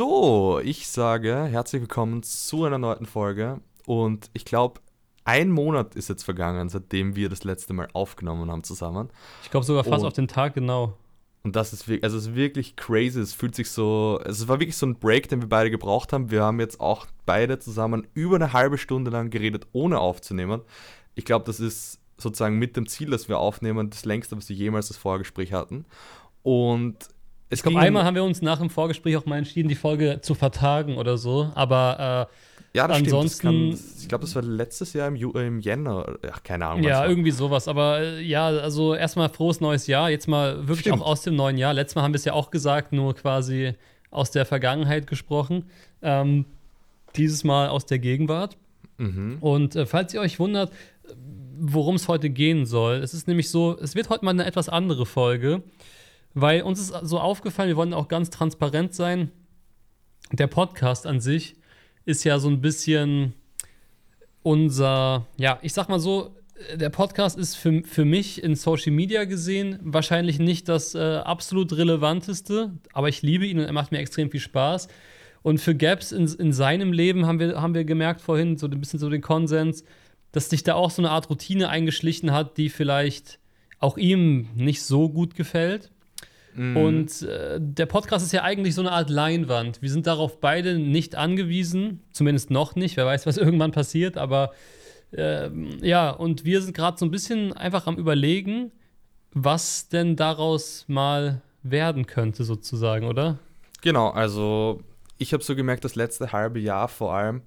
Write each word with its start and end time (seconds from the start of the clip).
So, 0.00 0.60
ich 0.64 0.88
sage 0.88 1.44
herzlich 1.44 1.82
willkommen 1.82 2.22
zu 2.22 2.64
einer 2.64 2.78
neuen 2.78 3.04
Folge. 3.04 3.60
Und 3.84 4.30
ich 4.32 4.46
glaube, 4.46 4.80
ein 5.24 5.50
Monat 5.50 5.94
ist 5.94 6.08
jetzt 6.08 6.22
vergangen, 6.22 6.70
seitdem 6.70 7.16
wir 7.16 7.28
das 7.28 7.44
letzte 7.44 7.74
Mal 7.74 7.86
aufgenommen 7.92 8.50
haben 8.50 8.64
zusammen. 8.64 9.10
Ich 9.42 9.50
glaube 9.50 9.66
sogar 9.66 9.84
fast 9.84 10.00
und, 10.00 10.06
auf 10.06 10.14
den 10.14 10.26
Tag 10.26 10.54
genau. 10.54 10.96
Und 11.42 11.54
das 11.54 11.74
ist 11.74 11.86
wirklich, 11.86 12.02
also 12.02 12.16
es 12.16 12.28
ist 12.28 12.34
wirklich 12.34 12.76
crazy. 12.76 13.20
Es 13.20 13.34
fühlt 13.34 13.54
sich 13.54 13.70
so, 13.70 14.18
es 14.24 14.48
war 14.48 14.58
wirklich 14.58 14.78
so 14.78 14.86
ein 14.86 14.98
Break, 14.98 15.28
den 15.28 15.42
wir 15.42 15.50
beide 15.50 15.70
gebraucht 15.70 16.14
haben. 16.14 16.30
Wir 16.30 16.44
haben 16.44 16.60
jetzt 16.60 16.80
auch 16.80 17.04
beide 17.26 17.58
zusammen 17.58 18.06
über 18.14 18.36
eine 18.36 18.54
halbe 18.54 18.78
Stunde 18.78 19.10
lang 19.10 19.28
geredet, 19.28 19.66
ohne 19.72 19.98
aufzunehmen. 19.98 20.62
Ich 21.14 21.26
glaube, 21.26 21.44
das 21.44 21.60
ist 21.60 22.00
sozusagen 22.16 22.58
mit 22.58 22.74
dem 22.74 22.86
Ziel, 22.86 23.10
dass 23.10 23.28
wir 23.28 23.38
aufnehmen, 23.38 23.90
das 23.90 24.06
längste, 24.06 24.34
was 24.34 24.48
wir 24.48 24.56
jemals 24.56 24.88
das 24.88 24.96
Vorgespräch 24.96 25.52
hatten. 25.52 25.84
Und 26.42 26.96
ich 27.50 27.62
glaube, 27.62 27.80
einmal 27.80 28.04
haben 28.04 28.14
wir 28.14 28.24
uns 28.24 28.42
nach 28.42 28.58
dem 28.58 28.70
Vorgespräch 28.70 29.16
auch 29.16 29.26
mal 29.26 29.38
entschieden, 29.38 29.68
die 29.68 29.74
Folge 29.74 30.20
zu 30.22 30.34
vertagen 30.34 30.96
oder 30.96 31.18
so. 31.18 31.50
Aber 31.54 32.28
äh, 32.30 32.76
ja, 32.78 32.86
das 32.86 32.98
ansonsten, 32.98 33.48
stimmt. 33.48 33.76
Kann, 33.76 34.00
ich 34.00 34.08
glaube, 34.08 34.24
das 34.24 34.34
war 34.36 34.42
letztes 34.42 34.92
Jahr 34.92 35.08
im, 35.08 35.16
Ju 35.16 35.32
im 35.32 35.60
Jänner. 35.60 36.18
Ach, 36.30 36.42
keine 36.42 36.66
Ahnung. 36.66 36.84
Ja, 36.84 37.04
irgendwie 37.06 37.32
sowas. 37.32 37.66
Aber 37.66 38.00
äh, 38.00 38.22
ja, 38.22 38.46
also 38.46 38.94
erstmal 38.94 39.28
frohes 39.28 39.60
neues 39.60 39.88
Jahr. 39.88 40.10
Jetzt 40.10 40.28
mal 40.28 40.68
wirklich 40.68 40.80
stimmt. 40.80 41.02
auch 41.02 41.06
aus 41.06 41.22
dem 41.22 41.34
neuen 41.34 41.58
Jahr. 41.58 41.74
Letztes 41.74 41.96
Mal 41.96 42.02
haben 42.02 42.12
wir 42.12 42.18
es 42.18 42.24
ja 42.24 42.32
auch 42.32 42.50
gesagt, 42.50 42.92
nur 42.92 43.14
quasi 43.14 43.74
aus 44.10 44.30
der 44.30 44.46
Vergangenheit 44.46 45.08
gesprochen. 45.08 45.64
Ähm, 46.02 46.44
dieses 47.16 47.42
Mal 47.42 47.68
aus 47.68 47.86
der 47.86 47.98
Gegenwart. 47.98 48.56
Mhm. 48.98 49.38
Und 49.40 49.74
äh, 49.74 49.86
falls 49.86 50.14
ihr 50.14 50.20
euch 50.20 50.38
wundert, 50.38 50.72
worum 51.58 51.96
es 51.96 52.06
heute 52.06 52.30
gehen 52.30 52.66
soll, 52.66 52.96
es 52.96 53.14
ist 53.14 53.26
nämlich 53.26 53.50
so, 53.50 53.76
es 53.80 53.94
wird 53.96 54.08
heute 54.08 54.24
mal 54.24 54.30
eine 54.30 54.46
etwas 54.46 54.68
andere 54.68 55.06
Folge. 55.06 55.62
Weil 56.34 56.62
uns 56.62 56.80
ist 56.80 56.94
so 57.02 57.18
aufgefallen, 57.18 57.68
wir 57.68 57.76
wollen 57.76 57.94
auch 57.94 58.08
ganz 58.08 58.30
transparent 58.30 58.94
sein. 58.94 59.30
Der 60.32 60.46
Podcast 60.46 61.06
an 61.06 61.20
sich 61.20 61.56
ist 62.04 62.24
ja 62.24 62.38
so 62.38 62.48
ein 62.48 62.60
bisschen 62.60 63.34
unser, 64.42 65.26
ja, 65.36 65.58
ich 65.62 65.72
sag 65.72 65.88
mal 65.88 66.00
so, 66.00 66.34
der 66.74 66.90
Podcast 66.90 67.38
ist 67.38 67.56
für, 67.56 67.82
für 67.84 68.04
mich 68.04 68.42
in 68.42 68.54
Social 68.54 68.92
Media 68.92 69.24
gesehen 69.24 69.78
wahrscheinlich 69.82 70.38
nicht 70.38 70.68
das 70.68 70.94
äh, 70.94 71.16
absolut 71.16 71.72
relevanteste, 71.72 72.72
aber 72.92 73.08
ich 73.08 73.22
liebe 73.22 73.46
ihn 73.46 73.58
und 73.58 73.64
er 73.64 73.72
macht 73.72 73.92
mir 73.92 73.98
extrem 73.98 74.30
viel 74.30 74.40
Spaß. 74.40 74.88
Und 75.42 75.58
für 75.58 75.74
Gaps 75.74 76.12
in, 76.12 76.26
in 76.26 76.52
seinem 76.52 76.92
Leben 76.92 77.26
haben 77.26 77.38
wir, 77.38 77.60
haben 77.60 77.74
wir 77.74 77.84
gemerkt 77.84 78.20
vorhin, 78.20 78.58
so 78.58 78.66
ein 78.66 78.78
bisschen 78.78 78.98
so 78.98 79.08
den 79.08 79.22
Konsens, 79.22 79.84
dass 80.32 80.50
sich 80.50 80.62
da 80.62 80.74
auch 80.74 80.90
so 80.90 81.00
eine 81.00 81.10
Art 81.10 81.30
Routine 81.30 81.70
eingeschlichen 81.70 82.30
hat, 82.30 82.58
die 82.58 82.68
vielleicht 82.68 83.38
auch 83.78 83.96
ihm 83.96 84.48
nicht 84.54 84.82
so 84.82 85.08
gut 85.08 85.34
gefällt. 85.34 85.90
Mhm. 86.54 86.76
Und 86.76 87.22
äh, 87.22 87.58
der 87.60 87.86
Podcast 87.86 88.24
ist 88.24 88.32
ja 88.32 88.42
eigentlich 88.42 88.74
so 88.74 88.82
eine 88.82 88.92
Art 88.92 89.10
Leinwand. 89.10 89.82
Wir 89.82 89.90
sind 89.90 90.06
darauf 90.06 90.40
beide 90.40 90.78
nicht 90.78 91.14
angewiesen, 91.14 92.02
zumindest 92.12 92.50
noch 92.50 92.74
nicht. 92.74 92.96
Wer 92.96 93.06
weiß, 93.06 93.26
was 93.26 93.36
irgendwann 93.38 93.72
passiert, 93.72 94.16
aber 94.16 94.52
äh, 95.12 95.50
ja, 95.80 96.10
und 96.10 96.44
wir 96.44 96.62
sind 96.62 96.76
gerade 96.76 96.98
so 96.98 97.04
ein 97.04 97.10
bisschen 97.10 97.52
einfach 97.52 97.86
am 97.86 97.96
Überlegen, 97.96 98.72
was 99.32 99.88
denn 99.88 100.16
daraus 100.16 100.84
mal 100.88 101.42
werden 101.62 102.06
könnte, 102.06 102.44
sozusagen, 102.44 103.06
oder? 103.06 103.38
Genau, 103.82 104.10
also 104.10 104.80
ich 105.18 105.32
habe 105.32 105.42
so 105.42 105.54
gemerkt, 105.54 105.84
das 105.84 105.94
letzte 105.94 106.32
halbe 106.32 106.58
Jahr 106.58 106.88
vor 106.88 107.14
allem, 107.14 107.42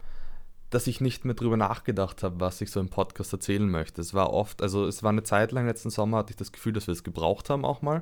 dass 0.69 0.87
ich 0.87 1.01
nicht 1.01 1.25
mehr 1.25 1.35
drüber 1.35 1.57
nachgedacht 1.57 2.23
habe, 2.23 2.39
was 2.39 2.61
ich 2.61 2.71
so 2.71 2.79
im 2.79 2.89
Podcast 2.89 3.31
erzählen 3.33 3.69
möchte. 3.69 4.01
Es 4.01 4.13
war 4.13 4.33
oft, 4.33 4.61
also 4.61 4.85
es 4.85 5.03
war 5.03 5.11
eine 5.11 5.23
Zeit 5.23 5.51
lang 5.51 5.67
letzten 5.67 5.89
Sommer, 5.89 6.17
hatte 6.17 6.31
ich 6.31 6.37
das 6.37 6.51
Gefühl, 6.51 6.73
dass 6.73 6.87
wir 6.87 6.93
es 6.93 7.03
gebraucht 7.03 7.49
haben 7.49 7.65
auch 7.65 7.81
mal 7.81 8.01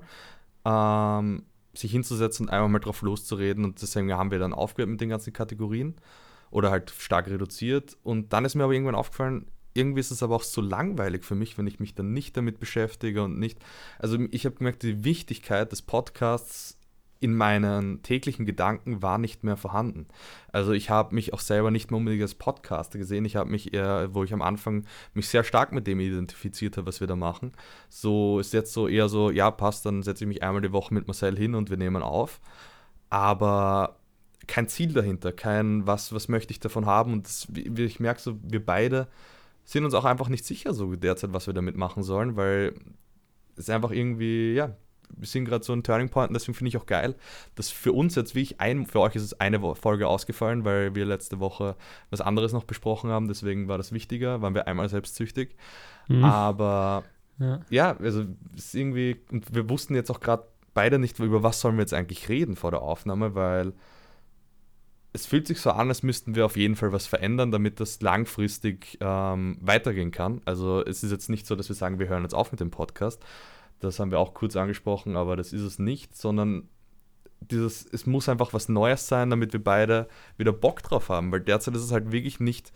ähm, 0.66 1.44
sich 1.74 1.92
hinzusetzen 1.92 2.48
und 2.48 2.54
einmal 2.54 2.70
mal 2.70 2.80
drauf 2.80 3.02
loszureden. 3.02 3.64
Und 3.64 3.82
deswegen 3.82 4.12
haben 4.14 4.32
wir 4.32 4.40
dann 4.40 4.54
aufgehört 4.54 4.90
mit 4.90 5.02
den 5.02 5.10
ganzen 5.10 5.34
Kategorien 5.34 5.96
oder 6.50 6.72
halt 6.72 6.92
stark 6.92 7.28
reduziert. 7.28 7.98
Und 8.04 8.34
dann 8.34 8.46
ist 8.46 8.56
mir 8.56 8.64
aber 8.64 8.74
irgendwann 8.74 8.96
aufgefallen, 8.96 9.48
irgendwie 9.74 10.02
ist 10.02 10.12
es 10.12 10.22
aber 10.22 10.36
auch 10.36 10.44
so 10.44 10.62
langweilig 10.62 11.24
für 11.24 11.36
mich, 11.36 11.58
wenn 11.58 11.68
ich 11.68 11.80
mich 11.80 11.96
dann 11.96 12.14
nicht 12.14 12.36
damit 12.36 12.60
beschäftige 12.60 13.24
und 13.24 13.40
nicht. 13.40 13.60
Also 14.00 14.18
ich 14.32 14.46
habe 14.46 14.56
gemerkt, 14.56 14.84
die 14.84 15.04
Wichtigkeit 15.04 15.72
des 15.72 15.82
Podcasts 15.82 16.78
in 17.22 17.36
meinen 17.36 18.02
täglichen 18.02 18.48
Gedanken 18.48 19.04
war 19.04 19.20
nicht 19.20 19.44
mehr 19.44 19.56
vorhanden. 19.56 20.08
Also 20.52 20.72
ich 20.72 20.90
habe 20.90 21.14
mich 21.14 21.34
auch 21.34 21.40
selber 21.40 21.70
nicht 21.70 21.92
mehr 21.92 22.00
unbedingt 22.00 22.24
als 22.24 22.34
Podcaster 22.34 22.98
gesehen. 22.98 23.26
Ich 23.26 23.36
habe 23.36 23.50
mich 23.50 23.76
eher, 23.76 24.14
wo 24.14 24.24
ich 24.24 24.34
am 24.34 24.42
Anfang 24.42 24.86
mich 25.14 25.30
sehr 25.30 25.44
stark 25.44 25.72
mit 25.72 25.86
dem 25.86 26.00
identifiziert 26.00 26.78
habe, 26.78 26.88
was 26.88 27.00
wir 27.00 27.06
da 27.06 27.16
machen. 27.16 27.52
So 27.90 28.40
ist 28.40 28.54
jetzt 28.54 28.74
so 28.74 28.88
eher 28.88 29.08
so, 29.08 29.30
ja 29.30 29.52
passt, 29.52 29.86
dann 29.86 30.02
setze 30.02 30.24
ich 30.24 30.28
mich 30.28 30.42
einmal 30.42 30.64
die 30.64 30.74
Woche 30.74 30.96
mit 30.96 31.06
Marcel 31.06 31.38
hin 31.38 31.54
und 31.54 31.70
wir 31.70 31.78
nehmen 31.78 32.02
auf. 32.02 32.42
Aber 33.12 34.00
kein 34.48 34.68
Ziel 34.68 34.92
dahinter, 34.92 35.32
kein 35.32 35.86
was, 35.86 36.14
was 36.14 36.28
möchte 36.28 36.52
ich 36.52 36.60
davon 36.60 36.88
haben. 36.88 37.14
Und 37.14 37.26
das, 37.28 37.48
ich 37.54 38.00
merke 38.00 38.20
so, 38.20 38.40
wir 38.42 38.66
beide 38.66 39.08
sind 39.64 39.86
uns 39.86 39.94
auch 39.94 40.06
einfach 40.06 40.28
nicht 40.28 40.44
sicher 40.44 40.74
so 40.74 40.96
derzeit, 40.96 41.34
was 41.34 41.46
wir 41.46 41.54
damit 41.54 41.78
machen 41.78 42.02
sollen, 42.02 42.36
weil 42.36 42.74
es 43.56 43.70
einfach 43.70 43.92
irgendwie, 43.92 44.54
ja, 44.54 44.76
wir 45.22 45.28
sind 45.28 45.46
gerade 45.46 45.64
so 45.64 45.72
ein 45.72 45.84
Turning 45.84 46.10
Point 46.10 46.30
und 46.30 46.34
deswegen 46.34 46.56
finde 46.56 46.70
ich 46.70 46.78
auch 46.78 46.86
geil, 46.86 47.16
dass 47.56 47.70
für 47.70 47.94
uns 47.94 48.16
jetzt 48.16 48.36
wie 48.36 48.42
ich 48.42 48.60
ein, 48.60 48.86
für 48.86 49.00
euch 49.00 49.16
ist 49.16 49.24
es 49.24 49.40
eine 49.40 49.60
Folge 49.76 50.08
ausgefallen, 50.08 50.66
weil 50.66 50.96
wir 50.96 51.06
letzte 51.06 51.40
Woche 51.40 51.76
was 52.10 52.22
anderes 52.22 52.52
noch 52.52 52.64
besprochen 52.64 53.12
haben, 53.12 53.28
deswegen 53.28 53.68
war 53.68 53.78
das 53.78 53.92
wichtiger, 53.94 54.42
waren 54.42 54.56
wir 54.56 54.68
einmal 54.68 54.90
selbstsüchtig. 54.90 55.56
Mhm. 56.08 56.24
Aber 56.24 57.04
ja. 57.40 57.62
ja, 57.70 57.98
also 57.98 58.26
ist 58.56 58.76
irgendwie, 58.76 59.22
und 59.32 59.54
wir 59.54 59.70
wussten 59.70 59.96
jetzt 59.96 60.10
auch 60.10 60.20
gerade 60.20 60.44
beide 60.74 61.00
nicht, 61.00 61.20
über 61.20 61.44
was 61.44 61.62
sollen 61.62 61.76
wir 61.76 61.82
jetzt 61.82 61.94
eigentlich 61.94 62.28
reden 62.30 62.56
vor 62.56 62.72
der 62.72 62.82
Aufnahme, 62.82 63.36
weil 63.36 63.74
es 65.14 65.26
fühlt 65.26 65.48
sich 65.48 65.60
so 65.60 65.72
an, 65.72 65.90
als 65.90 66.04
müssten 66.04 66.36
wir 66.36 66.46
auf 66.46 66.56
jeden 66.56 66.76
Fall 66.76 66.94
was 66.94 67.06
verändern, 67.06 67.52
damit 67.52 67.80
das 67.80 68.02
langfristig 68.02 68.98
ähm, 69.02 69.58
weitergehen 69.60 70.12
kann. 70.12 70.42
Also 70.46 70.84
es 70.86 71.04
ist 71.04 71.12
jetzt 71.12 71.30
nicht 71.30 71.46
so, 71.46 71.56
dass 71.56 71.68
wir 71.68 71.76
sagen, 71.76 72.00
wir 72.00 72.08
hören 72.08 72.24
jetzt 72.24 72.34
auf 72.34 72.52
mit 72.52 72.62
dem 72.62 72.72
Podcast, 72.72 73.22
das 73.82 74.00
haben 74.00 74.12
wir 74.12 74.20
auch 74.20 74.34
kurz 74.34 74.56
angesprochen, 74.56 75.16
aber 75.16 75.36
das 75.36 75.54
ist 75.54 75.62
es 75.62 75.80
nicht, 75.80 76.16
sondern 76.16 76.70
dieses, 77.40 77.86
es 77.92 78.06
muss 78.06 78.30
einfach 78.30 78.54
was 78.54 78.70
Neues 78.70 79.08
sein, 79.08 79.30
damit 79.30 79.54
wir 79.54 79.64
beide 79.64 80.08
wieder 80.38 80.54
Bock 80.54 80.84
drauf 80.84 81.10
haben, 81.10 81.32
weil 81.32 81.42
derzeit 81.42 81.76
ist 81.76 81.84
es 81.84 81.92
halt 81.92 82.12
wirklich 82.12 82.40
nicht 82.40 82.72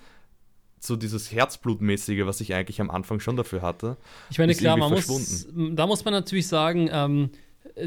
so 0.79 0.95
dieses 0.95 1.31
Herzblutmäßige, 1.31 2.25
was 2.25 2.41
ich 2.41 2.53
eigentlich 2.53 2.81
am 2.81 2.89
Anfang 2.89 3.19
schon 3.19 3.35
dafür 3.35 3.61
hatte. 3.61 3.97
Ich 4.29 4.37
meine, 4.37 4.53
klar, 4.53 4.77
man 4.77 4.91
muss, 4.91 5.47
da 5.71 5.87
muss 5.87 6.05
man 6.05 6.13
natürlich 6.13 6.47
sagen, 6.47 6.89
ähm, 6.91 7.29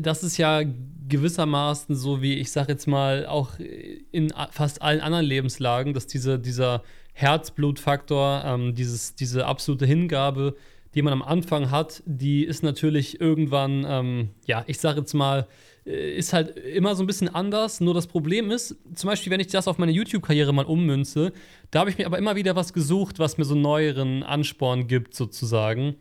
das 0.00 0.22
ist 0.22 0.36
ja 0.36 0.62
gewissermaßen 1.08 1.94
so 1.94 2.20
wie, 2.22 2.34
ich 2.34 2.50
sage 2.50 2.72
jetzt 2.72 2.86
mal, 2.86 3.26
auch 3.26 3.52
in 3.58 4.32
fast 4.50 4.82
allen 4.82 5.00
anderen 5.00 5.24
Lebenslagen, 5.24 5.94
dass 5.94 6.06
diese, 6.06 6.38
dieser 6.38 6.82
Herzblutfaktor, 7.12 8.42
ähm, 8.44 8.74
dieses, 8.74 9.14
diese 9.14 9.46
absolute 9.46 9.86
Hingabe 9.86 10.56
die 10.94 11.02
man 11.02 11.12
am 11.12 11.22
Anfang 11.22 11.70
hat, 11.70 12.02
die 12.06 12.44
ist 12.44 12.62
natürlich 12.62 13.20
irgendwann, 13.20 13.84
ähm, 13.88 14.30
ja, 14.46 14.64
ich 14.66 14.78
sage 14.78 15.00
jetzt 15.00 15.14
mal, 15.14 15.46
äh, 15.86 16.16
ist 16.16 16.32
halt 16.32 16.56
immer 16.56 16.94
so 16.94 17.02
ein 17.02 17.06
bisschen 17.06 17.34
anders. 17.34 17.80
Nur 17.80 17.94
das 17.94 18.06
Problem 18.06 18.50
ist, 18.50 18.76
zum 18.94 19.08
Beispiel, 19.08 19.30
wenn 19.30 19.40
ich 19.40 19.48
das 19.48 19.68
auf 19.68 19.78
meine 19.78 19.92
YouTube-Karriere 19.92 20.52
mal 20.52 20.64
ummünze, 20.64 21.32
da 21.70 21.80
habe 21.80 21.90
ich 21.90 21.98
mir 21.98 22.06
aber 22.06 22.18
immer 22.18 22.36
wieder 22.36 22.56
was 22.56 22.72
gesucht, 22.72 23.18
was 23.18 23.38
mir 23.38 23.44
so 23.44 23.54
neueren 23.54 24.22
Ansporn 24.22 24.86
gibt, 24.86 25.14
sozusagen. 25.14 25.96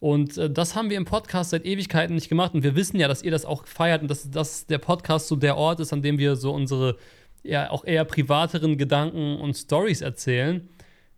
Und 0.00 0.38
äh, 0.38 0.50
das 0.50 0.76
haben 0.76 0.90
wir 0.90 0.96
im 0.96 1.04
Podcast 1.04 1.50
seit 1.50 1.64
Ewigkeiten 1.64 2.14
nicht 2.14 2.28
gemacht. 2.28 2.54
Und 2.54 2.62
wir 2.62 2.76
wissen 2.76 2.98
ja, 2.98 3.08
dass 3.08 3.22
ihr 3.22 3.30
das 3.30 3.44
auch 3.44 3.66
feiert 3.66 4.02
und 4.02 4.08
dass, 4.08 4.30
dass 4.30 4.66
der 4.66 4.78
Podcast 4.78 5.28
so 5.28 5.36
der 5.36 5.56
Ort 5.56 5.80
ist, 5.80 5.92
an 5.92 6.02
dem 6.02 6.18
wir 6.18 6.36
so 6.36 6.52
unsere 6.52 6.96
ja 7.42 7.70
auch 7.70 7.84
eher 7.84 8.04
privateren 8.04 8.78
Gedanken 8.78 9.36
und 9.36 9.54
Stories 9.54 10.00
erzählen. 10.00 10.68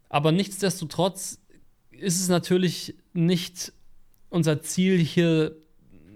Aber 0.08 0.32
nichtsdestotrotz 0.32 1.39
ist 2.00 2.20
es 2.20 2.28
natürlich 2.28 2.96
nicht 3.12 3.72
unser 4.28 4.62
Ziel, 4.62 4.98
hier 4.98 5.56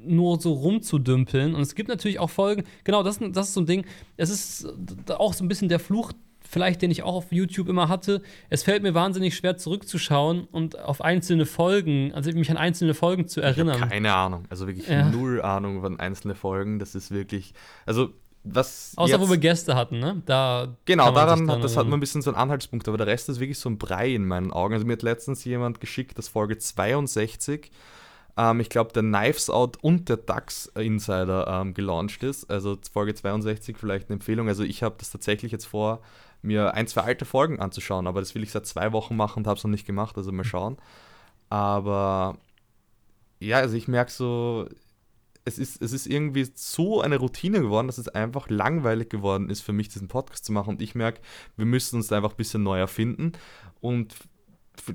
nur 0.07 0.41
so 0.41 0.53
rumzudümpeln. 0.53 1.55
Und 1.55 1.63
es 1.63 1.75
gibt 1.75 1.89
natürlich 1.89 2.19
auch 2.19 2.31
Folgen, 2.31 2.65
genau, 2.85 3.03
das, 3.03 3.19
das 3.19 3.49
ist 3.49 3.55
so 3.55 3.61
ein 3.61 3.67
Ding. 3.67 3.87
Es 4.17 4.31
ist 4.31 4.67
auch 5.11 5.33
so 5.33 5.45
ein 5.45 5.49
bisschen 5.49 5.69
der 5.69 5.81
Fluch, 5.81 6.13
vielleicht, 6.41 6.83
den 6.83 6.91
ich 6.91 7.03
auch 7.03 7.15
auf 7.15 7.33
YouTube 7.33 7.69
immer 7.69 7.89
hatte. 7.89 8.23
Es 8.51 8.63
fällt 8.63 8.83
mir 8.83 8.95
wahnsinnig 8.95 9.35
schwer 9.35 9.57
zurückzuschauen 9.57 10.45
und 10.45 10.79
auf 10.79 11.01
einzelne 11.01 11.47
Folgen, 11.47 12.13
also 12.13 12.31
mich 12.33 12.51
an 12.51 12.57
einzelne 12.57 12.95
Folgen 12.95 13.27
zu 13.27 13.41
erinnern. 13.41 13.83
Ich 13.83 13.89
keine 13.89 14.15
Ahnung, 14.15 14.45
also 14.51 14.67
wirklich 14.67 14.89
ja. 14.89 15.09
null 15.09 15.43
Ahnung 15.43 15.81
von 15.81 15.99
einzelnen 15.99 16.37
Folgen. 16.37 16.79
Das 16.79 16.95
ist 16.95 17.11
wirklich, 17.11 17.55
also 17.87 18.11
was 18.45 18.93
Außer 18.97 19.15
jetzt, 19.15 19.21
wo 19.21 19.31
wir 19.31 19.39
Gäste 19.39 19.75
hatten, 19.75 19.99
ne? 19.99 20.23
Da 20.27 20.77
genau, 20.85 21.11
daran 21.13 21.51
hat, 21.51 21.65
das 21.65 21.77
hat 21.77 21.87
man 21.87 21.95
ein 21.95 22.01
bisschen 22.01 22.21
so 22.21 22.31
einen 22.31 22.37
Anhaltspunkt, 22.37 22.87
aber 22.89 22.99
der 22.99 23.07
Rest 23.07 23.29
ist 23.31 23.41
wirklich 23.41 23.59
so 23.59 23.71
ein 23.71 23.79
Brei 23.79 24.15
in 24.15 24.27
meinen 24.27 24.53
Augen. 24.53 24.75
Also 24.75 24.87
mir 24.87 24.93
hat 24.93 25.03
letztens 25.03 25.45
jemand 25.45 25.81
geschickt, 25.81 26.19
dass 26.19 26.29
Folge 26.29 26.59
62, 26.59 27.71
ähm, 28.37 28.61
ich 28.61 28.69
glaube, 28.69 28.93
der 28.93 29.03
Knives 29.03 29.49
Out 29.49 29.79
und 29.83 30.11
der 30.11 30.19
DAX 30.19 30.67
Insider 30.77 31.47
ähm, 31.49 31.73
gelauncht 31.73 32.23
ist. 32.23 32.51
Also 32.51 32.77
Folge 32.93 33.15
62 33.15 33.79
vielleicht 33.79 34.11
eine 34.11 34.17
Empfehlung. 34.17 34.49
Also 34.49 34.63
ich 34.63 34.83
habe 34.83 34.97
das 34.99 35.11
tatsächlich 35.11 35.51
jetzt 35.51 35.65
vor, 35.65 36.03
mir 36.43 36.75
ein, 36.75 36.87
zwei 36.87 37.01
alte 37.01 37.25
Folgen 37.25 37.59
anzuschauen, 37.61 38.07
aber 38.07 38.21
das 38.21 38.35
will 38.35 38.43
ich 38.43 38.51
seit 38.51 38.67
zwei 38.67 38.93
Wochen 38.93 39.17
machen 39.17 39.41
und 39.41 39.47
habe 39.47 39.57
es 39.57 39.65
noch 39.65 39.71
nicht 39.71 39.87
gemacht, 39.87 40.19
also 40.19 40.31
mal 40.33 40.45
schauen. 40.45 40.77
Aber 41.49 42.37
ja, 43.41 43.59
also 43.59 43.77
ich 43.77 43.89
merke 43.89 44.13
so, 44.13 44.69
es 45.45 45.59
ist, 45.59 45.83
es 45.83 45.93
ist 45.93 46.07
irgendwie 46.07 46.47
so 46.55 47.01
eine 47.01 47.19
Routine 47.19 47.61
geworden, 47.61 47.87
dass 47.87 47.99
es 47.99 48.09
einfach 48.09 48.49
langweilig 48.49 49.11
geworden 49.11 49.51
ist 49.51 49.61
für 49.61 49.73
mich, 49.73 49.89
diesen 49.89 50.09
Podcast 50.09 50.45
zu 50.45 50.53
machen. 50.53 50.71
Und 50.71 50.83
ich 50.83 50.95
merke, 50.95 51.21
wir 51.57 51.67
müssen 51.67 51.97
uns 51.97 52.09
da 52.09 52.17
einfach 52.17 52.31
ein 52.31 52.37
bisschen 52.37 52.63
neu 52.63 52.79
erfinden. 52.79 53.33
Und 53.81 54.15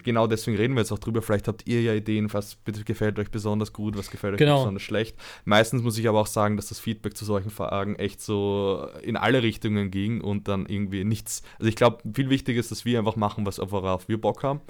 genau 0.03 0.25
deswegen 0.25 0.57
reden 0.57 0.73
wir 0.73 0.81
jetzt 0.81 0.91
auch 0.91 0.99
drüber. 0.99 1.21
Vielleicht 1.21 1.47
habt 1.47 1.67
ihr 1.67 1.81
ja 1.81 1.93
Ideen, 1.93 2.33
was 2.33 2.57
gefällt 2.85 3.19
euch 3.19 3.29
besonders 3.29 3.73
gut, 3.73 3.95
was 3.95 4.09
gefällt 4.09 4.33
euch 4.33 4.39
genau. 4.39 4.59
besonders 4.59 4.83
schlecht. 4.83 5.17
Meistens 5.45 5.83
muss 5.83 5.97
ich 5.99 6.09
aber 6.09 6.19
auch 6.19 6.27
sagen, 6.27 6.57
dass 6.57 6.67
das 6.67 6.79
Feedback 6.79 7.15
zu 7.15 7.25
solchen 7.25 7.51
Fragen 7.51 7.95
echt 7.95 8.19
so 8.19 8.87
in 9.03 9.17
alle 9.17 9.43
Richtungen 9.43 9.91
ging 9.91 10.19
und 10.21 10.47
dann 10.47 10.65
irgendwie 10.65 11.03
nichts. 11.03 11.43
Also 11.59 11.69
ich 11.69 11.75
glaube, 11.75 11.99
viel 12.11 12.29
wichtiger 12.31 12.59
ist, 12.59 12.71
dass 12.71 12.85
wir 12.85 12.97
einfach 12.97 13.15
machen, 13.15 13.45
was 13.45 13.59
worauf 13.59 14.09
wir 14.09 14.19
Bock 14.19 14.43
haben. 14.43 14.61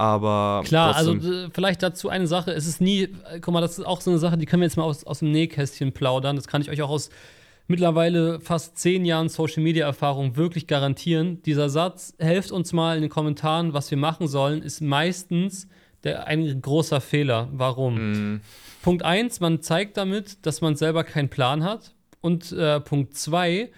Aber 0.00 0.62
klar, 0.64 0.96
also 0.96 1.14
vielleicht 1.52 1.82
dazu 1.82 2.08
eine 2.08 2.26
Sache. 2.26 2.52
Es 2.52 2.66
ist 2.66 2.80
nie, 2.80 3.08
guck 3.42 3.52
mal, 3.52 3.60
das 3.60 3.78
ist 3.78 3.84
auch 3.84 4.00
so 4.00 4.08
eine 4.10 4.18
Sache, 4.18 4.38
die 4.38 4.46
können 4.46 4.62
wir 4.62 4.66
jetzt 4.66 4.78
mal 4.78 4.84
aus, 4.84 5.04
aus 5.04 5.18
dem 5.18 5.30
Nähkästchen 5.30 5.92
plaudern. 5.92 6.36
Das 6.36 6.48
kann 6.48 6.62
ich 6.62 6.70
euch 6.70 6.80
auch 6.80 6.88
aus 6.88 7.10
mittlerweile 7.68 8.40
fast 8.40 8.78
zehn 8.78 9.04
Jahren 9.04 9.28
Social 9.28 9.62
Media 9.62 9.84
Erfahrung 9.84 10.36
wirklich 10.36 10.66
garantieren. 10.66 11.42
Dieser 11.42 11.68
Satz, 11.68 12.14
helft 12.18 12.50
uns 12.50 12.72
mal 12.72 12.96
in 12.96 13.02
den 13.02 13.10
Kommentaren, 13.10 13.74
was 13.74 13.90
wir 13.90 13.98
machen 13.98 14.26
sollen, 14.26 14.62
ist 14.62 14.80
meistens 14.80 15.68
der, 16.02 16.26
ein 16.26 16.62
großer 16.62 17.02
Fehler. 17.02 17.50
Warum? 17.52 18.36
Mm. 18.36 18.40
Punkt 18.80 19.02
eins, 19.02 19.40
man 19.40 19.60
zeigt 19.60 19.98
damit, 19.98 20.46
dass 20.46 20.62
man 20.62 20.76
selber 20.76 21.04
keinen 21.04 21.28
Plan 21.28 21.62
hat. 21.62 21.92
Und 22.22 22.52
äh, 22.52 22.80
Punkt 22.80 23.18
zwei, 23.18 23.70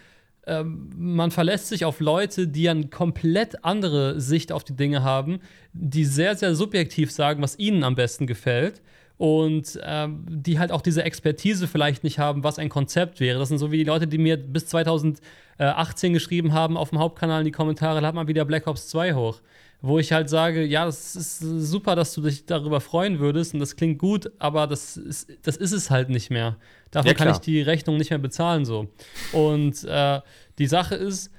äh, 0.47 0.63
man 0.65 1.31
verlässt 1.31 1.69
sich 1.69 1.85
auf 1.85 2.01
Leute, 2.01 2.49
die 2.49 2.69
eine 2.69 2.89
komplett 2.89 3.65
andere 3.65 4.21
Sicht 4.21 4.53
auf 4.53 4.65
die 4.65 4.77
Dinge 4.77 5.03
haben, 5.03 5.41
die 5.73 6.05
sehr, 6.05 6.37
sehr 6.37 6.55
subjektiv 6.55 7.11
sagen, 7.11 7.43
was 7.43 7.59
ihnen 7.59 7.85
am 7.85 7.95
besten 7.95 8.27
gefällt 8.27 8.83
und 9.19 9.79
ähm, 9.85 10.25
die 10.29 10.59
halt 10.59 10.73
auch 10.73 10.81
diese 10.81 11.05
Expertise 11.05 11.69
vielleicht 11.69 12.03
nicht 12.03 12.19
haben, 12.19 12.43
was 12.43 12.59
ein 12.59 12.69
Konzept 12.69 13.21
wäre. 13.21 13.39
Das 13.39 13.49
sind 13.49 13.59
so 13.59 13.71
wie 13.71 13.79
die 13.79 13.85
Leute, 13.85 14.09
die 14.09 14.19
mir 14.19 14.37
bis 14.37 14.67
2018 14.67 16.13
geschrieben 16.13 16.53
haben 16.53 16.77
auf 16.77 16.91
dem 16.91 16.99
Hauptkanal 16.99 17.41
in 17.41 17.45
die 17.45 17.53
Kommentare, 17.53 18.01
lad 18.01 18.15
mal 18.15 18.27
wieder 18.27 18.45
Black 18.45 18.67
Ops 18.67 18.89
2 18.89 19.15
hoch. 19.15 19.41
Wo 19.85 19.99
ich 19.99 20.13
halt 20.13 20.31
sage, 20.31 20.65
ja, 20.65 20.85
das 20.85 21.17
ist 21.17 21.41
super, 21.41 21.97
dass 21.97 22.15
du 22.15 22.23
dich 22.23 22.47
darüber 22.47 22.81
freuen 22.81 23.19
würdest 23.19 23.53
und 23.53 23.59
das 23.59 23.75
klingt 23.75 23.99
gut, 23.99 24.31
aber 24.39 24.69
das 24.69 24.97
ist, 24.97 25.29
das 25.43 25.57
ist 25.57 25.73
es 25.73 25.91
halt 25.91 26.09
nicht 26.09 26.31
mehr. 26.31 26.57
Dafür 26.93 27.11
ja, 27.11 27.17
kann 27.17 27.31
ich 27.31 27.39
die 27.39 27.61
Rechnung 27.61 27.97
nicht 27.97 28.11
mehr 28.11 28.21
bezahlen 28.21 28.65
so. 28.65 28.89
Und 29.33 29.83
äh, 29.83 30.21
die 30.59 30.69
Sache 30.69 30.95
ist, 30.95 31.33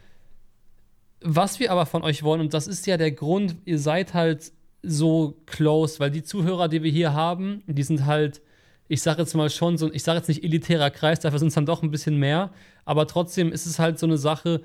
was 1.21 1.61
wir 1.61 1.71
aber 1.71 1.85
von 1.85 2.03
euch 2.03 2.21
wollen, 2.23 2.41
und 2.41 2.53
das 2.53 2.67
ist 2.67 2.85
ja 2.85 2.97
der 2.97 3.11
Grund, 3.11 3.55
ihr 3.63 3.79
seid 3.79 4.13
halt 4.13 4.51
so 4.81 5.41
close, 5.45 5.99
weil 5.99 6.11
die 6.11 6.23
Zuhörer, 6.23 6.67
die 6.67 6.83
wir 6.83 6.91
hier 6.91 7.13
haben, 7.13 7.63
die 7.67 7.83
sind 7.83 8.05
halt, 8.05 8.41
ich 8.89 9.01
sage 9.01 9.21
jetzt 9.21 9.33
mal 9.33 9.49
schon 9.49 9.77
so, 9.77 9.91
ich 9.91 10.03
sage 10.03 10.17
jetzt 10.17 10.27
nicht 10.27 10.43
elitärer 10.43 10.89
Kreis, 10.89 11.21
dafür 11.21 11.39
sind 11.39 11.47
es 11.47 11.53
dann 11.53 11.65
doch 11.65 11.81
ein 11.81 11.91
bisschen 11.91 12.17
mehr, 12.17 12.51
aber 12.85 13.07
trotzdem 13.07 13.51
ist 13.51 13.65
es 13.65 13.79
halt 13.79 13.99
so 13.99 14.05
eine 14.05 14.17
Sache, 14.17 14.61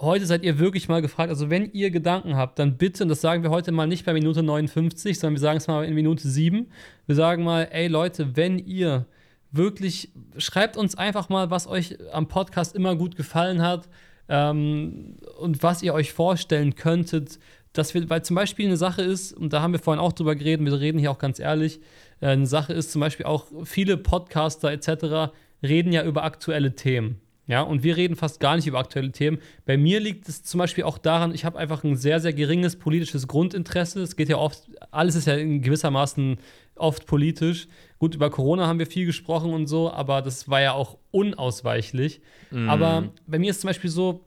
heute 0.00 0.26
seid 0.26 0.42
ihr 0.44 0.58
wirklich 0.58 0.88
mal 0.88 1.02
gefragt, 1.02 1.30
also 1.30 1.48
wenn 1.50 1.70
ihr 1.72 1.90
Gedanken 1.90 2.36
habt, 2.36 2.58
dann 2.58 2.76
bitte, 2.76 3.04
und 3.04 3.08
das 3.08 3.20
sagen 3.20 3.42
wir 3.42 3.50
heute 3.50 3.72
mal 3.72 3.86
nicht 3.86 4.04
bei 4.04 4.12
Minute 4.12 4.42
59, 4.42 5.18
sondern 5.18 5.34
wir 5.34 5.40
sagen 5.40 5.58
es 5.58 5.68
mal 5.68 5.84
in 5.84 5.94
Minute 5.94 6.28
7, 6.28 6.66
wir 7.06 7.14
sagen 7.14 7.44
mal, 7.44 7.68
ey 7.70 7.88
Leute, 7.88 8.36
wenn 8.36 8.58
ihr 8.58 9.06
wirklich, 9.52 10.10
schreibt 10.38 10.76
uns 10.76 10.96
einfach 10.96 11.28
mal, 11.28 11.50
was 11.50 11.66
euch 11.66 11.98
am 12.12 12.26
Podcast 12.28 12.74
immer 12.74 12.96
gut 12.96 13.16
gefallen 13.16 13.62
hat 13.62 13.88
ähm, 14.28 15.16
und 15.38 15.62
was 15.62 15.82
ihr 15.82 15.94
euch 15.94 16.12
vorstellen 16.12 16.74
könntet, 16.74 17.38
dass 17.72 17.94
wir, 17.94 18.08
weil 18.10 18.22
zum 18.22 18.36
Beispiel 18.36 18.66
eine 18.66 18.76
Sache 18.76 19.02
ist, 19.02 19.32
und 19.32 19.52
da 19.52 19.62
haben 19.62 19.72
wir 19.72 19.80
vorhin 19.80 20.00
auch 20.00 20.12
drüber 20.12 20.34
geredet, 20.34 20.64
wir 20.64 20.78
reden 20.78 20.98
hier 20.98 21.10
auch 21.10 21.18
ganz 21.18 21.38
ehrlich, 21.38 21.80
äh, 22.20 22.28
eine 22.28 22.46
Sache 22.46 22.72
ist 22.72 22.92
zum 22.92 23.00
Beispiel 23.00 23.26
auch, 23.26 23.46
viele 23.64 23.96
Podcaster 23.96 24.70
etc. 24.70 25.32
reden 25.62 25.92
ja 25.92 26.04
über 26.04 26.24
aktuelle 26.24 26.74
Themen. 26.74 27.20
Ja, 27.48 27.62
und 27.62 27.82
wir 27.82 27.96
reden 27.96 28.14
fast 28.14 28.38
gar 28.38 28.54
nicht 28.56 28.66
über 28.66 28.78
aktuelle 28.78 29.10
Themen. 29.10 29.38
Bei 29.66 29.76
mir 29.76 29.98
liegt 29.98 30.28
es 30.28 30.44
zum 30.44 30.58
Beispiel 30.58 30.84
auch 30.84 30.96
daran, 30.96 31.34
ich 31.34 31.44
habe 31.44 31.58
einfach 31.58 31.82
ein 31.82 31.96
sehr, 31.96 32.20
sehr 32.20 32.32
geringes 32.32 32.76
politisches 32.76 33.26
Grundinteresse. 33.26 34.00
Es 34.00 34.14
geht 34.14 34.28
ja 34.28 34.36
oft, 34.36 34.70
alles 34.92 35.16
ist 35.16 35.26
ja 35.26 35.34
in 35.34 35.60
gewissermaßen 35.60 36.38
oft 36.76 37.06
politisch. 37.06 37.66
Gut, 37.98 38.14
über 38.14 38.30
Corona 38.30 38.66
haben 38.68 38.78
wir 38.78 38.86
viel 38.86 39.06
gesprochen 39.06 39.52
und 39.52 39.66
so, 39.66 39.90
aber 39.90 40.22
das 40.22 40.48
war 40.48 40.60
ja 40.60 40.72
auch 40.72 40.98
unausweichlich. 41.10 42.20
Mm. 42.50 42.68
Aber 42.68 43.10
bei 43.26 43.38
mir 43.38 43.50
ist 43.50 43.60
zum 43.60 43.68
Beispiel 43.68 43.90
so, 43.90 44.24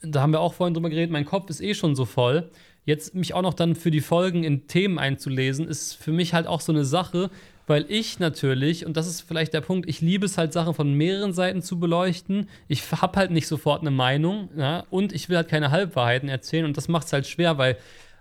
da 0.00 0.22
haben 0.22 0.32
wir 0.32 0.40
auch 0.40 0.54
vorhin 0.54 0.74
drüber 0.74 0.90
geredet, 0.90 1.10
mein 1.10 1.24
Kopf 1.24 1.50
ist 1.50 1.60
eh 1.60 1.74
schon 1.74 1.94
so 1.94 2.06
voll. 2.06 2.50
Jetzt 2.84 3.14
mich 3.14 3.34
auch 3.34 3.42
noch 3.42 3.54
dann 3.54 3.76
für 3.76 3.90
die 3.90 4.00
Folgen 4.00 4.42
in 4.42 4.66
Themen 4.66 4.98
einzulesen, 4.98 5.68
ist 5.68 5.94
für 5.94 6.12
mich 6.12 6.34
halt 6.34 6.46
auch 6.46 6.60
so 6.60 6.72
eine 6.72 6.84
Sache, 6.84 7.30
weil 7.66 7.86
ich 7.88 8.18
natürlich, 8.18 8.84
und 8.86 8.96
das 8.96 9.06
ist 9.06 9.22
vielleicht 9.22 9.54
der 9.54 9.60
Punkt, 9.60 9.88
ich 9.88 10.00
liebe 10.00 10.26
es 10.26 10.36
halt, 10.38 10.52
Sachen 10.52 10.74
von 10.74 10.92
mehreren 10.94 11.32
Seiten 11.32 11.62
zu 11.62 11.78
beleuchten. 11.78 12.48
Ich 12.68 12.90
habe 12.90 13.18
halt 13.18 13.30
nicht 13.30 13.46
sofort 13.46 13.82
eine 13.82 13.90
Meinung 13.90 14.50
ja, 14.56 14.84
und 14.90 15.12
ich 15.12 15.28
will 15.28 15.36
halt 15.36 15.48
keine 15.48 15.70
Halbwahrheiten 15.70 16.28
erzählen 16.28 16.64
und 16.64 16.76
das 16.76 16.88
macht 16.88 17.06
es 17.06 17.12
halt 17.12 17.26
schwer, 17.26 17.58
weil 17.58 17.76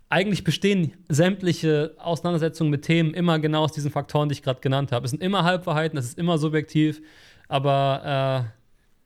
eigentlich 0.10 0.44
bestehen 0.44 0.94
sämtliche 1.08 1.96
Auseinandersetzungen 1.98 2.70
mit 2.70 2.84
Themen 2.84 3.14
immer 3.14 3.40
genau 3.40 3.64
aus 3.64 3.72
diesen 3.72 3.92
Faktoren, 3.92 4.30
die 4.30 4.34
ich 4.34 4.44
gerade 4.44 4.60
genannt 4.60 4.92
habe. 4.92 5.06
Es 5.06 5.12
sind 5.12 5.24
immer 5.24 5.44
Halbwahrheiten, 5.44 5.98
es 5.98 6.06
ist 6.06 6.18
immer 6.18 6.38
subjektiv, 6.38 7.02
aber 7.48 8.52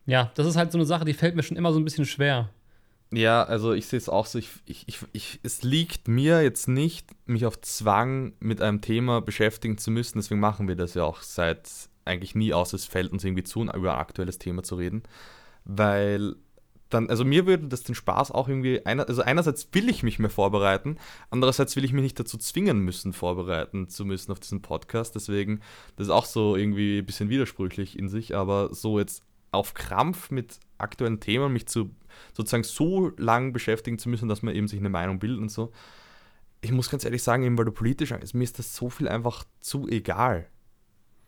äh, 0.08 0.12
ja, 0.12 0.32
das 0.36 0.48
ist 0.48 0.56
halt 0.56 0.72
so 0.72 0.78
eine 0.78 0.86
Sache, 0.86 1.06
die 1.06 1.14
fällt 1.14 1.36
mir 1.36 1.44
schon 1.44 1.58
immer 1.58 1.72
so 1.72 1.80
ein 1.80 1.84
bisschen 1.84 2.06
schwer. 2.06 2.50
Ja, 3.16 3.44
also 3.44 3.72
ich 3.72 3.88
sehe 3.88 3.98
es 3.98 4.10
auch 4.10 4.26
so. 4.26 4.38
Ich, 4.40 4.50
ich, 4.66 4.84
ich, 4.88 5.00
ich, 5.14 5.40
es 5.42 5.64
liegt 5.64 6.10
mir 6.10 6.42
jetzt 6.42 6.68
nicht, 6.68 7.08
mich 7.26 7.46
auf 7.46 7.62
Zwang 7.62 8.34
mit 8.40 8.62
einem 8.62 8.82
Thema 8.82 9.22
beschäftigen 9.22 9.78
zu 9.78 9.90
müssen. 9.90 10.18
Deswegen 10.18 10.42
machen 10.42 10.68
wir 10.68 10.76
das 10.76 10.96
ja 10.96 11.04
auch 11.04 11.22
seit 11.22 11.70
eigentlich 12.04 12.36
nie 12.36 12.54
aus. 12.54 12.74
Es 12.74 12.86
fällt 12.86 13.14
uns 13.14 13.24
irgendwie 13.24 13.44
zu, 13.44 13.64
über 13.64 13.94
ein 13.94 14.00
aktuelles 14.00 14.38
Thema 14.38 14.64
zu 14.64 14.76
reden. 14.76 15.04
Weil 15.64 16.36
dann, 16.90 17.10
also 17.10 17.24
mir 17.24 17.46
würde 17.46 17.68
das 17.68 17.84
den 17.84 17.96
Spaß 17.96 18.32
auch 18.32 18.50
irgendwie, 18.50 18.86
einer, 18.86 19.08
also 19.08 19.22
einerseits 19.22 19.70
will 19.72 19.88
ich 19.90 20.04
mich 20.04 20.20
mehr 20.20 20.30
vorbereiten, 20.30 20.98
andererseits 21.30 21.76
will 21.76 21.86
ich 21.86 21.94
mich 21.94 22.04
nicht 22.04 22.20
dazu 22.20 22.38
zwingen 22.38 22.80
müssen, 22.80 23.14
vorbereiten 23.14 23.88
zu 23.88 24.04
müssen 24.04 24.32
auf 24.34 24.42
diesen 24.42 24.62
Podcast. 24.62 25.16
Deswegen, 25.16 25.62
das 25.96 26.08
ist 26.08 26.14
auch 26.14 26.26
so 26.26 26.58
irgendwie 26.58 27.00
ein 27.00 27.06
bisschen 27.06 27.30
widersprüchlich 27.30 27.98
in 27.98 28.10
sich, 28.10 28.36
aber 28.36 28.74
so 28.74 29.00
jetzt 29.00 29.24
auf 29.56 29.74
Krampf 29.74 30.31
mit 30.31 30.60
aktuellen 30.78 31.19
Themen 31.19 31.54
mich 31.54 31.68
zu 31.68 31.92
sozusagen 32.34 32.63
so 32.63 33.12
lang 33.18 33.54
beschäftigen 33.54 34.00
zu 34.00 34.10
müssen, 34.10 34.30
dass 34.30 34.42
man 34.42 34.56
eben 34.56 34.68
sich 34.68 34.80
eine 34.80 34.90
Meinung 34.90 35.19
bildet 35.19 35.42
und 35.42 35.50
so. 35.50 35.72
Ich 36.62 36.72
muss 36.72 36.90
ganz 36.90 37.06
ehrlich 37.06 37.24
sagen, 37.24 37.44
eben 37.44 37.57
weil 37.57 37.66
du 37.66 37.72
politisch 37.72 38.12
ist, 38.12 38.34
mir 38.34 38.44
ist 38.44 38.60
das 38.60 38.75
so 38.75 38.90
viel 38.90 39.07
einfach 39.07 39.44
zu 39.60 39.88
egal. 39.88 40.48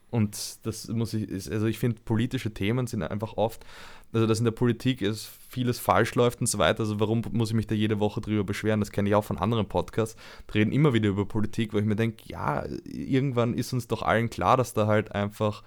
Und 0.10 0.66
das 0.66 0.88
muss 0.88 1.14
ich, 1.14 1.52
also 1.52 1.66
ich 1.66 1.80
finde, 1.80 2.02
politische 2.04 2.54
Themen 2.54 2.88
sind 2.88 3.04
einfach 3.04 3.36
oft, 3.36 3.66
also 4.14 4.26
dass 4.26 4.40
in 4.40 4.46
der 4.46 4.52
Politik 4.52 5.02
ist 5.02 5.30
vieles 5.50 5.80
falsch 5.80 6.16
läuft 6.16 6.40
und 6.40 6.48
so 6.48 6.58
weiter. 6.58 6.80
Also 6.80 7.02
warum 7.02 7.24
muss 7.32 7.50
ich 7.50 7.56
mich 7.56 7.68
da 7.68 7.76
jede 7.76 8.00
Woche 8.00 8.22
drüber 8.22 8.46
beschweren? 8.46 8.80
Das 8.80 8.92
kenne 8.92 9.10
ich 9.10 9.16
auch 9.16 9.26
von 9.26 9.38
anderen 9.38 9.68
Podcasts. 9.68 10.16
Die 10.48 10.60
reden 10.60 10.72
immer 10.72 10.94
wieder 10.94 11.10
über 11.10 11.26
Politik, 11.26 11.74
wo 11.74 11.78
ich 11.78 11.86
mir 11.86 11.98
denke, 11.98 12.24
ja, 12.26 12.66
irgendwann 12.86 13.54
ist 13.54 13.74
uns 13.74 13.88
doch 13.88 14.02
allen 14.02 14.30
klar, 14.30 14.56
dass 14.56 14.74
da 14.74 14.88
halt 14.88 15.12
einfach 15.12 15.62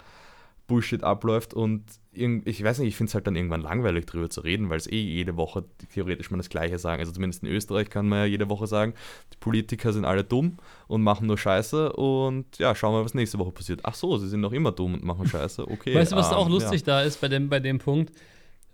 Bullshit 0.70 1.02
abläuft 1.02 1.52
und 1.52 1.82
ich 2.12 2.62
weiß 2.62 2.78
nicht, 2.78 2.88
ich 2.88 2.96
finde 2.96 3.10
es 3.10 3.14
halt 3.14 3.26
dann 3.26 3.34
irgendwann 3.34 3.60
langweilig 3.60 4.06
drüber 4.06 4.30
zu 4.30 4.40
reden, 4.40 4.70
weil 4.70 4.76
es 4.78 4.86
eh 4.86 5.00
jede 5.00 5.36
Woche 5.36 5.64
theoretisch 5.92 6.30
man 6.30 6.38
das 6.38 6.48
Gleiche 6.48 6.78
sagen. 6.78 7.00
Also 7.00 7.10
zumindest 7.10 7.42
in 7.42 7.48
Österreich 7.48 7.90
kann 7.90 8.08
man 8.08 8.20
ja 8.20 8.24
jede 8.26 8.48
Woche 8.48 8.68
sagen, 8.68 8.94
die 9.32 9.36
Politiker 9.38 9.92
sind 9.92 10.04
alle 10.04 10.22
dumm 10.22 10.58
und 10.86 11.02
machen 11.02 11.26
nur 11.26 11.38
Scheiße 11.38 11.92
und 11.92 12.56
ja, 12.58 12.76
schauen 12.76 12.94
wir, 12.94 13.04
was 13.04 13.14
nächste 13.14 13.40
Woche 13.40 13.50
passiert. 13.50 13.80
Ach 13.82 13.94
so, 13.94 14.16
sie 14.16 14.28
sind 14.28 14.40
noch 14.40 14.52
immer 14.52 14.70
dumm 14.70 14.94
und 14.94 15.02
machen 15.02 15.26
Scheiße. 15.26 15.66
Okay. 15.66 15.92
Weißt 15.92 16.12
du, 16.12 16.16
was 16.16 16.30
ähm, 16.30 16.36
auch 16.36 16.48
lustig 16.48 16.82
ja. 16.82 16.86
da 16.86 17.02
ist 17.02 17.20
bei 17.20 17.26
dem, 17.26 17.48
bei 17.48 17.58
dem 17.58 17.78
Punkt? 17.78 18.12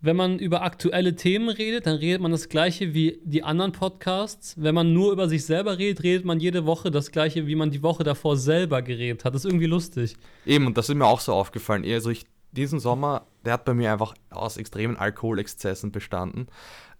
Wenn 0.00 0.16
man 0.16 0.38
über 0.38 0.62
aktuelle 0.62 1.16
Themen 1.16 1.48
redet, 1.48 1.86
dann 1.86 1.96
redet 1.96 2.20
man 2.20 2.30
das 2.30 2.48
gleiche 2.48 2.92
wie 2.94 3.20
die 3.24 3.42
anderen 3.42 3.72
Podcasts. 3.72 4.54
Wenn 4.58 4.74
man 4.74 4.92
nur 4.92 5.12
über 5.12 5.28
sich 5.28 5.44
selber 5.44 5.78
redet, 5.78 6.02
redet 6.02 6.24
man 6.24 6.38
jede 6.38 6.66
Woche 6.66 6.90
das 6.90 7.10
gleiche, 7.10 7.46
wie 7.46 7.54
man 7.54 7.70
die 7.70 7.82
Woche 7.82 8.04
davor 8.04 8.36
selber 8.36 8.82
geredet 8.82 9.24
hat. 9.24 9.34
Das 9.34 9.44
ist 9.44 9.50
irgendwie 9.50 9.66
lustig. 9.66 10.16
Eben, 10.44 10.66
und 10.66 10.76
das 10.76 10.88
ist 10.88 10.94
mir 10.94 11.06
auch 11.06 11.20
so 11.20 11.32
aufgefallen. 11.32 11.84
Also 11.84 12.10
ich, 12.10 12.26
diesen 12.52 12.78
Sommer, 12.78 13.26
der 13.44 13.54
hat 13.54 13.64
bei 13.64 13.74
mir 13.74 13.92
einfach 13.92 14.14
aus 14.30 14.58
extremen 14.58 14.96
Alkoholexzessen 14.96 15.92
bestanden. 15.92 16.46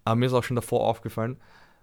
Aber 0.03 0.15
mir 0.15 0.25
ist 0.25 0.33
auch 0.33 0.43
schon 0.43 0.55
davor 0.55 0.81
aufgefallen, 0.81 1.37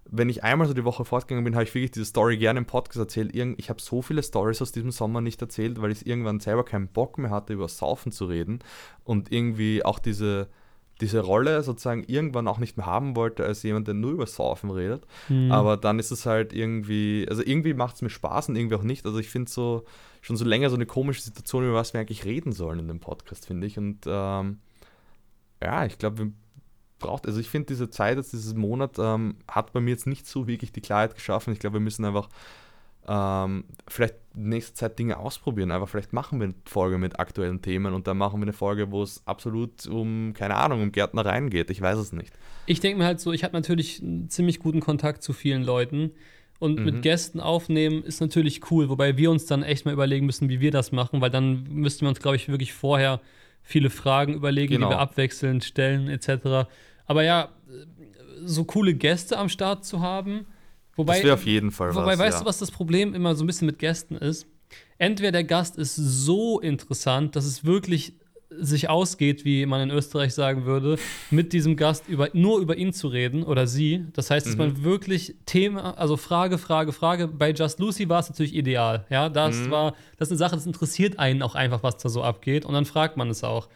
wenn 0.07 0.29
ich 0.29 0.45
einmal 0.45 0.69
so 0.69 0.75
die 0.75 0.85
Woche 0.85 1.05
fortgegangen 1.05 1.45
bin, 1.45 1.55
habe 1.55 1.65
ich 1.65 1.75
wirklich 1.75 1.93
diese 1.93 2.05
Story 2.05 2.37
gerne 2.37 2.59
im 2.59 2.67
Podcast 2.67 2.99
erzählt. 2.99 3.35
Ich 3.35 3.71
habe 3.71 3.81
so 3.81 4.03
viele 4.03 4.23
Stories 4.23 4.61
aus 4.61 4.73
diesem 4.73 4.91
Sommer 4.91 5.21
nicht 5.21 5.41
erzählt, 5.41 5.81
weil 5.81 5.93
ich 5.93 6.07
irgendwann 6.07 6.41
selber 6.41 6.65
keinen 6.65 6.89
Bock 6.89 7.17
mehr 7.19 7.31
hatte, 7.31 7.55
über 7.55 7.69
Saufen 7.69 8.13
zu 8.13 8.27
reden. 8.27 8.59
Und 9.03 9.33
irgendwie 9.33 9.85
auch 9.85 9.99
diese 9.99 10.49
diese 11.05 11.21
Rolle 11.21 11.63
sozusagen 11.63 12.05
irgendwann 12.05 12.49
auch 12.49 12.59
nicht 12.59 12.77
mehr 12.77 12.87
haben 12.87 13.15
wollte 13.15 13.45
als 13.45 13.63
jemand, 13.63 13.87
der 13.87 13.95
nur 13.95 14.13
über 14.13 14.27
Saufen 14.27 14.71
redet. 14.71 15.07
Mhm. 15.29 15.53
Aber 15.53 15.77
dann 15.77 15.99
ist 15.99 16.11
es 16.11 16.25
halt 16.25 16.53
irgendwie, 16.53 17.27
also 17.29 17.43
irgendwie 17.45 17.75
macht 17.75 17.97
es 17.97 18.03
mir 18.03 18.11
Spaß 18.11 18.49
und 18.49 18.57
irgendwie 18.57 18.77
auch 18.77 18.83
nicht. 18.83 19.05
Also 19.05 19.19
ich 19.19 19.29
finde 19.29 19.51
so 19.51 19.85
schon 20.23 20.37
so 20.37 20.45
länger 20.47 20.71
so 20.71 20.77
eine 20.77 20.87
komische 20.87 21.21
Situation, 21.21 21.65
über 21.65 21.75
was 21.75 21.93
wir 21.93 22.01
eigentlich 22.01 22.25
reden 22.25 22.53
sollen 22.53 22.79
in 22.79 22.89
dem 22.89 23.01
Podcast, 23.01 23.47
finde 23.47 23.67
ich. 23.67 23.77
Und 23.77 24.07
ähm, 24.07 24.59
ja, 25.63 25.85
ich 25.85 25.99
glaube, 25.99 26.19
wir 26.19 26.33
braucht, 26.99 27.27
also 27.27 27.39
ich 27.39 27.51
finde 27.51 27.67
diese 27.67 27.91
Zeit, 27.91 28.17
jetzt 28.17 28.33
dieses 28.33 28.55
Monat, 28.55 28.97
ähm, 28.99 29.37
hat 29.47 29.75
bei 29.75 29.81
mir 29.81 29.91
jetzt 29.91 30.07
nicht 30.07 30.27
so 30.27 30.47
wirklich 30.47 30.73
die 30.73 30.81
Klarheit 30.81 31.15
geschaffen. 31.15 31.53
Ich 31.53 31.59
glaube, 31.59 31.75
wir 31.75 31.81
müssen 31.81 32.07
einfach 32.07 32.31
ähm, 33.07 33.65
vielleicht 33.89 34.15
nächste 34.35 34.75
Zeit 34.75 34.99
Dinge 34.99 35.19
ausprobieren. 35.19 35.71
Einfach 35.71 35.89
vielleicht 35.89 36.13
machen 36.13 36.41
wir 36.41 36.47
eine 36.47 36.55
Folge 36.65 36.99
mit 36.99 37.19
aktuellen 37.19 37.63
Themen 37.63 37.95
und 37.95 38.07
dann 38.07 38.19
machen 38.19 38.41
wir 38.41 38.45
eine 38.45 38.53
Folge, 38.53 38.91
wo 38.91 39.03
es 39.03 39.23
absolut 39.27 39.87
um, 39.87 40.33
keine 40.35 40.57
Ahnung, 40.57 40.83
um 40.83 40.93
Gärtnereien 40.93 41.51
geht. 41.51 41.71
Ich 41.71 41.81
weiß 41.81 41.99
es 41.99 42.13
nicht. 42.13 42.33
Ich 42.67 42.81
denke 42.81 42.99
mir 42.99 43.05
halt 43.05 43.21
so, 43.21 43.33
ich 43.33 43.45
habe 43.45 43.55
natürlich 43.55 44.03
einen 44.03 44.29
ziemlich 44.31 44.59
guten 44.59 44.81
Kontakt 44.81 45.23
zu 45.23 45.33
vielen 45.33 45.63
Leuten. 45.63 46.13
Und 46.59 46.79
mhm. 46.79 46.85
mit 46.85 47.03
Gästen 47.03 47.41
aufnehmen 47.41 48.03
ist 48.05 48.21
natürlich 48.21 48.71
cool, 48.71 48.89
wobei 48.89 49.17
wir 49.17 49.31
uns 49.31 49.47
dann 49.47 49.63
echt 49.63 49.85
mal 49.85 49.93
überlegen 49.93 50.25
müssen, 50.25 50.49
wie 50.49 50.61
wir 50.61 50.71
das 50.71 50.93
machen, 50.93 51.21
weil 51.21 51.31
dann 51.31 51.65
müssten 51.65 52.03
wir 52.03 52.09
uns, 52.09 52.21
glaube 52.21 52.37
ich, 52.37 52.49
wirklich 52.49 52.73
vorher 52.73 53.21
viele 53.63 53.91
Fragen 53.91 54.35
überlegen, 54.35 54.75
genau. 54.75 54.89
die 54.89 54.95
wir 54.95 54.99
abwechselnd 54.99 55.65
stellen, 55.65 56.09
etc. 56.09 56.69
Aber 57.07 57.23
ja, 57.23 57.49
so 58.45 58.65
coole 58.65 58.95
Gäste 58.95 59.39
am 59.39 59.49
Start 59.49 59.85
zu 59.85 60.01
haben, 60.01 60.47
Wobei, 60.97 61.15
das 61.15 61.25
wäre 61.25 61.35
auf 61.35 61.47
jeden 61.47 61.71
Fall 61.71 61.91
wobei, 61.91 62.07
was. 62.07 62.19
Wobei, 62.19 62.25
weißt 62.27 62.39
ja. 62.39 62.41
du, 62.41 62.47
was 62.47 62.59
das 62.59 62.71
Problem 62.71 63.15
immer 63.15 63.35
so 63.35 63.45
ein 63.45 63.47
bisschen 63.47 63.67
mit 63.67 63.79
Gästen 63.79 64.17
ist? 64.17 64.47
Entweder 64.99 65.33
der 65.33 65.45
Gast 65.45 65.77
ist 65.77 65.97
so 65.97 66.61
interessant, 66.61 67.37
dass 67.37 67.45
es 67.45 67.65
wirklich 67.65 68.15
sich 68.61 68.89
ausgeht, 68.89 69.45
wie 69.45 69.67
man 69.67 69.81
in 69.81 69.91
Österreich 69.91 70.35
sagen 70.35 70.65
würde, 70.65 70.97
mit 71.31 71.53
diesem 71.53 71.77
Gast 71.77 72.09
über, 72.09 72.29
nur 72.33 72.61
über 72.61 72.77
ihn 72.77 72.93
zu 72.93 73.09
reden 73.09 73.43
oder 73.43 73.67
sie. 73.67 74.05
Das 74.13 74.31
heißt, 74.31 74.47
dass 74.47 74.55
mhm. 74.55 74.59
man 74.59 74.85
wirklich 74.85 75.35
Thema, 75.47 75.99
also 75.99 76.17
Frage, 76.17 76.59
Frage, 76.59 76.93
Frage. 76.93 77.29
Bei 77.29 77.51
Just 77.53 77.79
Lucy 77.81 78.09
war 78.09 78.21
es 78.21 78.29
natürlich 78.29 78.55
ideal. 78.55 79.07
Ja, 79.11 79.29
das 79.29 79.57
mhm. 79.57 79.71
war, 79.71 79.95
das 80.19 80.29
ist 80.29 80.33
eine 80.33 80.39
Sache, 80.39 80.55
das 80.55 80.67
interessiert 80.67 81.19
einen 81.19 81.43
auch 81.43 81.55
einfach, 81.55 81.83
was 81.83 81.97
da 81.99 82.09
so 82.09 82.23
abgeht. 82.23 82.65
Und 82.65 82.75
dann 82.75 82.85
fragt 82.85 83.17
man 83.17 83.31
es 83.31 83.45
auch. 83.45 83.69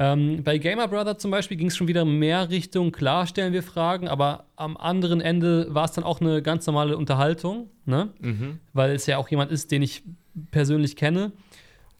Ähm, 0.00 0.44
bei 0.44 0.58
Gamer 0.58 0.86
Brother 0.86 1.18
zum 1.18 1.32
Beispiel 1.32 1.56
ging 1.56 1.66
es 1.66 1.76
schon 1.76 1.88
wieder 1.88 2.04
mehr 2.04 2.50
Richtung, 2.50 2.92
klar 2.92 3.26
stellen 3.26 3.52
wir 3.52 3.64
Fragen, 3.64 4.06
aber 4.06 4.44
am 4.54 4.76
anderen 4.76 5.20
Ende 5.20 5.66
war 5.74 5.86
es 5.86 5.92
dann 5.92 6.04
auch 6.04 6.20
eine 6.20 6.40
ganz 6.40 6.64
normale 6.68 6.96
Unterhaltung, 6.96 7.68
ne? 7.84 8.10
Mhm. 8.20 8.60
weil 8.72 8.92
es 8.92 9.06
ja 9.06 9.18
auch 9.18 9.28
jemand 9.28 9.50
ist, 9.50 9.72
den 9.72 9.82
ich 9.82 10.04
persönlich 10.52 10.94
kenne. 10.94 11.32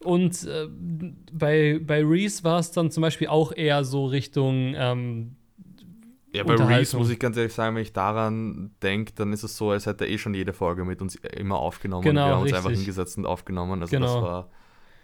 Und 0.01 0.47
äh, 0.47 0.69
bei, 1.33 1.81
bei 1.85 2.01
Reese 2.01 2.45
war 2.45 2.59
es 2.59 2.71
dann 2.71 2.89
zum 2.89 3.01
Beispiel 3.01 3.27
auch 3.27 3.51
eher 3.51 3.83
so 3.83 4.05
Richtung. 4.05 4.75
Ähm, 4.77 5.35
ja, 6.33 6.45
bei 6.45 6.55
Reese 6.55 6.95
muss 6.95 7.09
ich 7.09 7.19
ganz 7.19 7.35
ehrlich 7.35 7.53
sagen, 7.53 7.75
wenn 7.75 7.83
ich 7.83 7.91
daran 7.91 8.71
denke, 8.81 9.11
dann 9.13 9.33
ist 9.33 9.43
es 9.43 9.57
so, 9.57 9.71
als 9.71 9.87
hätte 9.87 10.05
er 10.05 10.11
eh 10.11 10.17
schon 10.17 10.33
jede 10.33 10.53
Folge 10.53 10.85
mit 10.85 11.01
uns 11.01 11.15
immer 11.15 11.57
aufgenommen. 11.57 12.03
Genau, 12.03 12.27
wir 12.27 12.35
haben 12.35 12.43
richtig. 12.43 12.57
uns 12.59 12.65
einfach 12.65 12.77
hingesetzt 12.77 13.17
und 13.17 13.25
aufgenommen. 13.25 13.81
Also 13.81 13.91
genau. 13.91 14.05
das 14.05 14.23
war 14.23 14.49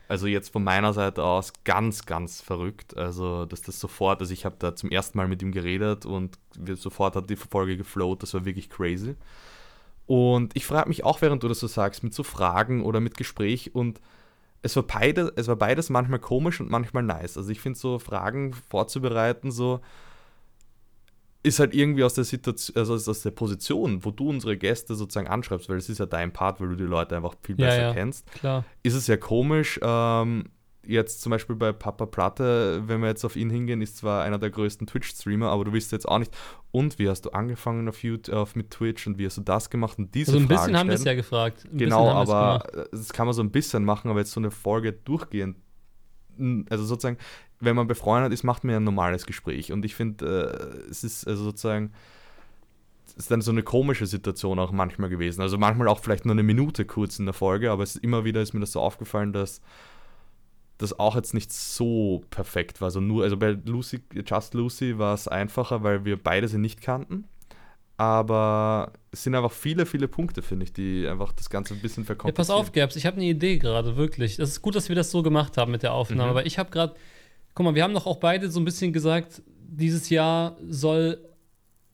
also 0.08 0.28
jetzt 0.28 0.50
von 0.50 0.64
meiner 0.64 0.94
Seite 0.94 1.24
aus 1.24 1.54
ganz, 1.64 2.06
ganz 2.06 2.42
verrückt. 2.42 2.96
Also, 2.96 3.46
dass 3.46 3.62
das 3.62 3.80
sofort, 3.80 4.22
also 4.22 4.34
ich 4.34 4.46
habe 4.46 4.56
da 4.60 4.76
zum 4.76 4.92
ersten 4.92 5.18
Mal 5.18 5.28
mit 5.28 5.42
ihm 5.42 5.52
geredet 5.52 6.06
und 6.06 6.38
sofort 6.76 7.16
hat 7.16 7.30
die 7.30 7.36
Folge 7.36 7.78
geflowt, 7.78 8.24
das 8.24 8.34
war 8.34 8.46
wirklich 8.46 8.70
crazy. 8.70 9.16
Und 10.08 10.56
ich 10.56 10.66
frage 10.66 10.90
mich 10.90 11.04
auch, 11.04 11.22
während 11.22 11.44
du 11.44 11.48
das 11.48 11.60
so 11.60 11.68
sagst, 11.68 12.04
mit 12.04 12.14
so 12.14 12.24
Fragen 12.24 12.84
oder 12.84 13.00
mit 13.00 13.18
Gespräch 13.18 13.74
und 13.74 14.00
es 14.62 14.76
war, 14.76 14.84
beide, 14.84 15.32
es 15.36 15.48
war 15.48 15.56
beides 15.56 15.90
manchmal 15.90 16.20
komisch 16.20 16.60
und 16.60 16.70
manchmal 16.70 17.04
nice. 17.04 17.38
Also 17.38 17.52
ich 17.52 17.62
finde 17.62 17.78
so 17.78 18.00
Fragen 18.00 18.54
vorzubereiten, 18.54 19.52
so, 19.52 19.80
ist 21.46 21.60
halt 21.60 21.74
irgendwie 21.74 22.04
aus 22.04 22.16
der 22.16 22.24
Situation, 22.24 22.76
also 22.78 22.94
aus 22.94 23.22
der 23.22 23.32
Position, 23.32 24.04
wo 24.04 24.12
du 24.12 24.30
unsere 24.30 24.58
Gäste 24.58 24.96
sozusagen 24.96 25.28
anschreibst, 25.28 25.70
weil 25.70 25.78
es 25.78 25.90
ist 25.90 26.00
ja 26.00 26.06
dein 26.06 26.34
Part, 26.34 26.60
weil 26.60 26.70
du 26.70 26.76
die 26.76 26.84
Leute 26.84 27.16
einfach 27.16 27.36
viel 27.42 27.56
besser 27.56 27.78
ja, 27.78 27.88
ja, 27.90 27.94
kennst, 27.94 28.30
klar. 28.32 28.66
ist 28.84 28.96
es 28.96 29.08
ja 29.08 29.18
komisch. 29.18 29.80
Ähm, 29.82 30.46
jetzt 30.88 31.22
zum 31.22 31.32
Beispiel 31.32 31.56
bei 31.56 31.72
Papa 31.72 32.06
Platte, 32.06 32.84
wenn 32.88 33.02
wir 33.02 33.08
jetzt 33.08 33.26
auf 33.26 33.36
ihn 33.36 33.50
hingehen, 33.50 33.82
ist 33.82 33.98
zwar 33.98 34.24
einer 34.24 34.38
der 34.38 34.50
größten 34.50 34.88
Twitch-Streamer, 34.88 35.50
aber 35.50 35.66
du 35.66 35.74
wisst 35.74 35.92
jetzt 35.92 36.08
auch 36.08 36.20
nicht, 36.20 36.36
und 36.72 37.00
wie 37.00 37.10
hast 37.10 37.26
du 37.26 37.32
angefangen 37.32 37.88
auf 37.88 38.04
YouTube, 38.04 38.56
mit 38.56 38.72
Twitch 38.72 39.08
und 39.08 39.18
wie 39.18 39.26
hast 39.26 39.38
du 39.38 39.42
das 39.42 39.70
gemacht 39.70 39.98
und 39.98 40.14
diese 40.14 40.34
also 40.34 40.44
ein 40.44 40.48
bisschen 40.48 40.78
haben 40.78 40.88
wir 40.88 40.96
es 40.96 41.04
ja 41.04 41.14
gefragt. 41.14 41.66
Ein 41.72 41.78
genau, 41.78 42.10
aber 42.10 42.88
das 42.92 43.14
kann 43.14 43.26
man 43.26 43.34
so 43.34 43.42
ein 43.42 43.52
bisschen 43.52 43.86
machen, 43.86 44.10
aber 44.10 44.20
jetzt 44.20 44.32
so 44.32 44.40
eine 44.40 44.52
Folge 44.52 44.94
durchgehend, 44.94 45.58
also 46.70 46.84
sozusagen, 46.84 47.18
wenn 47.66 47.76
man 47.76 47.88
befreundet 47.88 48.34
ist, 48.34 48.44
macht 48.44 48.64
man 48.64 48.76
ein 48.76 48.84
normales 48.84 49.26
Gespräch. 49.26 49.72
Und 49.72 49.84
ich 49.86 49.96
finde, 49.96 50.84
äh, 50.88 50.90
es 50.90 51.04
ist 51.04 51.28
also 51.28 51.44
sozusagen, 51.44 51.92
es 53.08 53.16
ist 53.16 53.32
dann 53.32 53.42
so 53.42 53.52
eine 53.52 53.64
komische 53.64 54.06
Situation 54.06 54.60
auch 54.60 54.72
manchmal 54.72 55.10
gewesen. 55.10 55.42
Also 55.42 55.58
manchmal 55.58 55.88
auch 55.88 56.00
vielleicht 56.00 56.26
nur 56.26 56.34
eine 56.34 56.44
Minute 56.44 56.86
kurz 56.86 57.20
in 57.20 57.26
der 57.26 57.34
Folge, 57.34 57.72
aber 57.72 57.84
es, 57.84 57.96
immer 57.96 58.26
wieder 58.26 58.42
ist 58.42 58.54
mir 58.54 58.60
das 58.60 58.72
so 58.72 58.82
aufgefallen, 58.82 59.34
dass 59.34 59.62
das 60.78 61.00
auch 61.00 61.16
jetzt 61.16 61.34
nicht 61.34 61.52
so 61.54 62.24
perfekt 62.30 62.82
war. 62.82 62.88
Also 62.88 63.00
nur, 63.00 63.24
also 63.24 63.38
bei 63.38 63.58
Lucy, 63.66 64.02
Just 64.26 64.54
Lucy 64.54 64.98
war 64.98 65.14
es 65.14 65.28
einfacher, 65.28 65.84
weil 65.84 66.06
wir 66.06 66.22
beide 66.22 66.48
sie 66.48 66.58
nicht 66.58 66.82
kannten. 66.82 67.26
Aber 67.98 68.92
es 69.12 69.24
sind 69.24 69.36
einfach 69.36 69.54
viele, 69.54 69.86
viele 69.86 70.10
Punkte, 70.10 70.42
finde 70.42 70.66
ich, 70.66 70.74
die 70.74 71.08
einfach 71.08 71.32
das 71.32 71.50
Ganze 71.50 71.74
ein 71.74 71.80
bisschen 71.80 72.04
verkomplizieren. 72.04 72.48
Ja, 72.50 72.56
pass 72.56 72.68
auf, 72.68 72.74
Gerbs, 72.74 72.98
ich 72.98 73.06
habe 73.06 73.16
eine 73.16 73.26
Idee 73.26 73.58
gerade, 73.58 73.96
wirklich. 73.96 74.38
Es 74.38 74.50
ist 74.50 74.62
gut, 74.62 74.76
dass 74.76 74.90
wir 74.90 74.98
das 74.98 75.12
so 75.12 75.24
gemacht 75.24 75.56
haben 75.58 75.72
mit 75.72 75.82
der 75.82 75.94
Aufnahme, 75.94 76.24
mhm. 76.24 76.30
aber 76.30 76.46
ich 76.46 76.60
habe 76.60 76.72
gerade 76.72 76.96
guck 77.56 77.64
mal, 77.64 77.74
wir 77.74 77.84
haben 77.84 77.94
doch 77.94 78.06
auch 78.06 78.18
beide 78.18 78.52
so 78.52 78.60
ein 78.60 78.66
bisschen 78.66 78.94
gesagt, 78.94 79.42
dieses 79.68 80.10
Jahr 80.10 80.58
soll, 80.70 81.18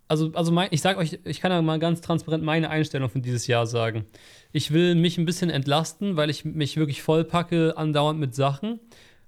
also, 0.08 0.32
also 0.34 0.52
mein, 0.52 0.68
ich 0.72 0.82
sag 0.82 0.98
euch, 0.98 1.20
ich 1.24 1.40
kann 1.40 1.52
ja 1.52 1.62
mal 1.62 1.80
ganz 1.80 2.02
transparent 2.02 2.44
meine 2.44 2.70
Einstellung 2.70 3.10
von 3.10 3.22
dieses 3.22 3.48
Jahr 3.48 3.66
sagen. 3.66 4.06
Ich 4.52 4.72
will 4.72 4.96
mich 4.96 5.18
ein 5.18 5.26
bisschen 5.26 5.50
entlasten, 5.50 6.18
weil 6.18 6.30
ich 6.30 6.44
mich 6.44 6.76
wirklich 6.78 7.02
vollpacke 7.02 7.78
andauernd 7.78 8.20
mit 8.20 8.36
Sachen, 8.36 8.80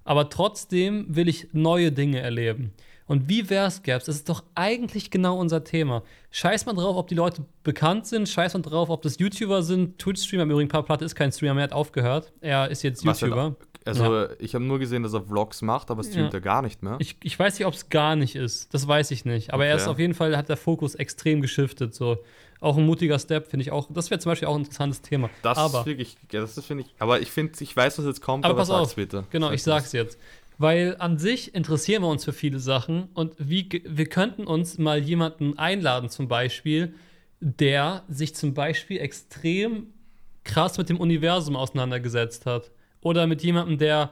aber 0.02 0.28
trotzdem 0.28 1.06
will 1.08 1.28
ich 1.28 1.48
neue 1.52 1.92
Dinge 1.92 2.20
erleben. 2.20 2.72
Und 3.06 3.28
wie 3.28 3.50
wär's, 3.50 3.82
Gaps? 3.82 4.06
Das 4.06 4.16
ist 4.16 4.28
doch 4.28 4.44
eigentlich 4.54 5.10
genau 5.10 5.38
unser 5.38 5.62
Thema. 5.62 6.02
Scheiß 6.30 6.64
mal 6.64 6.72
drauf, 6.72 6.96
ob 6.96 7.06
die 7.06 7.14
Leute 7.14 7.44
bekannt 7.62 8.06
sind, 8.06 8.28
scheiß 8.28 8.54
mal 8.54 8.62
drauf, 8.62 8.88
ob 8.88 9.02
das 9.02 9.18
YouTuber 9.18 9.62
sind. 9.62 9.98
Twitch-Streamer, 9.98 10.44
im 10.44 10.50
Übrigen, 10.50 10.68
Paar 10.68 10.84
Platte 10.84 11.04
ist 11.04 11.14
kein 11.14 11.30
Streamer, 11.30 11.60
er 11.60 11.64
hat 11.64 11.72
aufgehört. 11.72 12.32
Er 12.40 12.70
ist 12.70 12.82
jetzt 12.82 13.04
YouTuber. 13.04 13.56
Also 13.86 14.04
ja. 14.04 14.28
ich 14.38 14.54
habe 14.54 14.64
nur 14.64 14.78
gesehen, 14.78 15.02
dass 15.02 15.12
er 15.12 15.22
Vlogs 15.22 15.60
macht, 15.60 15.90
aber 15.90 16.02
streamt 16.02 16.32
ja. 16.32 16.38
er 16.38 16.40
gar 16.40 16.62
nicht 16.62 16.82
mehr. 16.82 16.96
Ich, 17.00 17.16
ich 17.22 17.38
weiß 17.38 17.58
nicht, 17.58 17.66
ob 17.66 17.74
es 17.74 17.90
gar 17.90 18.16
nicht 18.16 18.34
ist. 18.34 18.72
Das 18.72 18.88
weiß 18.88 19.10
ich 19.10 19.26
nicht. 19.26 19.52
Aber 19.52 19.64
okay. 19.64 19.70
er 19.70 19.76
ist 19.76 19.88
auf 19.88 19.98
jeden 19.98 20.14
Fall, 20.14 20.36
hat 20.36 20.48
der 20.48 20.56
Fokus 20.56 20.94
extrem 20.94 21.42
geschiftet. 21.42 21.94
So. 21.94 22.18
Auch 22.60 22.78
ein 22.78 22.86
mutiger 22.86 23.18
Step, 23.18 23.48
finde 23.48 23.62
ich 23.62 23.72
auch. 23.72 23.88
Das 23.92 24.10
wäre 24.10 24.18
zum 24.18 24.32
Beispiel 24.32 24.48
auch 24.48 24.54
ein 24.54 24.62
interessantes 24.62 25.02
Thema. 25.02 25.28
Das 25.42 25.58
aber, 25.58 25.80
ist 25.80 25.86
wirklich, 25.86 26.16
ja, 26.32 26.40
das 26.40 26.64
finde 26.64 26.84
ich. 26.84 26.94
Aber 26.98 27.20
ich 27.20 27.30
finde, 27.30 27.52
ich 27.60 27.76
weiß, 27.76 27.98
was 27.98 28.06
jetzt 28.06 28.22
kommt, 28.22 28.46
aber, 28.46 28.52
aber 28.52 28.60
pass 28.62 28.70
auf. 28.70 28.94
bitte. 28.94 29.24
Genau, 29.30 29.50
ich 29.50 29.62
sag's 29.62 29.92
jetzt. 29.92 30.18
Weil 30.56 30.96
an 30.98 31.18
sich 31.18 31.54
interessieren 31.54 32.02
wir 32.02 32.08
uns 32.08 32.24
für 32.24 32.32
viele 32.32 32.60
Sachen 32.60 33.08
und 33.12 33.34
wie, 33.38 33.68
wir 33.84 34.06
könnten 34.06 34.46
uns 34.46 34.78
mal 34.78 34.98
jemanden 34.98 35.58
einladen, 35.58 36.08
zum 36.08 36.28
Beispiel, 36.28 36.94
der 37.40 38.04
sich 38.08 38.34
zum 38.34 38.54
Beispiel 38.54 38.98
extrem 38.98 39.88
krass 40.44 40.78
mit 40.78 40.88
dem 40.88 41.00
Universum 41.00 41.56
auseinandergesetzt 41.56 42.46
hat 42.46 42.70
oder 43.04 43.28
mit 43.28 43.42
jemandem, 43.42 43.78
der 43.78 44.10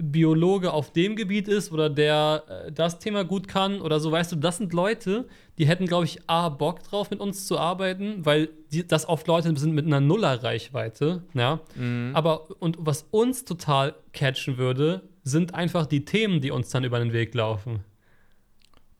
Biologe 0.00 0.72
auf 0.72 0.92
dem 0.92 1.16
Gebiet 1.16 1.48
ist 1.48 1.72
oder 1.72 1.90
der 1.90 2.44
äh, 2.66 2.72
das 2.72 2.98
Thema 3.00 3.24
gut 3.24 3.48
kann 3.48 3.80
oder 3.80 4.00
so, 4.00 4.12
weißt 4.12 4.32
du, 4.32 4.36
das 4.36 4.58
sind 4.58 4.72
Leute, 4.72 5.26
die 5.58 5.66
hätten, 5.66 5.86
glaube 5.86 6.04
ich, 6.04 6.20
A, 6.28 6.48
Bock 6.48 6.82
drauf, 6.84 7.10
mit 7.10 7.20
uns 7.20 7.46
zu 7.46 7.58
arbeiten, 7.58 8.24
weil 8.24 8.48
die, 8.72 8.86
das 8.86 9.08
oft 9.08 9.26
Leute 9.26 9.54
sind 9.56 9.74
mit 9.74 9.86
einer 9.86 10.00
Nuller-Reichweite, 10.00 11.24
ja. 11.34 11.60
Mhm. 11.74 12.12
Aber, 12.14 12.48
und 12.60 12.76
was 12.80 13.06
uns 13.10 13.44
total 13.44 13.96
catchen 14.12 14.56
würde, 14.56 15.02
sind 15.24 15.54
einfach 15.54 15.86
die 15.86 16.04
Themen, 16.04 16.40
die 16.40 16.52
uns 16.52 16.70
dann 16.70 16.84
über 16.84 17.00
den 17.00 17.12
Weg 17.12 17.34
laufen. 17.34 17.80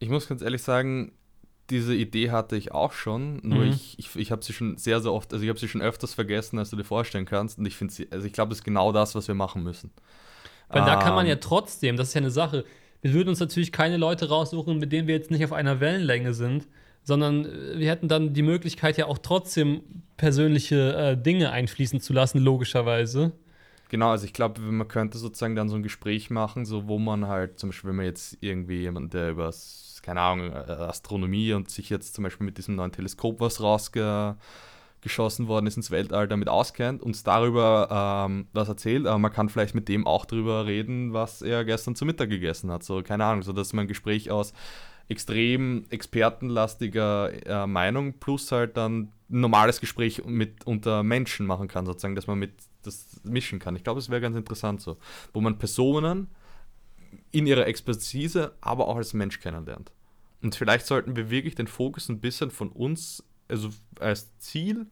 Ich 0.00 0.08
muss 0.08 0.28
ganz 0.28 0.42
ehrlich 0.42 0.62
sagen, 0.62 1.12
diese 1.70 1.94
Idee 1.94 2.30
hatte 2.30 2.56
ich 2.56 2.72
auch 2.72 2.92
schon, 2.92 3.40
nur 3.42 3.64
mhm. 3.64 3.70
ich, 3.70 3.98
ich, 3.98 4.16
ich 4.16 4.30
habe 4.30 4.42
sie 4.42 4.52
schon 4.52 4.76
sehr, 4.76 5.00
sehr 5.00 5.12
oft, 5.12 5.32
also 5.32 5.42
ich 5.42 5.48
habe 5.48 5.58
sie 5.58 5.68
schon 5.68 5.82
öfters 5.82 6.14
vergessen, 6.14 6.58
als 6.58 6.70
du 6.70 6.76
dir 6.76 6.84
vorstellen 6.84 7.26
kannst. 7.26 7.58
Und 7.58 7.66
ich 7.66 7.76
finde 7.76 7.92
sie, 7.92 8.08
also 8.10 8.26
ich 8.26 8.32
glaube, 8.32 8.50
das 8.50 8.58
ist 8.58 8.64
genau 8.64 8.92
das, 8.92 9.14
was 9.14 9.28
wir 9.28 9.34
machen 9.34 9.62
müssen. 9.62 9.90
Weil 10.68 10.80
ähm, 10.80 10.86
da 10.86 10.96
kann 10.96 11.14
man 11.14 11.26
ja 11.26 11.34
ähm, 11.34 11.40
trotzdem, 11.40 11.96
das 11.96 12.08
ist 12.08 12.14
ja 12.14 12.20
eine 12.20 12.30
Sache, 12.30 12.64
wir 13.02 13.12
würden 13.12 13.28
uns 13.28 13.40
natürlich 13.40 13.70
keine 13.70 13.96
Leute 13.96 14.28
raussuchen, 14.28 14.78
mit 14.78 14.92
denen 14.92 15.06
wir 15.06 15.14
jetzt 15.14 15.30
nicht 15.30 15.44
auf 15.44 15.52
einer 15.52 15.80
Wellenlänge 15.80 16.34
sind, 16.34 16.66
sondern 17.02 17.44
äh, 17.44 17.78
wir 17.78 17.90
hätten 17.90 18.08
dann 18.08 18.32
die 18.32 18.42
Möglichkeit 18.42 18.96
ja 18.96 19.06
auch 19.06 19.18
trotzdem 19.18 19.82
persönliche 20.16 20.94
äh, 20.94 21.16
Dinge 21.16 21.50
einfließen 21.52 22.00
zu 22.00 22.12
lassen, 22.12 22.38
logischerweise. 22.38 23.32
Genau, 23.90 24.10
also 24.10 24.26
ich 24.26 24.34
glaube, 24.34 24.60
man 24.60 24.86
könnte 24.86 25.16
sozusagen 25.16 25.56
dann 25.56 25.68
so 25.68 25.76
ein 25.76 25.82
Gespräch 25.82 26.28
machen, 26.28 26.66
so 26.66 26.88
wo 26.88 26.98
man 26.98 27.26
halt, 27.26 27.58
zum 27.58 27.70
Beispiel, 27.70 27.88
wenn 27.88 27.96
man 27.96 28.04
jetzt 28.04 28.36
irgendwie 28.40 28.80
jemanden, 28.80 29.10
der 29.10 29.30
übers 29.30 29.87
keine 30.08 30.22
Ahnung, 30.22 30.52
äh, 30.52 30.72
Astronomie 30.72 31.52
und 31.52 31.68
sich 31.70 31.90
jetzt 31.90 32.14
zum 32.14 32.24
Beispiel 32.24 32.46
mit 32.46 32.56
diesem 32.56 32.76
neuen 32.76 32.92
Teleskop, 32.92 33.40
was 33.40 33.60
rausgeschossen 33.60 35.48
worden 35.48 35.66
ist 35.66 35.76
ins 35.76 35.90
Weltall, 35.90 36.26
damit 36.28 36.48
auskennt, 36.48 37.02
uns 37.02 37.24
darüber 37.24 38.24
ähm, 38.26 38.46
was 38.54 38.68
erzählt, 38.68 39.06
aber 39.06 39.18
man 39.18 39.30
kann 39.30 39.50
vielleicht 39.50 39.74
mit 39.74 39.86
dem 39.86 40.06
auch 40.06 40.24
darüber 40.24 40.64
reden, 40.64 41.12
was 41.12 41.42
er 41.42 41.66
gestern 41.66 41.94
zu 41.94 42.06
Mittag 42.06 42.30
gegessen 42.30 42.70
hat. 42.70 42.84
So, 42.84 43.02
keine 43.02 43.26
Ahnung, 43.26 43.42
so 43.42 43.52
dass 43.52 43.74
man 43.74 43.84
ein 43.84 43.88
Gespräch 43.88 44.30
aus 44.30 44.54
extrem 45.10 45.84
expertenlastiger 45.90 47.46
äh, 47.46 47.66
Meinung 47.66 48.14
plus 48.14 48.50
halt 48.50 48.78
dann 48.78 49.10
ein 49.28 49.40
normales 49.40 49.78
Gespräch 49.78 50.24
mit 50.24 50.66
unter 50.66 51.02
Menschen 51.02 51.44
machen 51.44 51.68
kann, 51.68 51.84
sozusagen, 51.84 52.14
dass 52.14 52.26
man 52.26 52.38
mit 52.38 52.54
das 52.82 53.20
mischen 53.24 53.58
kann. 53.58 53.76
Ich 53.76 53.84
glaube, 53.84 54.00
es 54.00 54.08
wäre 54.08 54.22
ganz 54.22 54.38
interessant 54.38 54.80
so, 54.80 54.96
wo 55.34 55.42
man 55.42 55.58
Personen 55.58 56.28
in 57.30 57.46
ihrer 57.46 57.66
Expertise, 57.66 58.54
aber 58.62 58.88
auch 58.88 58.96
als 58.96 59.12
Mensch 59.12 59.38
kennenlernt. 59.38 59.92
Und 60.42 60.54
vielleicht 60.54 60.86
sollten 60.86 61.16
wir 61.16 61.30
wirklich 61.30 61.54
den 61.54 61.66
Fokus 61.66 62.08
ein 62.08 62.20
bisschen 62.20 62.50
von 62.50 62.70
uns, 62.70 63.24
also 63.48 63.70
als 63.98 64.36
Ziel, 64.38 64.86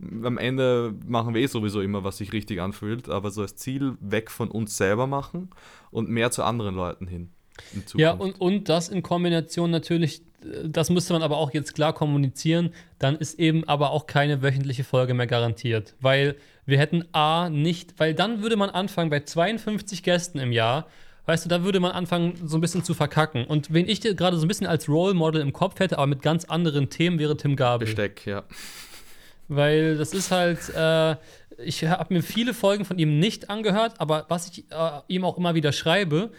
am 0.00 0.38
Ende 0.38 0.94
machen 1.06 1.34
wir 1.34 1.42
eh 1.42 1.46
sowieso 1.46 1.80
immer, 1.80 2.04
was 2.04 2.18
sich 2.18 2.32
richtig 2.32 2.60
anfühlt, 2.60 3.08
aber 3.08 3.30
so 3.30 3.42
als 3.42 3.56
Ziel 3.56 3.96
weg 4.00 4.30
von 4.30 4.50
uns 4.50 4.76
selber 4.76 5.06
machen 5.06 5.50
und 5.90 6.08
mehr 6.08 6.30
zu 6.30 6.44
anderen 6.44 6.74
Leuten 6.74 7.06
hin. 7.06 7.30
Ja, 7.96 8.12
und, 8.12 8.40
und 8.40 8.68
das 8.68 8.88
in 8.88 9.02
Kombination 9.02 9.70
natürlich, 9.70 10.22
das 10.64 10.90
müsste 10.90 11.12
man 11.12 11.22
aber 11.22 11.38
auch 11.38 11.52
jetzt 11.52 11.74
klar 11.74 11.92
kommunizieren, 11.92 12.70
dann 13.00 13.16
ist 13.16 13.40
eben 13.40 13.64
aber 13.64 13.90
auch 13.90 14.06
keine 14.06 14.42
wöchentliche 14.42 14.84
Folge 14.84 15.14
mehr 15.14 15.26
garantiert, 15.26 15.96
weil 16.00 16.36
wir 16.66 16.78
hätten 16.78 17.04
A 17.12 17.50
nicht, 17.50 17.98
weil 17.98 18.14
dann 18.14 18.42
würde 18.42 18.56
man 18.56 18.70
anfangen 18.70 19.10
bei 19.10 19.20
52 19.20 20.04
Gästen 20.04 20.38
im 20.38 20.52
Jahr 20.52 20.86
weißt 21.28 21.44
du, 21.44 21.50
da 21.50 21.62
würde 21.62 21.78
man 21.78 21.92
anfangen, 21.92 22.40
so 22.42 22.56
ein 22.56 22.62
bisschen 22.62 22.82
zu 22.82 22.94
verkacken. 22.94 23.44
Und 23.44 23.70
wen 23.70 23.86
ich 23.86 24.00
gerade 24.00 24.38
so 24.38 24.46
ein 24.46 24.48
bisschen 24.48 24.66
als 24.66 24.88
Role 24.88 25.12
Model 25.12 25.42
im 25.42 25.52
Kopf 25.52 25.78
hätte, 25.78 25.98
aber 25.98 26.06
mit 26.06 26.22
ganz 26.22 26.46
anderen 26.46 26.88
Themen, 26.88 27.18
wäre 27.18 27.36
Tim 27.36 27.54
Gabel. 27.54 27.84
Besteck, 27.84 28.24
ja. 28.24 28.44
Weil 29.46 29.98
das 29.98 30.14
ist 30.14 30.30
halt, 30.30 30.70
äh, 30.74 31.16
ich 31.62 31.84
habe 31.84 32.14
mir 32.14 32.22
viele 32.22 32.54
Folgen 32.54 32.86
von 32.86 32.98
ihm 32.98 33.18
nicht 33.18 33.50
angehört, 33.50 34.00
aber 34.00 34.24
was 34.30 34.48
ich 34.48 34.70
äh, 34.70 35.00
ihm 35.08 35.26
auch 35.26 35.36
immer 35.36 35.54
wieder 35.54 35.72
schreibe, 35.72 36.30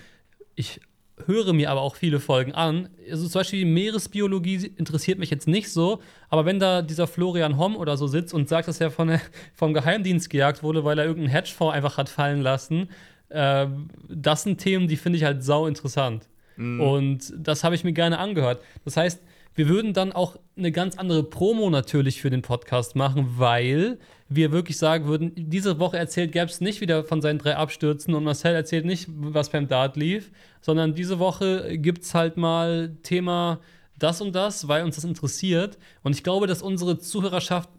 ich 0.55 0.81
höre 1.27 1.53
mir 1.53 1.69
aber 1.69 1.81
auch 1.81 1.95
viele 1.95 2.19
Folgen 2.19 2.53
an. 2.53 2.89
Also 3.11 3.27
zum 3.27 3.41
Beispiel 3.41 3.65
Meeresbiologie 3.65 4.73
interessiert 4.75 5.19
mich 5.19 5.29
jetzt 5.29 5.47
nicht 5.47 5.71
so, 5.71 6.01
aber 6.29 6.45
wenn 6.45 6.59
da 6.59 6.81
dieser 6.81 7.05
Florian 7.05 7.59
Homm 7.59 7.75
oder 7.75 7.95
so 7.95 8.07
sitzt 8.07 8.33
und 8.33 8.49
sagt, 8.49 8.67
dass 8.67 8.81
er 8.81 8.89
von, 8.89 9.19
vom 9.53 9.75
Geheimdienst 9.75 10.31
gejagt 10.31 10.63
wurde, 10.63 10.83
weil 10.83 10.97
er 10.97 11.05
irgendeinen 11.05 11.31
Hedgefonds 11.31 11.75
einfach 11.75 11.97
hat 11.97 12.09
fallen 12.09 12.41
lassen, 12.41 12.89
äh, 13.29 13.67
das 14.07 14.43
sind 14.43 14.59
Themen, 14.59 14.87
die 14.87 14.97
finde 14.97 15.17
ich 15.17 15.23
halt 15.23 15.43
sau 15.43 15.67
interessant. 15.67 16.27
Mhm. 16.57 16.81
Und 16.81 17.33
das 17.37 17.63
habe 17.63 17.75
ich 17.75 17.83
mir 17.83 17.93
gerne 17.93 18.19
angehört. 18.19 18.61
Das 18.85 18.97
heißt, 18.97 19.21
wir 19.55 19.67
würden 19.67 19.93
dann 19.93 20.13
auch 20.13 20.37
eine 20.57 20.71
ganz 20.71 20.97
andere 20.97 21.23
Promo 21.23 21.69
natürlich 21.69 22.21
für 22.21 22.29
den 22.29 22.41
Podcast 22.41 22.95
machen, 22.95 23.33
weil 23.37 23.99
wir 24.29 24.51
wirklich 24.51 24.77
sagen 24.77 25.05
würden, 25.05 25.33
diese 25.35 25.79
Woche 25.79 25.97
erzählt 25.97 26.31
Gabs 26.31 26.61
nicht 26.61 26.81
wieder 26.81 27.03
von 27.03 27.21
seinen 27.21 27.39
drei 27.39 27.55
Abstürzen 27.55 28.13
und 28.13 28.23
Marcel 28.23 28.53
erzählt 28.53 28.85
nicht, 28.85 29.07
was 29.09 29.49
beim 29.49 29.67
Dart 29.67 29.97
lief, 29.97 30.31
sondern 30.61 30.93
diese 30.93 31.19
Woche 31.19 31.77
gibt 31.77 32.03
es 32.03 32.13
halt 32.13 32.37
mal 32.37 32.95
Thema 33.03 33.59
das 33.97 34.21
und 34.21 34.33
das, 34.33 34.67
weil 34.67 34.83
uns 34.83 34.95
das 34.95 35.03
interessiert. 35.03 35.77
Und 36.03 36.15
ich 36.15 36.23
glaube, 36.23 36.47
dass 36.47 36.61
unsere 36.61 36.99
Zuhörerschaft 36.99 37.69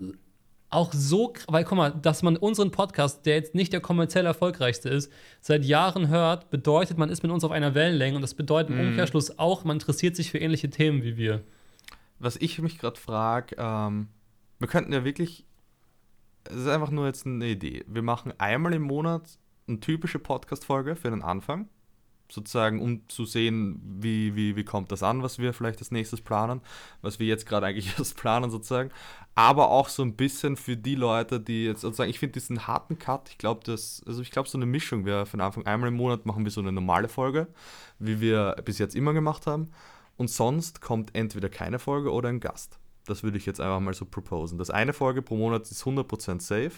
auch 0.71 0.93
so, 0.93 1.33
weil 1.49 1.65
guck 1.65 1.77
mal, 1.77 1.91
dass 1.91 2.23
man 2.23 2.37
unseren 2.37 2.71
Podcast, 2.71 3.27
der 3.27 3.35
jetzt 3.35 3.55
nicht 3.55 3.73
der 3.73 3.81
kommerziell 3.81 4.25
erfolgreichste 4.25 4.89
ist, 4.89 5.12
seit 5.41 5.65
Jahren 5.65 6.09
hört, 6.09 6.50
bedeutet, 6.50 6.97
man 6.97 7.11
ist 7.11 7.23
mit 7.23 7.33
uns 7.33 7.43
auf 7.45 7.50
einer 7.50 7.75
Wellenlänge 7.75 8.17
und 8.17 8.23
das 8.23 8.35
bedeutet 8.35 8.71
im 8.71 8.77
mm. 8.77 8.89
Umkehrschluss 8.89 9.39
auch, 9.39 9.65
man 9.65 9.77
interessiert 9.77 10.15
sich 10.15 10.31
für 10.31 10.39
ähnliche 10.39 10.71
Themen 10.71 11.03
wie 11.03 11.17
wir. 11.17 11.43
Was 12.21 12.37
ich 12.37 12.61
mich 12.61 12.79
gerade 12.79 13.00
frage, 13.00 13.57
ähm, 13.59 14.09
wir 14.59 14.69
könnten 14.69 14.93
ja 14.93 15.05
wirklich, 15.05 15.45
es 16.45 16.57
ist 16.57 16.69
einfach 16.69 16.91
nur 16.91 17.07
jetzt 17.07 17.27
eine 17.27 17.47
Idee, 17.47 17.85
wir 17.89 18.03
machen 18.03 18.33
einmal 18.39 18.73
im 18.75 18.83
Monat 18.83 19.23
eine 19.67 19.81
typische 19.81 20.19
Podcast-Folge 20.19 20.95
für 20.95 21.11
den 21.11 21.23
Anfang 21.23 21.69
sozusagen, 22.30 22.80
um 22.80 23.08
zu 23.08 23.25
sehen, 23.25 23.80
wie, 24.00 24.34
wie, 24.34 24.56
wie 24.56 24.64
kommt 24.64 24.92
das 24.92 25.02
an, 25.02 25.22
was 25.22 25.38
wir 25.38 25.52
vielleicht 25.52 25.80
als 25.80 25.90
nächstes 25.90 26.20
planen, 26.20 26.60
was 27.02 27.18
wir 27.18 27.26
jetzt 27.26 27.46
gerade 27.46 27.66
eigentlich 27.66 27.94
erst 27.99 28.16
planen 28.16 28.50
sozusagen, 28.50 28.90
aber 29.34 29.70
auch 29.70 29.88
so 29.88 30.02
ein 30.02 30.16
bisschen 30.16 30.56
für 30.56 30.76
die 30.76 30.94
Leute, 30.94 31.40
die 31.40 31.64
jetzt 31.64 31.80
sozusagen, 31.80 32.10
ich 32.10 32.18
finde 32.18 32.34
diesen 32.34 32.66
harten 32.66 32.99
Cut, 32.99 33.30
ich 33.30 33.38
glaube, 33.38 33.60
das, 33.64 34.02
also 34.06 34.22
ich 34.22 34.30
glaube, 34.30 34.49
so 34.49 34.58
eine 34.58 34.66
Mischung 34.66 35.04
wäre 35.04 35.26
von 35.26 35.40
Anfang 35.40 35.66
einmal 35.66 35.88
im 35.88 35.96
Monat 35.96 36.26
machen 36.26 36.44
wir 36.44 36.50
so 36.50 36.60
eine 36.60 36.72
normale 36.72 37.08
Folge, 37.08 37.49
wie 37.99 38.20
wir 38.20 38.56
bis 38.64 38.78
jetzt 38.78 38.94
immer 38.94 39.12
gemacht 39.12 39.46
haben 39.46 39.70
und 40.16 40.28
sonst 40.28 40.80
kommt 40.80 41.14
entweder 41.14 41.49
keine 41.49 41.78
Folge 41.78 42.12
oder 42.12 42.28
ein 42.28 42.40
Gast. 42.40 42.78
Das 43.06 43.22
würde 43.22 43.38
ich 43.38 43.46
jetzt 43.46 43.60
einfach 43.60 43.80
mal 43.80 43.94
so 43.94 44.04
proposen. 44.04 44.58
Das 44.58 44.70
eine 44.70 44.92
Folge 44.92 45.22
pro 45.22 45.37
Monat 45.37 45.62
ist 45.70 45.82
100% 45.82 46.40
safe 46.40 46.72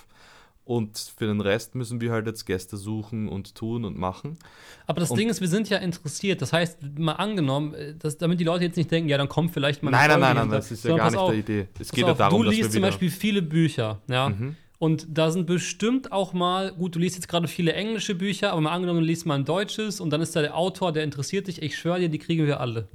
und 0.64 1.12
für 1.16 1.26
den 1.26 1.40
Rest 1.40 1.74
müssen 1.74 2.00
wir 2.00 2.12
halt 2.12 2.26
jetzt 2.26 2.44
Gäste 2.44 2.76
suchen 2.76 3.28
und 3.28 3.54
tun 3.54 3.84
und 3.84 3.98
machen. 3.98 4.38
Aber 4.86 5.00
das 5.00 5.10
und 5.10 5.18
Ding 5.18 5.28
ist, 5.28 5.40
wir 5.40 5.48
sind 5.48 5.68
ja 5.68 5.78
interessiert. 5.78 6.40
Das 6.40 6.52
heißt, 6.52 6.78
mal 6.98 7.14
angenommen, 7.14 7.74
äh, 7.74 7.94
dass, 7.96 8.16
damit 8.18 8.38
die 8.38 8.44
Leute 8.44 8.64
jetzt 8.64 8.76
nicht 8.76 8.90
denken, 8.90 9.08
ja, 9.08 9.18
dann 9.18 9.28
kommt 9.28 9.52
vielleicht 9.52 9.82
mal 9.82 9.90
Nein, 9.90 10.08
nein, 10.08 10.20
nein, 10.20 10.36
nein, 10.36 10.50
das 10.50 10.70
ist 10.70 10.84
ja 10.84 10.96
gar 10.96 11.10
nicht 11.10 11.18
auf, 11.18 11.32
die 11.32 11.38
Idee. 11.38 11.68
Es 11.78 11.90
geht 11.90 12.06
ja 12.06 12.14
darum, 12.14 12.42
du 12.42 12.50
liest 12.50 12.62
dass 12.62 12.68
wir 12.68 12.72
zum 12.74 12.82
Beispiel 12.82 13.10
viele 13.10 13.42
Bücher, 13.42 14.00
ja. 14.08 14.28
Mhm. 14.28 14.56
Und 14.78 15.06
da 15.08 15.30
sind 15.30 15.46
bestimmt 15.46 16.10
auch 16.10 16.32
mal, 16.32 16.72
gut, 16.72 16.96
du 16.96 16.98
liest 16.98 17.14
jetzt 17.14 17.28
gerade 17.28 17.46
viele 17.46 17.72
englische 17.72 18.16
Bücher, 18.16 18.50
aber 18.50 18.60
mal 18.62 18.72
angenommen, 18.72 19.00
du 19.00 19.06
liest 19.06 19.26
mal 19.26 19.36
ein 19.36 19.44
deutsches 19.44 20.00
und 20.00 20.10
dann 20.10 20.20
ist 20.20 20.34
da 20.34 20.40
der 20.40 20.56
Autor, 20.56 20.90
der 20.90 21.04
interessiert 21.04 21.46
dich. 21.46 21.62
Ich 21.62 21.78
schwöre 21.78 22.00
dir, 22.00 22.08
die 22.08 22.18
kriegen 22.18 22.46
wir 22.46 22.58
alle. 22.58 22.88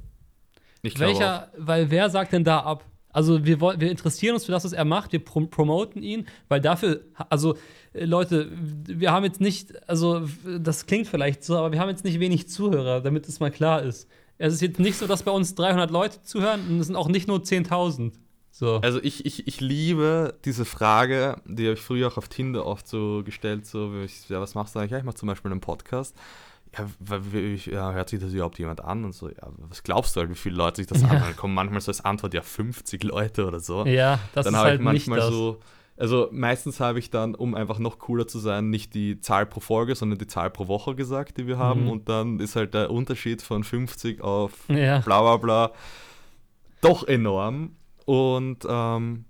Ich 0.82 0.98
Welcher, 0.98 1.50
weil 1.56 1.90
wer 1.90 2.10
sagt 2.10 2.34
denn 2.34 2.44
da 2.44 2.60
ab? 2.60 2.84
Also 3.10 3.44
wir, 3.44 3.60
wir 3.60 3.90
interessieren 3.90 4.34
uns 4.34 4.44
für 4.44 4.52
das, 4.52 4.64
was 4.64 4.72
er 4.72 4.84
macht, 4.84 5.12
wir 5.12 5.24
prom 5.24 5.50
promoten 5.50 6.02
ihn, 6.02 6.26
weil 6.48 6.60
dafür, 6.60 7.00
also 7.30 7.56
äh, 7.92 8.04
Leute, 8.04 8.50
wir 8.52 9.12
haben 9.12 9.24
jetzt 9.24 9.40
nicht, 9.40 9.88
also 9.88 10.28
das 10.60 10.86
klingt 10.86 11.06
vielleicht 11.06 11.42
so, 11.42 11.56
aber 11.56 11.72
wir 11.72 11.80
haben 11.80 11.88
jetzt 11.88 12.04
nicht 12.04 12.20
wenig 12.20 12.48
Zuhörer, 12.48 13.00
damit 13.00 13.26
es 13.28 13.40
mal 13.40 13.50
klar 13.50 13.82
ist. 13.82 14.08
Es 14.36 14.54
ist 14.54 14.60
jetzt 14.60 14.78
nicht 14.78 14.96
so, 14.96 15.06
dass 15.06 15.22
bei 15.22 15.32
uns 15.32 15.54
300 15.54 15.90
Leute 15.90 16.22
zuhören 16.22 16.60
und 16.68 16.80
es 16.80 16.86
sind 16.86 16.96
auch 16.96 17.08
nicht 17.08 17.26
nur 17.26 17.38
10.000. 17.38 18.12
So. 18.50 18.76
Also 18.76 19.00
ich, 19.02 19.24
ich, 19.24 19.46
ich 19.46 19.60
liebe 19.60 20.34
diese 20.44 20.64
Frage, 20.64 21.40
die 21.46 21.64
habe 21.64 21.74
ich 21.74 21.80
früher 21.80 22.08
auch 22.08 22.18
auf 22.18 22.28
Tinder 22.28 22.66
oft 22.66 22.88
so 22.88 23.22
gestellt, 23.24 23.66
so, 23.66 23.92
ich, 24.02 24.28
ja, 24.28 24.40
was 24.40 24.54
machst 24.54 24.74
du 24.74 24.80
eigentlich? 24.80 24.92
Ja, 24.92 24.98
ich 24.98 25.04
mache 25.04 25.16
zum 25.16 25.28
Beispiel 25.28 25.50
einen 25.50 25.60
Podcast 25.60 26.14
ja, 27.66 27.92
hört 27.92 28.08
sich 28.08 28.20
das 28.20 28.32
überhaupt 28.32 28.58
jemand 28.58 28.82
an? 28.82 29.04
Und 29.04 29.14
so, 29.14 29.28
ja, 29.28 29.48
was 29.68 29.82
glaubst 29.82 30.16
du 30.16 30.20
halt, 30.20 30.30
wie 30.30 30.34
viele 30.34 30.56
Leute 30.56 30.76
sich 30.76 30.86
das 30.86 31.02
ja. 31.02 31.08
anhören? 31.08 31.36
Kommen 31.36 31.54
manchmal 31.54 31.80
so 31.80 31.90
als 31.90 32.04
Antwort, 32.04 32.34
ja, 32.34 32.42
50 32.42 33.04
Leute 33.04 33.46
oder 33.46 33.60
so. 33.60 33.84
Ja, 33.86 34.18
das 34.34 34.44
dann 34.44 34.54
ist 34.54 34.60
halt 34.60 34.80
ich 34.80 34.84
manchmal 34.84 35.18
nicht 35.18 35.28
das. 35.28 35.34
so. 35.34 35.60
Also 35.96 36.28
meistens 36.30 36.78
habe 36.78 37.00
ich 37.00 37.10
dann, 37.10 37.34
um 37.34 37.54
einfach 37.56 37.80
noch 37.80 37.98
cooler 37.98 38.28
zu 38.28 38.38
sein, 38.38 38.70
nicht 38.70 38.94
die 38.94 39.20
Zahl 39.20 39.46
pro 39.46 39.58
Folge, 39.58 39.96
sondern 39.96 40.18
die 40.18 40.28
Zahl 40.28 40.48
pro 40.48 40.68
Woche 40.68 40.94
gesagt, 40.94 41.38
die 41.38 41.48
wir 41.48 41.58
haben. 41.58 41.84
Mhm. 41.84 41.90
Und 41.90 42.08
dann 42.08 42.38
ist 42.38 42.54
halt 42.54 42.72
der 42.74 42.90
Unterschied 42.90 43.42
von 43.42 43.64
50 43.64 44.20
auf 44.20 44.52
ja. 44.68 45.00
bla 45.00 45.20
bla 45.20 45.36
bla 45.36 45.72
doch 46.80 47.06
enorm. 47.06 47.76
Und 48.04 48.66
ähm, 48.68 49.24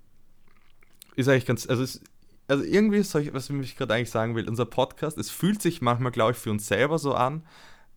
ist 1.15 1.27
eigentlich 1.27 1.45
ganz, 1.45 1.67
also 1.67 1.83
es 1.83 2.01
also 2.49 2.63
irgendwie 2.63 2.97
ist 2.97 3.11
solch, 3.11 3.31
was 3.33 3.49
ich 3.49 3.77
gerade 3.77 3.93
eigentlich 3.93 4.09
sagen 4.09 4.35
will, 4.35 4.49
unser 4.49 4.65
Podcast, 4.65 5.17
es 5.17 5.29
fühlt 5.29 5.61
sich 5.61 5.81
manchmal, 5.81 6.11
glaube 6.11 6.31
ich, 6.31 6.37
für 6.37 6.51
uns 6.51 6.67
selber 6.67 6.97
so 6.97 7.13
an, 7.13 7.43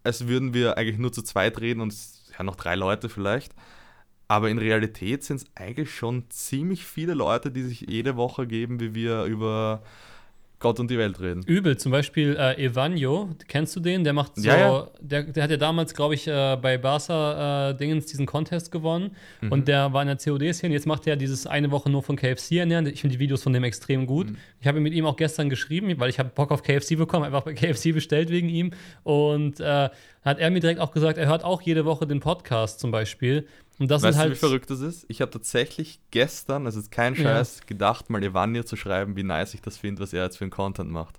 als 0.05 0.29
würden 0.29 0.53
wir 0.55 0.77
eigentlich 0.77 0.99
nur 0.99 1.13
zu 1.13 1.23
zweit 1.23 1.61
reden 1.61 1.81
und 1.81 1.95
ja, 2.37 2.45
noch 2.45 2.57
drei 2.57 2.75
Leute 2.75 3.09
vielleicht. 3.09 3.55
Aber 4.29 4.51
in 4.51 4.59
Realität 4.59 5.25
sind 5.25 5.37
es 5.39 5.47
eigentlich 5.55 5.95
schon 5.95 6.31
ziemlich 6.31 6.85
viele 6.87 7.15
Leute, 7.15 7.51
die 7.51 7.63
sich 7.63 7.83
jede 7.83 8.17
Woche 8.17 8.47
geben, 8.47 8.81
wie 8.81 8.95
wir 8.95 9.25
über 9.25 9.83
Gott 10.63 10.81
und 10.81 10.91
die 10.91 10.97
Welt 10.97 11.21
reden. 11.21 11.43
Übel, 11.45 11.77
zum 11.77 11.93
Beispiel 11.93 12.37
äh, 12.39 12.65
Evanio, 12.65 13.29
kennst 13.49 13.77
du 13.77 13.81
den? 13.81 14.05
Der 14.05 14.13
macht 14.13 14.37
so, 14.37 14.49
ja, 14.49 14.57
ja. 14.57 14.89
Der, 15.01 15.25
der 15.25 15.43
hat 15.43 15.51
ja 15.51 15.57
damals, 15.57 15.93
glaube 15.93 16.15
ich, 16.15 16.27
äh, 16.29 16.57
bei 16.63 16.79
Barca 16.79 17.71
äh, 17.71 17.75
Dingens 17.75 18.07
diesen 18.07 18.25
Contest 18.25 18.71
gewonnen 18.71 19.17
mhm. 19.41 19.53
und 19.53 19.69
der 19.69 19.93
war 19.93 20.03
in 20.03 20.09
der 20.09 20.17
COD-Szene. 20.17 20.73
Jetzt 20.73 20.87
macht 20.87 21.07
er 21.07 21.17
dieses 21.17 21.47
eine 21.47 21.71
Woche 21.71 21.91
nur 21.91 22.03
von 22.03 22.17
KFC 22.17 22.53
ernähren. 22.53 22.87
Ich 22.87 23.01
finde 23.01 23.17
die 23.17 23.21
Videos 23.21 23.43
von 23.43 23.53
dem 23.53 23.65
extrem 23.65 24.07
gut. 24.07 24.31
Mhm. 24.31 24.37
Ich 24.61 24.67
habe 24.67 24.81
mit 24.81 24.95
ihm 24.95 25.05
auch 25.05 25.17
gestern 25.17 25.51
geschrieben, 25.51 25.93
weil 25.99 26.09
ich 26.09 26.19
habe 26.19 26.31
Bock 26.31 26.53
auf 26.53 26.63
KFC 26.63 26.97
bekommen, 26.97 27.25
einfach 27.25 27.43
bei 27.43 27.55
KFC 27.55 27.93
bestellt 27.93 28.31
wegen 28.31 28.49
ihm 28.49 28.71
und 29.03 29.59
äh, 29.61 29.91
hat 30.25 30.39
er 30.39 30.51
mir 30.51 30.61
direkt 30.61 30.81
auch 30.81 30.93
gesagt, 30.93 31.19
er 31.19 31.27
hört 31.27 31.45
auch 31.45 31.61
jede 31.63 31.85
Woche 31.85 32.07
den 32.07 32.21
Podcast 32.21 32.79
zum 32.79 32.93
Beispiel. 32.93 33.47
Und 33.79 33.91
das 33.91 34.03
weißt 34.03 34.19
halt 34.19 34.31
du, 34.31 34.35
wie 34.35 34.39
verrückt 34.39 34.71
das 34.71 34.81
ist? 34.81 35.05
Ich 35.09 35.21
habe 35.21 35.31
tatsächlich 35.31 36.01
gestern, 36.11 36.67
also 36.67 36.79
ist 36.79 36.91
kein 36.91 37.17
Scheiß, 37.17 37.61
ja. 37.61 37.67
gedacht, 37.67 38.11
mal 38.11 38.23
Evania 38.23 38.65
zu 38.65 38.77
schreiben, 38.77 39.17
wie 39.17 39.23
nice 39.23 39.55
ich 39.55 39.63
das 39.63 39.77
finde, 39.77 40.03
was 40.03 40.13
er 40.13 40.25
jetzt 40.25 40.39
für 40.39 40.45
einen 40.45 40.51
Content 40.51 40.91
macht. 40.91 41.19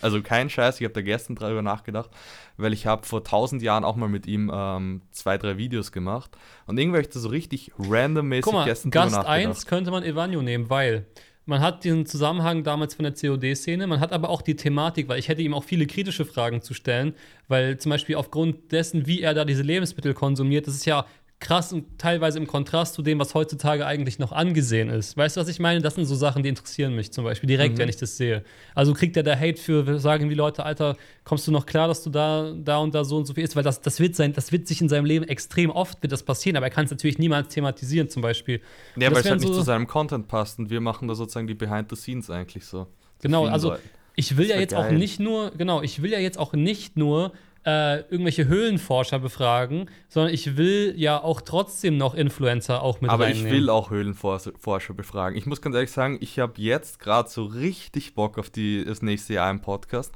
Also 0.00 0.22
kein 0.22 0.50
Scheiß, 0.50 0.80
ich 0.80 0.84
habe 0.84 0.94
da 0.94 1.02
gestern 1.02 1.34
darüber 1.34 1.62
nachgedacht, 1.62 2.10
weil 2.56 2.72
ich 2.72 2.86
habe 2.86 3.06
vor 3.06 3.24
tausend 3.24 3.62
Jahren 3.62 3.84
auch 3.84 3.96
mal 3.96 4.08
mit 4.08 4.26
ihm 4.26 4.50
ähm, 4.52 5.02
zwei, 5.10 5.38
drei 5.38 5.56
Videos 5.56 5.92
gemacht 5.92 6.30
und 6.66 6.78
irgendwie 6.78 6.98
habe 6.98 7.06
ich 7.06 7.12
da 7.12 7.18
so 7.18 7.28
richtig 7.28 7.72
randommäßig 7.78 8.44
Guck 8.44 8.54
mal, 8.54 8.64
gestern 8.64 8.90
Gast 8.90 9.16
1 9.16 9.66
könnte 9.66 9.90
man 9.90 10.04
Evanio 10.04 10.42
nehmen, 10.42 10.70
weil 10.70 11.06
man 11.46 11.60
hat 11.60 11.84
diesen 11.84 12.04
Zusammenhang 12.04 12.62
damals 12.62 12.94
von 12.94 13.04
der 13.04 13.14
COD-Szene, 13.14 13.86
man 13.86 14.00
hat 14.00 14.12
aber 14.12 14.28
auch 14.28 14.42
die 14.42 14.54
Thematik, 14.54 15.08
weil 15.08 15.18
ich 15.18 15.28
hätte 15.28 15.40
ihm 15.40 15.54
auch 15.54 15.64
viele 15.64 15.86
kritische 15.86 16.26
Fragen 16.26 16.60
zu 16.60 16.74
stellen, 16.74 17.14
weil 17.48 17.78
zum 17.78 17.90
Beispiel 17.90 18.16
aufgrund 18.16 18.70
dessen, 18.70 19.06
wie 19.06 19.22
er 19.22 19.32
da 19.32 19.46
diese 19.46 19.62
Lebensmittel 19.62 20.12
konsumiert, 20.12 20.66
das 20.66 20.74
ist 20.74 20.84
ja 20.84 21.06
krass 21.40 21.72
und 21.72 21.98
teilweise 21.98 22.38
im 22.38 22.46
Kontrast 22.48 22.94
zu 22.94 23.02
dem, 23.02 23.20
was 23.20 23.34
heutzutage 23.34 23.86
eigentlich 23.86 24.18
noch 24.18 24.32
angesehen 24.32 24.90
ist. 24.90 25.16
Weißt 25.16 25.36
du, 25.36 25.40
was 25.40 25.48
ich 25.48 25.60
meine? 25.60 25.80
Das 25.80 25.94
sind 25.94 26.04
so 26.04 26.16
Sachen, 26.16 26.42
die 26.42 26.48
interessieren 26.48 26.96
mich 26.96 27.12
zum 27.12 27.24
Beispiel 27.24 27.46
direkt, 27.46 27.74
mhm. 27.74 27.78
wenn 27.78 27.88
ich 27.88 27.96
das 27.96 28.16
sehe. 28.16 28.42
Also 28.74 28.92
kriegt 28.92 29.16
er 29.16 29.22
da 29.22 29.38
Hate 29.38 29.56
für, 29.56 30.00
sagen 30.00 30.28
die 30.28 30.34
Leute, 30.34 30.64
Alter, 30.64 30.96
kommst 31.24 31.46
du 31.46 31.52
noch 31.52 31.64
klar, 31.64 31.86
dass 31.86 32.02
du 32.02 32.10
da, 32.10 32.52
da 32.52 32.78
und 32.78 32.94
da 32.94 33.04
so 33.04 33.16
und 33.16 33.26
so 33.26 33.34
viel 33.34 33.44
isst? 33.44 33.54
Weil 33.54 33.62
das, 33.62 33.80
das 33.80 34.00
wird 34.00 34.16
sein, 34.16 34.32
das 34.32 34.50
wird 34.50 34.66
sich 34.66 34.80
in 34.80 34.88
seinem 34.88 35.04
Leben 35.04 35.28
extrem 35.28 35.70
oft 35.70 36.02
wird 36.02 36.12
das 36.12 36.24
passieren, 36.24 36.56
aber 36.56 36.66
er 36.66 36.70
kann 36.70 36.86
es 36.86 36.90
natürlich 36.90 37.18
niemals 37.18 37.48
thematisieren, 37.54 38.08
zum 38.08 38.22
Beispiel. 38.22 38.60
Ja, 38.96 39.12
weil 39.12 39.20
es 39.20 39.30
halt 39.30 39.40
so 39.40 39.48
nicht 39.48 39.56
zu 39.56 39.62
seinem 39.62 39.86
Content 39.86 40.26
passt 40.26 40.58
und 40.58 40.70
wir 40.70 40.80
machen 40.80 41.06
da 41.06 41.14
sozusagen 41.14 41.46
die 41.46 41.54
Behind 41.54 41.88
the 41.88 41.96
Scenes 41.96 42.30
eigentlich 42.30 42.64
so. 42.64 42.88
Genau, 43.20 43.46
also 43.46 43.76
ich 44.16 44.36
will 44.36 44.48
ja 44.48 44.58
jetzt 44.58 44.72
geil. 44.72 44.88
auch 44.88 44.90
nicht 44.90 45.20
nur, 45.20 45.52
genau, 45.56 45.82
ich 45.82 46.02
will 46.02 46.10
ja 46.10 46.18
jetzt 46.18 46.38
auch 46.38 46.52
nicht 46.52 46.96
nur 46.96 47.32
äh, 47.68 47.98
irgendwelche 48.10 48.48
Höhlenforscher 48.48 49.18
befragen, 49.18 49.90
sondern 50.08 50.32
ich 50.32 50.56
will 50.56 50.94
ja 50.96 51.22
auch 51.22 51.42
trotzdem 51.42 51.98
noch 51.98 52.14
Influencer 52.14 52.82
auch 52.82 53.02
mit 53.02 53.10
Aber 53.10 53.24
reinnehmen. 53.24 53.46
ich 53.46 53.52
will 53.52 53.68
auch 53.68 53.90
Höhlenforscher 53.90 54.94
befragen. 54.94 55.36
Ich 55.36 55.44
muss 55.44 55.60
ganz 55.60 55.74
ehrlich 55.74 55.92
sagen, 55.92 56.16
ich 56.22 56.38
habe 56.38 56.54
jetzt 56.56 56.98
gerade 56.98 57.28
so 57.28 57.44
richtig 57.44 58.14
Bock 58.14 58.38
auf 58.38 58.48
die, 58.48 58.86
das 58.86 59.02
nächste 59.02 59.34
Jahr 59.34 59.50
im 59.50 59.60
Podcast 59.60 60.14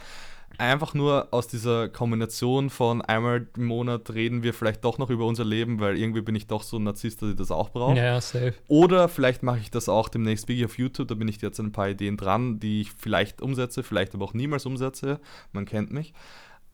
einfach 0.58 0.94
nur 0.94 1.28
aus 1.30 1.48
dieser 1.48 1.88
Kombination 1.88 2.70
von 2.70 3.02
einmal 3.02 3.46
im 3.56 3.64
Monat 3.64 4.10
reden 4.10 4.42
wir 4.42 4.54
vielleicht 4.54 4.84
doch 4.84 4.98
noch 4.98 5.10
über 5.10 5.26
unser 5.26 5.44
Leben, 5.44 5.80
weil 5.80 5.98
irgendwie 5.98 6.20
bin 6.20 6.34
ich 6.34 6.46
doch 6.46 6.62
so 6.62 6.78
ein 6.78 6.84
Narzisst, 6.84 7.22
dass 7.22 7.30
ich 7.30 7.36
das 7.36 7.50
auch 7.50 7.70
brauche. 7.70 7.96
Ja, 7.96 8.20
safe. 8.20 8.54
Oder 8.68 9.08
vielleicht 9.08 9.42
mache 9.42 9.58
ich 9.58 9.70
das 9.70 9.88
auch 9.88 10.08
demnächst 10.08 10.48
wirklich 10.48 10.64
auf 10.64 10.78
YouTube, 10.78 11.08
da 11.08 11.14
bin 11.14 11.28
ich 11.28 11.40
jetzt 11.40 11.58
ein 11.58 11.72
paar 11.72 11.88
Ideen 11.88 12.16
dran, 12.16 12.60
die 12.60 12.82
ich 12.82 12.92
vielleicht 12.92 13.40
umsetze, 13.40 13.82
vielleicht 13.82 14.14
aber 14.14 14.24
auch 14.24 14.34
niemals 14.34 14.66
umsetze. 14.66 15.20
Man 15.52 15.64
kennt 15.64 15.90
mich. 15.90 16.12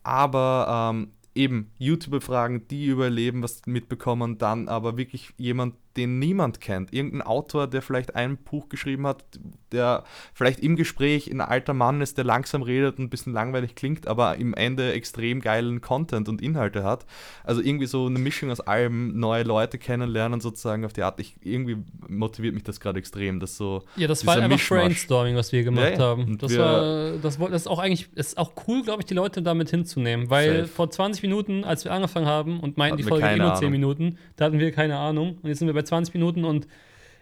Aber 0.09 0.91
ähm, 0.95 1.11
eben 1.35 1.71
YouTube-Fragen, 1.77 2.67
die 2.67 2.87
überleben, 2.87 3.43
was 3.43 3.67
mitbekommen, 3.67 4.39
dann 4.39 4.67
aber 4.67 4.97
wirklich 4.97 5.35
jemand, 5.37 5.75
den 5.99 6.19
niemand 6.19 6.61
kennt. 6.63 6.93
Irgendein 6.95 7.23
Autor, 7.23 7.67
der 7.67 7.83
vielleicht 7.83 8.15
ein 8.15 8.39
Buch 8.39 8.69
geschrieben 8.71 9.07
hat, 9.07 9.25
der 9.73 10.05
vielleicht 10.33 10.61
im 10.61 10.77
Gespräch 10.77 11.31
ein 11.31 11.41
alter 11.43 11.75
Mann 11.75 12.01
ist, 12.01 12.17
der 12.17 12.25
langsam 12.25 12.63
redet 12.63 12.99
und 12.99 13.05
ein 13.05 13.11
bisschen 13.11 13.35
langweilig 13.35 13.75
klingt, 13.75 14.07
aber 14.09 14.37
im 14.37 14.55
Ende 14.55 14.93
extrem 14.93 15.41
geilen 15.41 15.81
Content 15.83 16.29
und 16.29 16.41
Inhalte 16.41 16.85
hat. 16.85 17.05
Also 17.45 17.61
irgendwie 17.61 17.87
so 17.87 18.07
eine 18.07 18.19
Mischung 18.19 18.51
aus 18.51 18.61
allem, 18.61 19.19
neue 19.19 19.43
Leute 19.43 19.77
kennenlernen 19.77 20.41
sozusagen 20.41 20.85
auf 20.87 20.93
die 20.95 21.03
Art. 21.03 21.21
Ich, 21.21 21.37
irgendwie 21.43 21.77
motiviert 22.09 22.55
mich 22.55 22.63
das 22.65 22.81
gerade 22.81 22.99
extrem, 22.99 23.41
dass 23.41 23.57
so 23.57 23.83
Ja, 23.97 24.07
das 24.09 24.25
war 24.25 24.37
einfach 24.37 24.49
Mischmasch. 24.49 24.81
Brainstorming, 24.85 25.37
was 25.37 25.53
wir 25.53 25.63
gemacht 25.65 25.93
Ja, 25.93 25.99
haben. 25.99 26.39
Das 26.39 26.57
war 26.57 27.13
das, 27.21 27.39
war- 27.41 27.51
das 27.51 27.63
ist 27.63 27.67
auch 27.67 27.79
eigentlich 27.81 28.09
ist 28.15 28.39
auch 28.39 28.53
cool, 28.69 28.83
glaube 28.83 29.01
ich, 29.03 29.07
die 29.07 29.15
Leute 29.15 29.43
damit 29.43 29.69
hinzunehmen, 29.71 30.31
weil 30.31 30.61
Safe. 30.61 30.69
vor 30.69 30.91
20 30.91 31.23
Minuten, 31.23 31.65
als 31.65 31.85
wir 31.85 31.93
angefangen 31.93 32.27
haben 32.27 32.61
und 32.61 32.77
meinten, 32.79 32.93
Hatten 32.95 33.03
die 33.03 33.09
Folge 33.09 33.25
keine 33.27 33.43
nur 33.43 33.55
10 33.55 33.59
Ahnung. 33.67 33.71
Minuten, 33.73 34.19
da 34.37 34.45
hatten 34.47 34.59
wir 34.61 34.71
keine 34.73 34.97
Ahnung 34.99 35.39
und 35.43 35.49
jetzt 35.49 35.59
sind 35.59 35.67
wir 35.67 35.75
bei 35.75 35.83
20 35.89 36.15
Minuten 36.15 36.45
und 36.45 36.67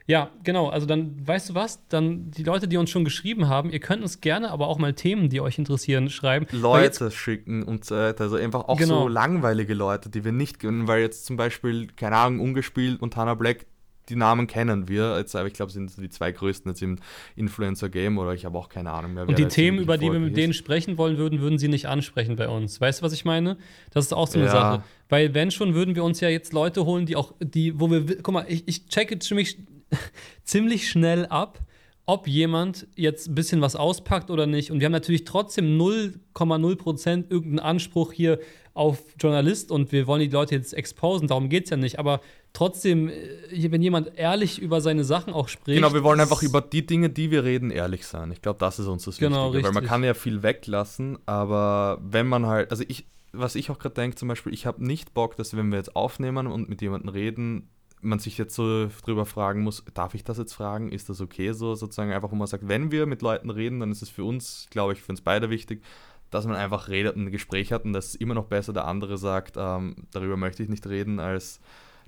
ja, 0.09 0.31
genau, 0.45 0.69
also 0.69 0.87
dann, 0.87 1.27
weißt 1.27 1.51
du 1.51 1.55
was, 1.57 1.85
dann 1.89 2.31
die 2.31 2.45
Leute, 2.45 2.69
die 2.69 2.77
uns 2.77 2.91
schon 2.91 3.05
geschrieben 3.05 3.49
haben, 3.49 3.71
ihr 3.71 3.81
könnt 3.81 4.03
uns 4.03 4.21
gerne 4.21 4.53
aber 4.53 4.69
auch 4.69 4.79
mal 4.79 4.93
Themen, 4.95 5.29
die 5.31 5.41
euch 5.41 5.59
interessieren, 5.59 6.11
schreiben. 6.11 6.47
Leute 6.53 7.11
schicken 7.11 7.65
und 7.65 7.85
so 7.85 7.97
weiter. 7.97 8.23
Also 8.25 8.37
einfach 8.37 8.69
auch 8.69 8.79
Genau. 8.79 9.01
so 9.03 9.09
langweilige 9.09 9.75
Leute, 9.75 10.09
die 10.09 10.25
wir 10.25 10.31
nicht 10.31 10.61
kennen, 10.61 10.87
weil 10.87 11.01
jetzt 11.01 11.27
zum 11.27 11.37
Beispiel, 11.37 11.89
keine 11.89 12.17
Ahnung, 12.19 12.39
Ungespielt 12.39 13.03
und 13.03 13.17
Hannah 13.17 13.35
Black, 13.35 13.67
die 14.09 14.17
Namen 14.17 14.47
kennen 14.47 14.89
wir. 14.89 15.17
Jetzt, 15.19 15.35
aber 15.37 15.47
ich 15.49 15.55
glaube, 15.55 15.73
sind 15.73 15.97
die 15.99 16.09
zwei 16.11 16.33
größten 16.33 16.71
jetzt 16.71 16.83
im 16.83 16.97
Influencer-Game 17.37 18.19
oder 18.19 18.35
ich 18.35 18.45
habe 18.45 18.57
auch 18.59 18.69
keine 18.69 18.91
Ahnung 18.93 19.15
mehr. 19.15 19.29
Und 19.29 19.39
die 19.39 19.47
Themen, 19.47 19.79
über 19.79 19.99
die 19.99 20.11
wir 20.11 20.19
mit 20.21 20.37
denen 20.37 20.53
sprechen 20.53 20.99
wollen 20.99 21.17
würden, 21.19 21.41
würden 21.41 21.59
sie 21.59 21.69
nicht 21.69 21.87
ansprechen 21.87 22.37
bei 22.37 22.49
uns. 22.49 22.81
Weißt 22.81 23.01
du, 23.01 23.05
was 23.05 23.13
ich 23.13 23.25
meine? 23.25 23.57
Das 23.91 24.05
ist 24.07 24.13
auch 24.13 24.27
so 24.29 24.39
eine 24.39 24.47
Ja. 24.47 24.53
Sache. 24.53 24.85
Weil 25.09 25.35
wenn 25.35 25.51
schon, 25.51 25.75
würden 25.75 25.95
wir 25.95 26.05
uns 26.05 26.21
ja 26.21 26.29
jetzt 26.29 26.53
Leute 26.53 26.85
holen, 26.85 27.07
die 27.07 27.17
auch, 27.17 27.35
die, 27.41 27.79
wo 27.79 27.91
wir, 27.91 28.09
wi- 28.09 28.19
guck 28.23 28.35
mal, 28.35 28.45
ich, 28.49 28.67
ich 28.67 28.87
checke 28.89 29.19
ziemlich, 29.19 29.59
ziemlich 30.45 30.89
schnell 30.91 31.27
ab, 31.27 31.61
ob 32.07 32.29
jemand 32.29 32.87
jetzt 32.95 33.29
ein 33.29 33.35
bisschen 33.35 33.61
was 33.61 33.75
auspackt 33.75 34.31
oder 34.31 34.47
nicht. 34.47 34.71
Und 34.71 34.79
wir 34.79 34.85
haben 34.85 34.93
natürlich 34.93 35.25
trotzdem 35.25 35.77
0,0% 35.77 37.31
irgendeinen 37.31 37.59
Anspruch 37.59 38.13
hier 38.13 38.39
auf 38.75 38.99
Journalist 39.19 39.73
und 39.73 39.91
wir 39.91 40.07
wollen 40.07 40.21
die 40.21 40.29
Leute 40.29 40.55
jetzt 40.55 40.73
exposen, 40.73 41.27
darum 41.29 41.49
geht 41.49 41.65
es 41.65 41.71
ja 41.71 41.77
nicht. 41.77 41.99
Aber 41.99 42.21
trotzdem, 42.53 43.09
äh, 43.09 43.71
wenn 43.73 43.83
jemand 43.83 44.17
ehrlich 44.17 44.61
über 44.61 44.81
seine 44.81 45.03
Sachen 45.03 45.33
auch 45.33 45.49
spricht. 45.49 45.77
Genau, 45.77 45.95
wir 45.95 46.05
wollen 46.05 46.21
einfach 46.21 46.43
über 46.43 46.61
die 46.61 46.87
Dinge, 46.87 47.11
die 47.11 47.31
wir 47.31 47.43
reden, 47.43 47.71
ehrlich 47.71 48.07
sein. 48.07 48.31
Ich 48.31 48.41
glaube, 48.41 48.61
das 48.61 48.79
ist 48.79 48.87
uns 48.87 49.05
das 49.05 49.19
Genau, 49.19 49.53
Wichtige. 49.53 49.65
Weil 49.65 49.73
man 49.73 49.85
kann 49.85 50.05
ja 50.05 50.15
viel 50.15 50.43
weglassen, 50.43 51.19
aber 51.27 51.99
wenn 52.03 52.27
man 52.27 52.47
halt, 52.47 52.71
also 52.71 52.85
ich, 52.87 53.07
was 53.33 53.57
ich 53.57 53.71
auch 53.71 53.79
gerade 53.79 53.95
denke, 53.95 54.17
zum 54.17 54.29
Beispiel, 54.29 54.55
ich 54.55 54.65
habe 54.65 54.85
nicht 54.85 55.13
Bock, 55.13 55.37
dass 55.37 55.57
wenn 55.57 55.71
wir 55.71 55.79
jetzt 55.79 55.97
aufnehmen 55.97 56.47
und 56.47 56.69
mit 56.69 56.83
jemandem 56.83 57.09
reden, 57.09 57.69
man 58.01 58.19
sich 58.19 58.39
jetzt 58.39 58.55
so 58.55 58.89
drüber 59.05 59.27
fragen 59.27 59.63
muss, 59.63 59.85
darf 59.95 60.15
ich 60.15 60.25
das 60.25 60.39
jetzt 60.39 60.53
fragen? 60.53 60.93
Ist 60.93 61.09
das 61.09 61.21
okay 61.21 61.53
so? 61.53 61.75
Sozusagen 61.75 62.13
einfach, 62.13 62.31
wo 62.31 62.37
man 62.37 62.47
sagt, 62.47 62.69
wenn 62.69 62.91
wir 62.91 63.07
mit 63.07 63.23
Leuten 63.23 63.51
reden, 63.51 63.81
dann 63.81 63.93
ist 63.93 64.03
es 64.03 64.09
für 64.09 64.25
uns, 64.25 64.67
glaube 64.71 64.93
ich, 64.93 65.03
für 65.03 65.13
uns 65.13 65.21
beide 65.21 65.51
wichtig, 65.51 65.83
dass 66.31 66.47
man 66.47 66.57
einfach 66.57 66.89
redet 66.89 67.17
und 67.17 67.25
ein 67.27 67.31
Gespräch 67.31 67.73
hat 67.73 67.85
und 67.85 67.93
das 67.93 68.07
ist 68.09 68.15
immer 68.17 68.35
noch 68.35 68.47
besser, 68.47 68.73
der 68.73 68.87
andere 68.87 69.17
sagt, 69.19 69.57
ähm, 69.57 70.07
darüber 70.11 70.37
möchte 70.37 70.63
ich 70.63 70.69
nicht 70.69 70.87
reden, 70.87 71.21
als 71.21 71.61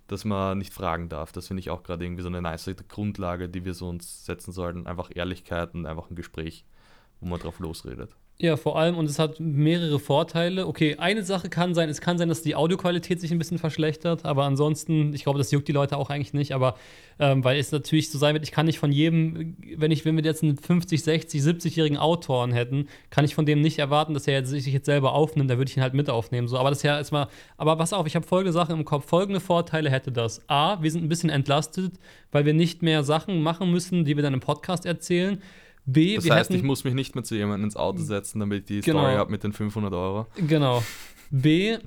dass 0.09 0.25
man 0.25 0.59
nicht 0.59 0.73
fragen 0.73 1.09
darf. 1.09 1.33
Das 1.33 1.47
finde 1.47 1.61
ich 1.61 1.71
auch 1.71 1.83
gerade 1.83 2.05
irgendwie 2.05 2.23
so 2.23 2.29
eine 2.29 2.43
nice 2.43 2.71
Grundlage, 2.89 3.49
die 3.49 3.65
wir 3.65 3.75
so 3.75 3.89
uns 3.89 4.25
setzen 4.25 4.53
sollten. 4.53 4.87
Einfach 4.87 5.11
Ehrlichkeit 5.15 5.75
und 5.75 5.87
einfach 5.87 6.11
ein 6.11 6.17
Gespräch, 6.17 6.65
wo 7.21 7.29
man 7.29 7.39
drauf 7.39 7.59
losredet. 7.61 8.17
Ja, 8.41 8.57
vor 8.57 8.79
allem, 8.79 8.97
und 8.97 9.07
es 9.07 9.19
hat 9.19 9.41
mehrere 9.41 9.99
Vorteile. 9.99 10.69
Okay, 10.69 10.95
eine 10.97 11.25
Sache 11.25 11.49
kann 11.49 11.75
sein, 11.75 11.89
es 11.89 12.01
kann 12.01 12.19
sein, 12.19 12.29
dass 12.29 12.41
die 12.41 12.55
Audioqualität 12.55 13.21
sich 13.21 13.33
ein 13.33 13.39
bisschen 13.39 13.59
verschlechtert, 13.59 14.25
aber 14.25 14.45
ansonsten, 14.45 15.13
ich 15.13 15.25
glaube, 15.25 15.39
das 15.39 15.51
juckt 15.51 15.67
die 15.67 15.73
Leute 15.73 15.97
auch 15.97 16.09
eigentlich 16.09 16.35
nicht, 16.35 16.53
aber 16.53 16.77
ähm, 17.19 17.43
weil 17.43 17.59
es 17.59 17.73
natürlich 17.73 18.13
so 18.13 18.19
sein 18.19 18.35
wird, 18.35 18.45
ich 18.45 18.53
kann 18.53 18.67
nicht 18.67 18.79
von 18.79 18.93
jedem, 18.93 19.57
wenn 19.77 19.91
ich, 19.91 20.05
wenn 20.05 20.17
wir 20.17 20.23
jetzt 20.23 20.45
einen 20.45 20.57
50, 20.57 21.03
60, 21.03 21.43
70-jährigen 21.43 21.99
Autoren 21.99 22.53
hätten, 22.53 22.87
kann 23.11 23.25
ich 23.25 23.35
von 23.35 23.45
dem 23.45 23.61
nicht 23.61 23.81
erwarten, 23.81 24.15
dass 24.15 24.29
er 24.29 24.47
sich 24.47 24.67
jetzt 24.67 24.87
selber 24.87 25.15
aufnimmt, 25.15 25.51
da 25.51 25.59
würde 25.59 25.69
ich 25.69 25.77
ihn 25.77 25.83
halt 25.83 25.95
mit 25.95 26.09
aufnehmen. 26.09 26.47
So, 26.47 26.59
aber 26.59 26.69
das 26.69 26.79
ist 26.79 26.85
ja 26.85 26.97
erstmal, 26.97 27.27
aber 27.57 27.75
pass 27.75 27.93
auf, 27.93 28.07
ich 28.07 28.15
habe 28.15 28.25
folgende 28.25 28.53
Sachen 28.53 28.79
im 28.79 28.85
Kopf. 28.85 29.09
Folgende 29.09 29.41
Vorteile 29.41 29.91
hätte 29.91 30.13
das. 30.13 30.49
A, 30.49 30.81
wir 30.81 30.93
sind 30.93 31.03
ein 31.03 31.09
bisschen 31.09 31.31
entlastet, 31.31 31.95
weil 32.31 32.45
wir 32.45 32.55
nicht 32.55 32.83
mehr 32.83 33.03
Sachen 33.03 33.43
machen 33.43 33.73
müssen, 33.73 34.05
die 34.05 34.15
wir 34.15 34.23
dann 34.23 34.35
im 34.35 34.41
Podcast 34.41 34.87
erzählen. 34.87 35.43
B, 35.91 36.17
Das 36.17 36.29
heißt, 36.29 36.51
hätten, 36.51 36.59
ich 36.59 36.63
muss 36.63 36.85
mich 36.85 36.93
nicht 36.95 37.15
mehr 37.15 37.25
zu 37.25 37.35
jemandem 37.35 37.65
ins 37.65 37.77
Auto 37.77 38.03
setzen, 38.03 38.41
damit 38.41 38.61
ich 38.61 38.65
die 38.67 38.81
Genau. 38.83 39.01
Story 39.01 39.15
habe 39.15 39.31
mit 39.31 39.43
den 39.43 39.53
500 39.55 39.93
Euro. 39.95 40.27
Genau. 40.47 40.83
B, 41.31 41.79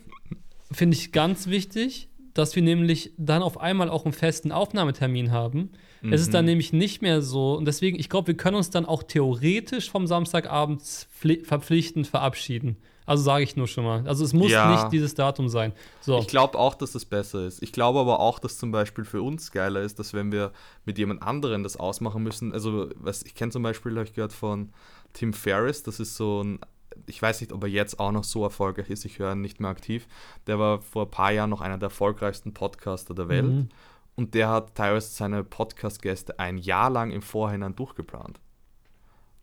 finde 0.72 0.98
ich 0.98 1.12
ganz 1.12 1.48
wichtig, 1.48 2.10
dass 2.34 2.56
wir 2.56 2.64
nämlich 2.64 3.12
dann 3.18 3.44
auf 3.44 3.60
einmal 3.60 3.90
auch 3.90 4.06
einen 4.06 4.14
festen 4.14 4.52
Aufnahmetermin 4.52 5.32
haben. 5.32 5.70
Es 6.04 6.22
ist 6.22 6.34
dann 6.34 6.46
Mhm. 6.46 6.52
nämlich 6.52 6.74
nicht 6.74 7.02
mehr 7.02 7.22
so, 7.22 7.54
und 7.56 7.66
deswegen, 7.66 8.00
ich 8.00 8.10
glaube, 8.10 8.28
wir 8.28 8.38
können 8.38 8.56
uns 8.58 8.70
dann 8.72 8.86
auch 8.86 9.04
theoretisch 9.04 9.92
vom 9.92 10.08
Samstagabend 10.08 10.82
pfli- 10.82 11.46
verpflichtend 11.46 12.08
verabschieden. 12.08 12.78
Also 13.06 13.24
sage 13.24 13.44
ich 13.44 13.56
nur 13.56 13.68
schon 13.68 13.84
mal. 13.84 14.08
Also 14.08 14.24
es 14.24 14.32
muss 14.34 14.52
Ja. 14.52 14.72
nicht 14.72 14.92
dieses 14.94 15.16
Datum 15.16 15.50
sein. 15.50 15.74
So. 16.00 16.20
Ich 16.20 16.28
glaube 16.28 16.58
auch, 16.58 16.76
dass 16.76 16.94
das 16.94 17.04
besser 17.06 17.46
ist. 17.46 17.62
Ich 17.62 17.72
glaube 17.72 18.00
aber 18.00 18.20
auch, 18.20 18.40
dass 18.40 18.58
zum 18.58 18.72
Beispiel 18.72 19.04
für 19.06 19.22
uns 19.22 19.52
geiler 19.52 19.82
ist, 19.82 20.00
dass 20.00 20.14
wenn 20.14 20.32
wir 20.32 20.52
mit 20.86 20.98
jemand 20.98 21.22
anderem 21.22 21.64
das 21.64 21.78
ausmachen 21.78 22.24
müssen, 22.24 22.54
also 22.54 22.90
was 22.96 23.24
ich 23.24 23.36
kenne 23.36 23.52
zum 23.52 23.64
Beispiel, 23.64 23.92
habe 23.94 24.06
ich 24.06 24.14
gehört 24.14 24.34
von 24.34 24.70
Tim 25.14 25.34
Ferriss, 25.34 25.84
das 25.84 26.00
ist 26.00 26.16
so 26.16 26.42
ein, 26.44 26.60
ich 27.08 27.22
weiß 27.22 27.42
nicht, 27.42 27.52
ob 27.54 27.64
er 27.64 27.70
jetzt 27.70 28.00
auch 28.00 28.12
noch 28.12 28.24
so 28.24 28.44
erfolgreich 28.44 28.90
ist, 28.90 29.04
ich 29.04 29.20
höre 29.20 29.34
ihn 29.34 29.42
nicht 29.42 29.60
mehr 29.60 29.72
aktiv. 29.72 30.08
Der 30.48 30.58
war 30.60 30.82
vor 30.82 31.06
ein 31.06 31.12
paar 31.12 31.32
Jahren 31.32 31.50
noch 31.50 31.62
einer 31.62 31.78
der 31.78 31.88
erfolgreichsten 31.88 32.54
Podcaster 32.54 33.14
der 33.14 33.28
Welt 33.30 33.46
Mhm. 33.46 33.70
Und 34.16 34.34
der 34.34 34.50
hat 34.50 34.76
teilweise 34.76 35.10
seine 35.10 35.44
Podcast-Gäste 35.44 36.40
ein 36.40 36.58
Jahr 36.58 36.90
lang 36.90 37.12
im 37.12 37.22
Vorhinein 37.22 37.76
durchgeplant. 37.76 38.40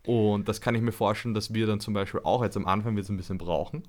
Und 0.07 0.49
das 0.49 0.61
kann 0.61 0.75
ich 0.75 0.81
mir 0.81 0.93
vorstellen, 0.93 1.35
dass 1.35 1.53
wir 1.53 1.67
dann 1.67 1.81
zum 1.81 1.93
Beispiel 1.93 2.21
auch 2.25 2.43
jetzt 2.43 2.57
am 2.57 2.67
Anfang 2.67 2.97
wird 2.97 3.05
es 3.05 3.11
ein 3.11 3.17
bisschen 3.17 3.37
brauchen. 3.37 3.83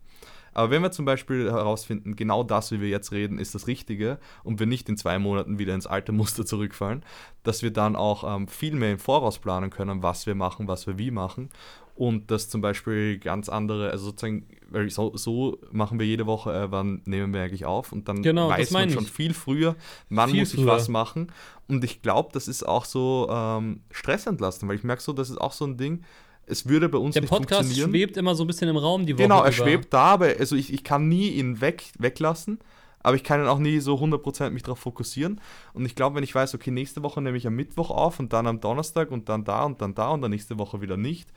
Aber 0.53 0.71
wenn 0.71 0.81
wir 0.81 0.91
zum 0.91 1.05
Beispiel 1.05 1.49
herausfinden, 1.49 2.15
genau 2.15 2.43
das, 2.43 2.71
wie 2.71 2.81
wir 2.81 2.89
jetzt 2.89 3.11
reden, 3.11 3.39
ist 3.39 3.55
das 3.55 3.67
Richtige 3.67 4.19
und 4.43 4.59
wir 4.59 4.65
nicht 4.65 4.89
in 4.89 4.97
zwei 4.97 5.19
Monaten 5.19 5.59
wieder 5.59 5.75
ins 5.75 5.87
alte 5.87 6.11
Muster 6.11 6.45
zurückfallen, 6.45 7.05
dass 7.43 7.61
wir 7.61 7.71
dann 7.71 7.95
auch 7.95 8.23
ähm, 8.35 8.47
viel 8.47 8.75
mehr 8.75 8.91
im 8.91 8.99
Voraus 8.99 9.39
planen 9.39 9.69
können, 9.69 10.03
was 10.03 10.25
wir 10.25 10.35
machen, 10.35 10.67
was 10.67 10.87
wir 10.87 10.97
wie 10.97 11.11
machen 11.11 11.49
und 11.99 12.31
dass 12.31 12.47
zum 12.49 12.61
Beispiel 12.61 13.19
ganz 13.19 13.49
andere, 13.49 13.91
also 13.91 14.05
sozusagen, 14.05 14.47
weil 14.69 14.89
so, 14.89 15.15
so 15.17 15.57
machen 15.71 15.99
wir 15.99 16.05
jede 16.07 16.25
Woche, 16.25 16.53
äh, 16.53 16.71
wann 16.71 17.01
nehmen 17.05 17.33
wir 17.33 17.41
eigentlich 17.43 17.65
auf 17.65 17.91
und 17.91 18.07
dann 18.07 18.23
Genau, 18.23 18.49
das 18.49 18.59
weiß 18.59 18.71
man 18.71 18.89
schon 18.89 19.03
ich. 19.03 19.11
viel 19.11 19.33
früher, 19.33 19.75
wann 20.09 20.29
Viel 20.31 20.39
muss 20.39 20.53
ich 20.53 20.61
früher. 20.61 20.67
was 20.71 20.87
machen 20.87 21.31
und 21.67 21.83
ich 21.83 22.01
glaube, 22.01 22.29
das 22.31 22.47
ist 22.47 22.63
auch 22.67 22.85
so 22.85 23.27
ähm, 23.29 23.81
stressentlasten, 23.91 24.67
weil 24.69 24.77
ich 24.77 24.83
merke 24.83 25.01
so, 25.03 25.11
das 25.13 25.29
ist 25.29 25.37
auch 25.41 25.51
so 25.53 25.65
ein 25.65 25.75
Ding, 25.77 26.03
es 26.45 26.67
würde 26.67 26.87
bei 26.89 26.97
uns 26.97 27.13
Der 27.13 27.21
nicht 27.21 27.29
Podcast 27.29 27.61
funktionieren. 27.67 27.89
schwebt 27.91 28.17
immer 28.17 28.33
so 28.33 28.43
ein 28.43 28.47
bisschen 28.47 28.69
im 28.69 28.77
Raum 28.77 29.05
die 29.05 29.13
Woche. 29.13 29.23
Genau, 29.23 29.39
er 29.43 29.51
über. 29.51 29.51
schwebt 29.51 29.93
da, 29.93 30.03
aber 30.13 30.27
also 30.39 30.55
ich, 30.55 30.73
ich 30.73 30.83
kann 30.83 31.07
nie 31.09 31.29
ihn 31.29 31.59
weg, 31.61 31.83
weglassen, 31.99 32.59
aber 33.01 33.15
ich 33.15 33.23
kann 33.23 33.39
ihn 33.41 33.47
auch 33.47 33.59
nie 33.59 33.79
so 33.79 33.95
100% 33.95 34.49
mich 34.49 34.63
darauf 34.63 34.79
fokussieren. 34.79 35.39
Und 35.73 35.85
ich 35.85 35.95
glaube, 35.95 36.15
wenn 36.17 36.23
ich 36.23 36.33
weiß, 36.35 36.53
okay, 36.55 36.69
nächste 36.71 37.01
Woche 37.03 37.21
nehme 37.21 37.37
ich 37.37 37.45
am 37.47 37.55
Mittwoch 37.55 37.91
auf 37.91 38.19
und 38.19 38.33
dann 38.33 38.45
am 38.47 38.59
Donnerstag 38.61 39.11
und 39.11 39.29
dann 39.29 39.45
da 39.45 39.63
und 39.63 39.79
dann 39.81 39.93
da 39.95 40.09
und 40.09 40.21
dann 40.21 40.31
nächste 40.31 40.57
Woche 40.59 40.81
wieder 40.81 40.97
nicht, 40.97 41.29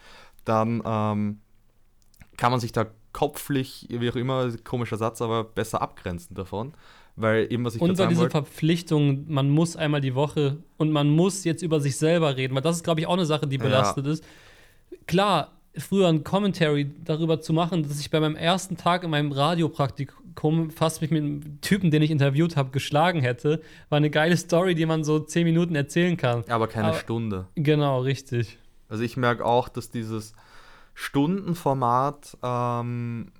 dann 0.45 0.83
ähm, 0.85 1.39
kann 2.37 2.51
man 2.51 2.61
sich 2.61 2.73
da 2.73 2.87
kopflich, 3.13 3.87
wie 3.91 4.11
auch 4.11 4.17
immer, 4.17 4.51
komischer 4.65 4.97
Satz, 4.97 5.21
aber 5.23 5.45
besser 5.45 5.83
abgrenzen 5.83 6.35
davon. 6.35 6.73
Weil 7.15 7.53
eben, 7.53 7.63
was 7.65 7.75
ich 7.75 7.81
Und 7.83 7.95
sagen 7.97 8.09
diese 8.09 8.31
Verpflichtung, 8.31 9.27
man 9.31 9.51
muss 9.51 9.77
einmal 9.77 10.01
die 10.01 10.15
Woche 10.15 10.57
und 10.79 10.91
man 10.93 11.11
muss 11.11 11.45
jetzt 11.45 11.63
über 11.63 11.79
sich 11.79 11.99
selber 11.99 12.37
reden, 12.39 12.55
weil 12.55 12.63
das 12.63 12.77
ist, 12.77 12.85
glaube 12.85 13.01
ich, 13.01 13.07
auch 13.07 13.13
eine 13.13 13.27
Sache, 13.27 13.47
die 13.47 13.57
Ja. 13.57 13.63
belastet 13.63 14.07
ist. 14.07 14.25
Klar, 15.07 15.53
früher 15.77 16.09
ein 16.09 16.25
Commentary 16.25 16.91
darüber 17.05 17.41
zu 17.41 17.53
machen, 17.53 17.83
dass 17.83 18.01
ich 18.01 18.11
bei 18.11 18.19
meinem 18.19 18.37
ersten 18.37 18.79
Tag 18.79 19.05
in 19.05 19.11
meinem 19.11 19.31
Radiopraktikum 19.31 20.71
fast 20.71 21.03
mich 21.03 21.11
mit 21.11 21.23
einem 21.23 21.61
Typen, 21.61 21.91
den 21.91 22.01
ich 22.01 22.11
interviewt 22.11 22.57
habe, 22.57 22.71
geschlagen 22.71 23.21
hätte, 23.21 23.61
war 23.91 23.99
eine 23.99 24.09
geile 24.11 24.37
Story, 24.39 24.75
die 24.75 24.87
man 24.87 25.05
so 25.05 25.19
zehn 25.19 25.45
Minuten 25.45 25.75
erzählen 25.75 26.17
kann. 26.17 26.45
aber 26.49 26.67
keine 26.67 26.89
aber- 26.89 26.97
Stunde. 26.99 27.47
Genau, 27.57 28.01
richtig. 28.01 28.59
Also 28.93 29.05
ich 29.05 29.17
merke 29.17 29.43
auch, 29.43 29.71
dass 29.71 29.91
dieses 29.91 30.35
Stundenformat, 30.93 32.37
ähm, 32.43 33.33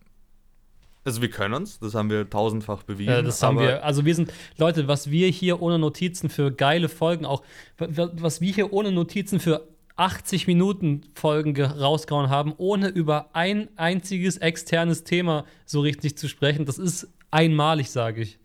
Also 1.05 1.21
wir 1.21 1.29
können 1.29 1.65
es, 1.65 1.79
das 1.79 1.95
haben 1.95 2.09
wir 2.09 2.31
tausendfach 2.31 2.85
bewiesen. 2.85 3.13
Ja, 3.13 3.21
das 3.21 3.43
haben 3.43 3.59
wir. 3.59 3.85
Also 3.85 4.07
wir 4.07 4.15
sind, 4.15 4.33
Leute, 4.57 4.89
was 4.89 5.11
wir 5.11 5.29
hier 5.29 5.61
ohne 5.61 5.79
Notizen 5.79 6.31
für 6.31 6.51
geile 6.53 6.89
Folgen, 6.89 7.27
auch 7.27 7.43
was 7.77 8.41
wir 8.41 8.51
hier 8.51 8.73
ohne 8.73 8.93
Notizen 8.93 9.41
für 9.41 9.69
80 9.97 10.47
Minuten 10.47 11.03
Folgen 11.15 11.61
rausgehauen 11.61 12.31
haben, 12.31 12.55
ohne 12.57 12.89
über 12.89 13.29
ein 13.35 13.69
einziges 13.77 14.39
externes 14.39 15.05
Thema 15.05 15.45
so 15.67 15.83
richtig 15.83 16.17
zu 16.17 16.29
sprechen, 16.29 16.65
das 16.65 16.79
ist 16.79 17.09
einmalig, 17.31 17.91
sage 17.91 18.23
ich. 18.23 18.39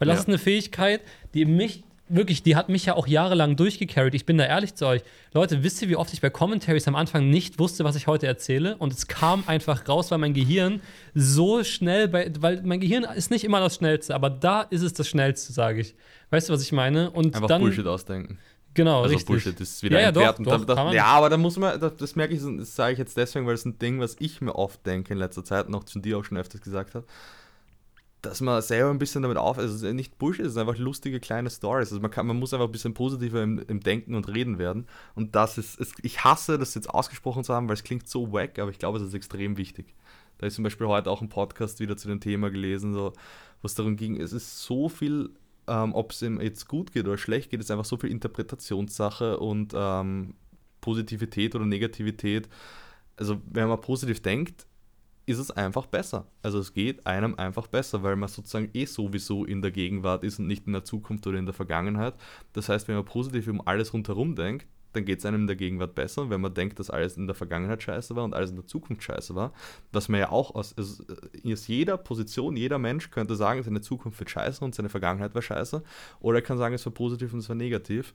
Weil 0.00 0.08
das 0.08 0.16
ja. 0.16 0.20
ist 0.22 0.28
eine 0.28 0.38
Fähigkeit, 0.38 1.02
die 1.32 1.44
mich 1.44 1.84
wirklich, 2.10 2.42
die 2.42 2.56
hat 2.56 2.68
mich 2.68 2.86
ja 2.86 2.94
auch 2.94 3.06
jahrelang 3.06 3.56
durchgecarried. 3.56 4.14
Ich 4.14 4.26
bin 4.26 4.36
da 4.36 4.44
ehrlich 4.44 4.74
zu 4.74 4.86
euch. 4.86 5.02
Leute, 5.32 5.62
wisst 5.62 5.80
ihr, 5.82 5.88
wie 5.88 5.96
oft 5.96 6.12
ich 6.12 6.20
bei 6.20 6.30
Commentaries 6.30 6.86
am 6.88 6.96
Anfang 6.96 7.30
nicht 7.30 7.58
wusste, 7.58 7.84
was 7.84 7.96
ich 7.96 8.06
heute 8.06 8.26
erzähle? 8.26 8.76
Und 8.76 8.92
es 8.92 9.06
kam 9.06 9.44
einfach 9.46 9.88
raus, 9.88 10.10
weil 10.10 10.18
mein 10.18 10.34
Gehirn 10.34 10.80
so 11.14 11.64
schnell, 11.64 12.08
bei, 12.08 12.30
weil 12.40 12.62
mein 12.62 12.80
Gehirn 12.80 13.04
ist 13.04 13.30
nicht 13.30 13.44
immer 13.44 13.60
das 13.60 13.76
Schnellste, 13.76 14.14
aber 14.14 14.28
da 14.30 14.62
ist 14.62 14.82
es 14.82 14.92
das 14.92 15.08
Schnellste, 15.08 15.52
sage 15.52 15.80
ich. 15.80 15.94
Weißt 16.30 16.48
du, 16.48 16.52
was 16.52 16.62
ich 16.62 16.72
meine? 16.72 17.10
Und 17.10 17.34
einfach 17.34 17.48
dann, 17.48 17.62
Bullshit 17.62 17.86
ausdenken. 17.86 18.38
Genau, 18.74 19.02
also 19.02 19.14
richtig. 19.14 19.26
Bullshit 19.26 19.60
ist 19.60 19.82
wieder 19.82 19.98
ja, 19.98 20.06
ja, 20.06 20.12
doch, 20.12 20.38
doch, 20.38 20.64
das, 20.64 20.76
das, 20.76 20.94
ja, 20.94 21.06
aber 21.06 21.28
da 21.28 21.36
muss 21.36 21.56
man, 21.56 21.80
das, 21.80 21.96
das 21.96 22.16
merke 22.16 22.34
ich, 22.34 22.40
das 22.40 22.76
sage 22.76 22.92
ich 22.92 22.98
jetzt 22.98 23.16
deswegen, 23.16 23.46
weil 23.46 23.54
es 23.54 23.64
ein 23.64 23.78
Ding, 23.78 23.98
was 23.98 24.16
ich 24.20 24.40
mir 24.40 24.54
oft 24.54 24.86
denke 24.86 25.12
in 25.12 25.18
letzter 25.18 25.44
Zeit, 25.44 25.68
noch 25.68 25.84
zu 25.84 25.98
dir 25.98 26.18
auch 26.18 26.24
schon 26.24 26.38
öfters 26.38 26.60
gesagt 26.60 26.94
habe 26.94 27.04
dass 28.22 28.40
man 28.40 28.60
selber 28.60 28.90
ein 28.90 28.98
bisschen 28.98 29.22
damit 29.22 29.38
auf, 29.38 29.58
also 29.58 29.90
nicht 29.92 30.18
Bullshit, 30.18 30.44
es 30.44 30.54
sind 30.54 30.60
einfach 30.60 30.78
lustige 30.78 31.20
kleine 31.20 31.50
Stories. 31.50 31.90
Also 31.90 32.00
man, 32.00 32.10
kann, 32.10 32.26
man 32.26 32.38
muss 32.38 32.52
einfach 32.52 32.66
ein 32.66 32.72
bisschen 32.72 32.94
positiver 32.94 33.42
im, 33.42 33.58
im 33.66 33.80
Denken 33.80 34.14
und 34.14 34.28
Reden 34.28 34.58
werden. 34.58 34.86
Und 35.14 35.34
das 35.34 35.58
ist, 35.58 35.80
es, 35.80 35.92
ich 36.02 36.22
hasse 36.22 36.58
das 36.58 36.74
jetzt 36.74 36.90
ausgesprochen 36.90 37.44
zu 37.44 37.54
haben, 37.54 37.68
weil 37.68 37.74
es 37.74 37.84
klingt 37.84 38.08
so 38.08 38.32
wack, 38.32 38.58
aber 38.58 38.70
ich 38.70 38.78
glaube, 38.78 38.98
es 38.98 39.04
ist 39.04 39.14
extrem 39.14 39.56
wichtig. 39.56 39.94
Da 40.38 40.46
ist 40.46 40.54
zum 40.54 40.64
Beispiel 40.64 40.86
heute 40.86 41.10
auch 41.10 41.22
ein 41.22 41.28
Podcast 41.28 41.80
wieder 41.80 41.96
zu 41.96 42.08
dem 42.08 42.20
Thema 42.20 42.50
gelesen, 42.50 42.92
so, 42.92 43.12
was 43.62 43.74
darum 43.74 43.96
ging, 43.96 44.20
es 44.20 44.32
ist 44.32 44.62
so 44.62 44.88
viel, 44.88 45.30
ähm, 45.66 45.94
ob 45.94 46.12
es 46.12 46.22
ihm 46.22 46.40
jetzt 46.40 46.66
gut 46.68 46.92
geht 46.92 47.06
oder 47.06 47.18
schlecht 47.18 47.50
geht, 47.50 47.60
ist 47.60 47.70
einfach 47.70 47.84
so 47.84 47.96
viel 47.96 48.10
Interpretationssache 48.10 49.38
und 49.38 49.72
ähm, 49.74 50.34
Positivität 50.80 51.54
oder 51.54 51.66
Negativität. 51.66 52.48
Also 53.16 53.40
wenn 53.50 53.68
man 53.68 53.80
positiv 53.80 54.22
denkt, 54.22 54.66
ist 55.30 55.38
es 55.38 55.50
einfach 55.50 55.86
besser. 55.86 56.26
Also 56.42 56.58
es 56.58 56.74
geht 56.74 57.06
einem 57.06 57.34
einfach 57.36 57.66
besser, 57.66 58.02
weil 58.02 58.16
man 58.16 58.28
sozusagen 58.28 58.70
eh 58.74 58.84
sowieso 58.84 59.44
in 59.44 59.62
der 59.62 59.70
Gegenwart 59.70 60.24
ist 60.24 60.38
und 60.38 60.46
nicht 60.46 60.66
in 60.66 60.72
der 60.72 60.84
Zukunft 60.84 61.26
oder 61.26 61.38
in 61.38 61.46
der 61.46 61.54
Vergangenheit. 61.54 62.14
Das 62.52 62.68
heißt, 62.68 62.88
wenn 62.88 62.96
man 62.96 63.04
positiv 63.04 63.48
um 63.48 63.66
alles 63.66 63.92
rundherum 63.92 64.34
denkt, 64.34 64.66
dann 64.92 65.04
geht 65.04 65.20
es 65.20 65.24
einem 65.24 65.42
in 65.42 65.46
der 65.46 65.56
Gegenwart 65.56 65.94
besser. 65.94 66.22
Und 66.22 66.30
wenn 66.30 66.40
man 66.40 66.52
denkt, 66.52 66.78
dass 66.78 66.90
alles 66.90 67.16
in 67.16 67.26
der 67.26 67.34
Vergangenheit 67.34 67.82
scheiße 67.82 68.16
war 68.16 68.24
und 68.24 68.34
alles 68.34 68.50
in 68.50 68.56
der 68.56 68.66
Zukunft 68.66 69.02
scheiße 69.02 69.34
war, 69.34 69.52
was 69.92 70.08
man 70.08 70.20
ja 70.20 70.30
auch 70.30 70.54
aus, 70.54 70.76
also 70.76 71.04
aus 71.46 71.66
jeder 71.68 71.96
Position, 71.96 72.56
jeder 72.56 72.78
Mensch 72.78 73.10
könnte 73.10 73.36
sagen, 73.36 73.62
seine 73.62 73.80
Zukunft 73.80 74.18
wird 74.18 74.30
scheiße 74.30 74.64
und 74.64 74.74
seine 74.74 74.88
Vergangenheit 74.88 75.34
war 75.34 75.42
scheiße. 75.42 75.82
Oder 76.20 76.38
er 76.38 76.42
kann 76.42 76.58
sagen, 76.58 76.74
es 76.74 76.84
war 76.84 76.92
positiv 76.92 77.32
und 77.32 77.40
es 77.40 77.48
war 77.48 77.56
negativ. 77.56 78.14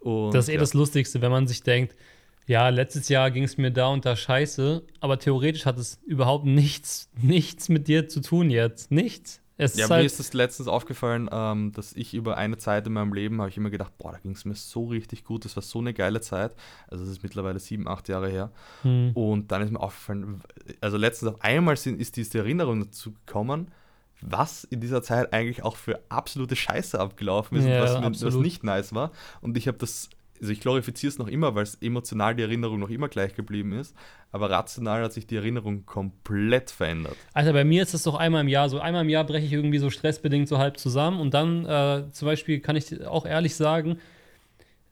Und, 0.00 0.34
das 0.34 0.46
ist 0.46 0.48
eh 0.48 0.54
ja. 0.54 0.60
das 0.60 0.74
Lustigste, 0.74 1.20
wenn 1.22 1.30
man 1.30 1.46
sich 1.46 1.62
denkt, 1.62 1.94
ja, 2.50 2.68
letztes 2.68 3.08
Jahr 3.08 3.30
ging 3.30 3.44
es 3.44 3.58
mir 3.58 3.70
da 3.70 3.86
und 3.86 4.04
da 4.04 4.16
scheiße, 4.16 4.82
aber 4.98 5.20
theoretisch 5.20 5.66
hat 5.66 5.78
es 5.78 6.00
überhaupt 6.04 6.46
nichts, 6.46 7.08
nichts 7.22 7.68
mit 7.68 7.86
dir 7.86 8.08
zu 8.08 8.20
tun 8.20 8.50
jetzt. 8.50 8.90
Nichts. 8.90 9.40
Es 9.56 9.76
ja, 9.76 9.84
ist 9.84 9.88
mir 9.88 9.94
halt 9.94 10.06
ist 10.06 10.18
es 10.18 10.32
letztens 10.32 10.66
aufgefallen, 10.66 11.30
ähm, 11.30 11.70
dass 11.70 11.92
ich 11.92 12.12
über 12.12 12.36
eine 12.36 12.58
Zeit 12.58 12.88
in 12.88 12.94
meinem 12.94 13.12
Leben 13.12 13.38
habe 13.40 13.50
ich 13.50 13.56
immer 13.56 13.70
gedacht, 13.70 13.92
boah, 13.98 14.10
da 14.10 14.18
ging 14.18 14.32
es 14.32 14.44
mir 14.44 14.56
so 14.56 14.86
richtig 14.86 15.22
gut, 15.22 15.44
das 15.44 15.54
war 15.54 15.62
so 15.62 15.78
eine 15.78 15.94
geile 15.94 16.20
Zeit. 16.22 16.56
Also 16.88 17.04
das 17.04 17.12
ist 17.12 17.22
mittlerweile 17.22 17.60
sieben, 17.60 17.86
acht 17.86 18.08
Jahre 18.08 18.28
her. 18.28 18.50
Hm. 18.82 19.12
Und 19.14 19.52
dann 19.52 19.62
ist 19.62 19.70
mir 19.70 19.78
aufgefallen, 19.78 20.42
also 20.80 20.96
letztens 20.96 21.34
auf 21.34 21.40
einmal 21.42 21.76
sind, 21.76 22.00
ist 22.00 22.16
diese 22.16 22.38
Erinnerung 22.38 22.80
dazu 22.80 23.12
gekommen, 23.12 23.70
was 24.22 24.64
in 24.64 24.80
dieser 24.80 25.02
Zeit 25.02 25.32
eigentlich 25.32 25.62
auch 25.62 25.76
für 25.76 26.00
absolute 26.08 26.56
Scheiße 26.56 26.98
abgelaufen 26.98 27.58
ist 27.58 27.64
ja, 27.64 27.98
und 27.98 28.12
was, 28.12 28.24
was, 28.24 28.34
nicht 28.34 28.64
nice 28.64 28.92
war. 28.92 29.12
Und 29.40 29.56
ich 29.56 29.68
habe 29.68 29.78
das 29.78 30.10
also 30.40 30.52
ich 30.52 30.60
glorifiziere 30.60 31.10
es 31.10 31.18
noch 31.18 31.28
immer, 31.28 31.54
weil 31.54 31.64
es 31.64 31.76
emotional 31.76 32.34
die 32.34 32.42
Erinnerung 32.42 32.80
noch 32.80 32.90
immer 32.90 33.08
gleich 33.08 33.34
geblieben 33.34 33.72
ist, 33.72 33.94
aber 34.32 34.50
rational 34.50 35.02
hat 35.02 35.12
sich 35.12 35.26
die 35.26 35.36
Erinnerung 35.36 35.84
komplett 35.86 36.70
verändert. 36.70 37.16
Also 37.34 37.52
bei 37.52 37.64
mir 37.64 37.82
ist 37.82 37.94
es 37.94 38.04
doch 38.04 38.14
einmal 38.14 38.40
im 38.40 38.48
Jahr 38.48 38.68
so. 38.68 38.80
Einmal 38.80 39.02
im 39.02 39.08
Jahr 39.08 39.24
breche 39.24 39.46
ich 39.46 39.52
irgendwie 39.52 39.78
so 39.78 39.90
stressbedingt 39.90 40.48
so 40.48 40.58
halb 40.58 40.78
zusammen 40.78 41.20
und 41.20 41.34
dann 41.34 41.66
äh, 41.66 42.10
zum 42.12 42.26
Beispiel 42.26 42.60
kann 42.60 42.76
ich 42.76 43.04
auch 43.06 43.26
ehrlich 43.26 43.54
sagen, 43.54 43.98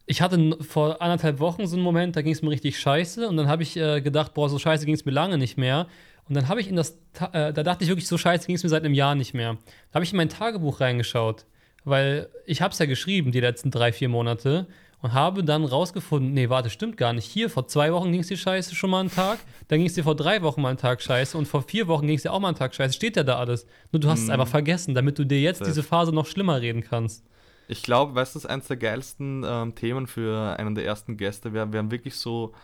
ich 0.06 0.22
hatte 0.22 0.56
vor 0.61 1.02
anderthalb 1.02 1.38
Wochen 1.38 1.66
so 1.66 1.76
einen 1.76 1.84
Moment, 1.84 2.16
da 2.16 2.22
ging 2.22 2.32
es 2.32 2.40
mir 2.40 2.50
richtig 2.50 2.78
scheiße 2.80 3.28
und 3.28 3.37
dann 3.37 3.46
habe 3.46 3.62
ich 3.62 3.76
äh, 3.76 4.00
gedacht, 4.00 4.34
boah, 4.34 4.48
so 4.48 4.58
scheiße 4.58 4.87
ging 4.87 4.94
es 4.94 5.04
mir 5.04 5.12
lange 5.12 5.37
nicht 5.37 5.58
mehr. 5.58 5.87
Und 6.28 6.34
dann 6.34 6.48
habe 6.48 6.61
ich 6.61 6.68
in 6.68 6.76
das, 6.76 6.92
äh, 7.32 7.52
da 7.52 7.62
dachte 7.62 7.84
ich 7.84 7.90
wirklich, 7.90 8.08
so 8.08 8.18
scheiße 8.18 8.46
ging 8.46 8.56
es 8.56 8.62
mir 8.62 8.68
seit 8.68 8.84
einem 8.84 8.94
Jahr 8.94 9.14
nicht 9.14 9.34
mehr. 9.34 9.58
Da 9.90 9.94
habe 9.94 10.04
ich 10.04 10.12
in 10.12 10.16
mein 10.16 10.28
Tagebuch 10.28 10.80
reingeschaut, 10.80 11.44
weil 11.84 12.28
ich 12.46 12.62
habe 12.62 12.72
es 12.72 12.78
ja 12.78 12.87
geschrieben 12.87 13.32
die 13.32 13.40
letzten 13.40 13.70
drei, 13.70 13.92
vier 13.92 14.08
Monate 14.08 14.66
und 15.00 15.12
habe 15.12 15.44
dann 15.44 15.64
rausgefunden, 15.64 16.32
nee, 16.32 16.48
warte, 16.48 16.70
stimmt 16.70 16.96
gar 16.96 17.12
nicht. 17.12 17.26
Hier, 17.26 17.50
vor 17.50 17.66
zwei 17.68 17.92
Wochen 17.92 18.11
ging 18.11 18.20
es 18.20 18.28
dir 18.28 18.37
scheiße 18.37 18.74
schon 18.74 18.90
mal 18.90 19.00
einen 19.00 19.11
Tag, 19.11 19.38
dann 19.68 19.78
ging 19.78 19.87
es 19.87 19.94
dir 19.94 20.04
vor 20.04 20.16
drei 20.16 20.42
Wochen 20.42 20.61
mal 20.61 20.70
einen 20.70 20.78
Tag 20.78 21.00
scheiße 21.00 21.38
und 21.38 21.46
vor 21.46 21.62
vier 21.62 21.87
Wochen 21.87 22.06
ging 22.06 22.16
es 22.16 22.22
dir 22.22 22.32
auch 22.32 22.40
mal 22.40 22.48
einen 22.48 22.56
Tag 22.56 22.74
scheiße. 22.74 22.94
Steht 22.94 23.16
ja 23.16 23.22
da 23.22 23.38
alles. 23.38 23.66
Nur 23.92 24.00
du 24.00 24.08
hast 24.08 24.20
mhm. 24.20 24.24
es 24.24 24.30
einfach 24.30 24.48
vergessen, 24.48 24.94
damit 24.94 25.18
du 25.18 25.24
dir 25.24 25.40
jetzt 25.40 25.61
das. 25.61 25.68
diese 25.68 25.82
Phase 25.82 26.12
noch 26.12 26.26
schlimmer 26.26 26.61
reden 26.61 26.82
kannst. 26.82 27.24
Ich 27.68 27.82
glaube, 27.82 28.14
weißt 28.14 28.34
du, 28.34 28.48
eines 28.48 28.66
der 28.66 28.78
geilsten 28.78 29.44
ähm, 29.46 29.74
Themen 29.74 30.06
für 30.06 30.58
einen 30.58 30.74
der 30.74 30.84
ersten 30.84 31.16
Gäste 31.16 31.52
wäre, 31.52 31.72
wären 31.72 31.90
wirklich 31.90 32.16
so 32.16 32.54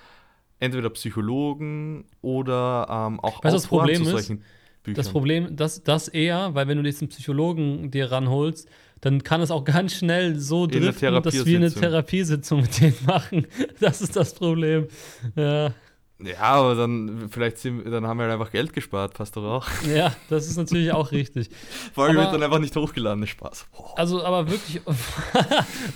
entweder 0.60 0.90
Psychologen 0.90 2.06
oder 2.22 2.86
ähm, 2.90 3.20
auch 3.20 3.44
weißt, 3.44 3.54
das 3.54 3.66
Problem 3.66 4.02
zu 4.02 4.10
solchen 4.10 4.38
ist, 4.38 4.44
Büchern. 4.82 4.96
Das 4.96 5.10
Problem, 5.10 5.56
das, 5.56 5.82
das 5.82 6.08
eher, 6.08 6.54
weil 6.54 6.68
wenn 6.68 6.78
du 6.78 6.82
diesen 6.82 7.08
Psychologen 7.08 7.90
dir 7.90 8.10
ranholst, 8.10 8.68
dann 9.04 9.22
kann 9.22 9.42
es 9.42 9.50
auch 9.50 9.64
ganz 9.64 9.94
schnell 9.94 10.38
so 10.38 10.66
driften, 10.66 11.22
dass 11.22 11.46
wir 11.46 11.58
eine 11.58 11.72
Therapiesitzung 11.72 12.62
mit 12.62 12.80
denen 12.80 12.96
machen. 13.06 13.46
Das 13.80 14.00
ist 14.00 14.16
das 14.16 14.34
Problem. 14.34 14.88
Ja. 15.36 15.72
Ja, 16.20 16.40
aber 16.40 16.74
dann 16.74 17.28
vielleicht 17.28 17.58
sind, 17.58 17.84
dann 17.90 18.06
haben 18.06 18.18
wir 18.18 18.24
halt 18.24 18.32
einfach 18.34 18.52
Geld 18.52 18.72
gespart, 18.72 19.14
passt 19.14 19.36
doch 19.36 19.44
auch. 19.44 19.66
Ja, 19.94 20.14
das 20.30 20.46
ist 20.46 20.56
natürlich 20.56 20.92
auch 20.92 21.12
richtig. 21.12 21.50
Folge 21.92 22.16
wird 22.16 22.32
dann 22.32 22.42
einfach 22.42 22.60
nicht 22.60 22.74
hochgeladen, 22.74 23.26
Spaß. 23.26 23.66
Oh. 23.76 23.90
Also, 23.96 24.24
aber 24.24 24.48
wirklich, 24.48 24.80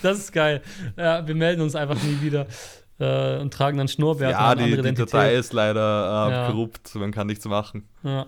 das 0.02 0.18
ist 0.18 0.32
geil. 0.32 0.60
Ja, 0.96 1.26
wir 1.26 1.34
melden 1.34 1.62
uns 1.62 1.74
einfach 1.74 2.02
nie 2.02 2.20
wieder 2.20 2.46
äh, 2.98 3.38
und 3.38 3.54
tragen 3.54 3.78
dann 3.78 3.88
Schnurrbärte 3.88 4.32
ja, 4.32 4.54
die, 4.54 4.82
die 4.82 4.94
Datei 4.94 5.34
ist 5.34 5.52
leider 5.52 5.80
äh, 6.28 6.30
ja. 6.32 6.50
korrupt, 6.50 6.94
man 6.96 7.12
kann 7.12 7.28
nichts 7.28 7.46
machen. 7.46 7.88
Ja. 8.02 8.26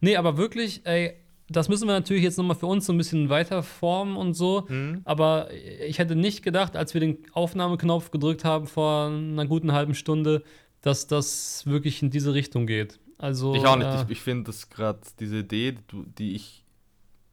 Nee, 0.00 0.16
aber 0.16 0.36
wirklich, 0.36 0.82
ey, 0.84 1.16
das 1.50 1.68
müssen 1.68 1.88
wir 1.88 1.94
natürlich 1.94 2.22
jetzt 2.22 2.38
nochmal 2.38 2.56
für 2.56 2.66
uns 2.66 2.86
so 2.86 2.92
ein 2.92 2.96
bisschen 2.96 3.28
weiter 3.28 3.62
formen 3.62 4.16
und 4.16 4.34
so. 4.34 4.66
Mhm. 4.68 5.02
Aber 5.04 5.48
ich 5.86 5.98
hätte 5.98 6.14
nicht 6.14 6.42
gedacht, 6.42 6.76
als 6.76 6.94
wir 6.94 7.00
den 7.00 7.18
Aufnahmeknopf 7.32 8.12
gedrückt 8.12 8.44
haben 8.44 8.66
vor 8.66 9.08
einer 9.08 9.46
guten 9.46 9.72
halben 9.72 9.94
Stunde, 9.94 10.44
dass 10.80 11.08
das 11.08 11.66
wirklich 11.66 12.02
in 12.02 12.10
diese 12.10 12.34
Richtung 12.34 12.66
geht. 12.66 13.00
Also, 13.18 13.54
ich 13.54 13.66
auch 13.66 13.76
nicht. 13.76 13.86
Äh, 13.86 14.02
ich, 14.04 14.10
ich 14.10 14.20
finde, 14.20 14.44
dass 14.44 14.70
gerade 14.70 15.00
diese 15.18 15.38
Idee, 15.40 15.72
die, 15.72 16.04
die 16.18 16.34
ich 16.36 16.64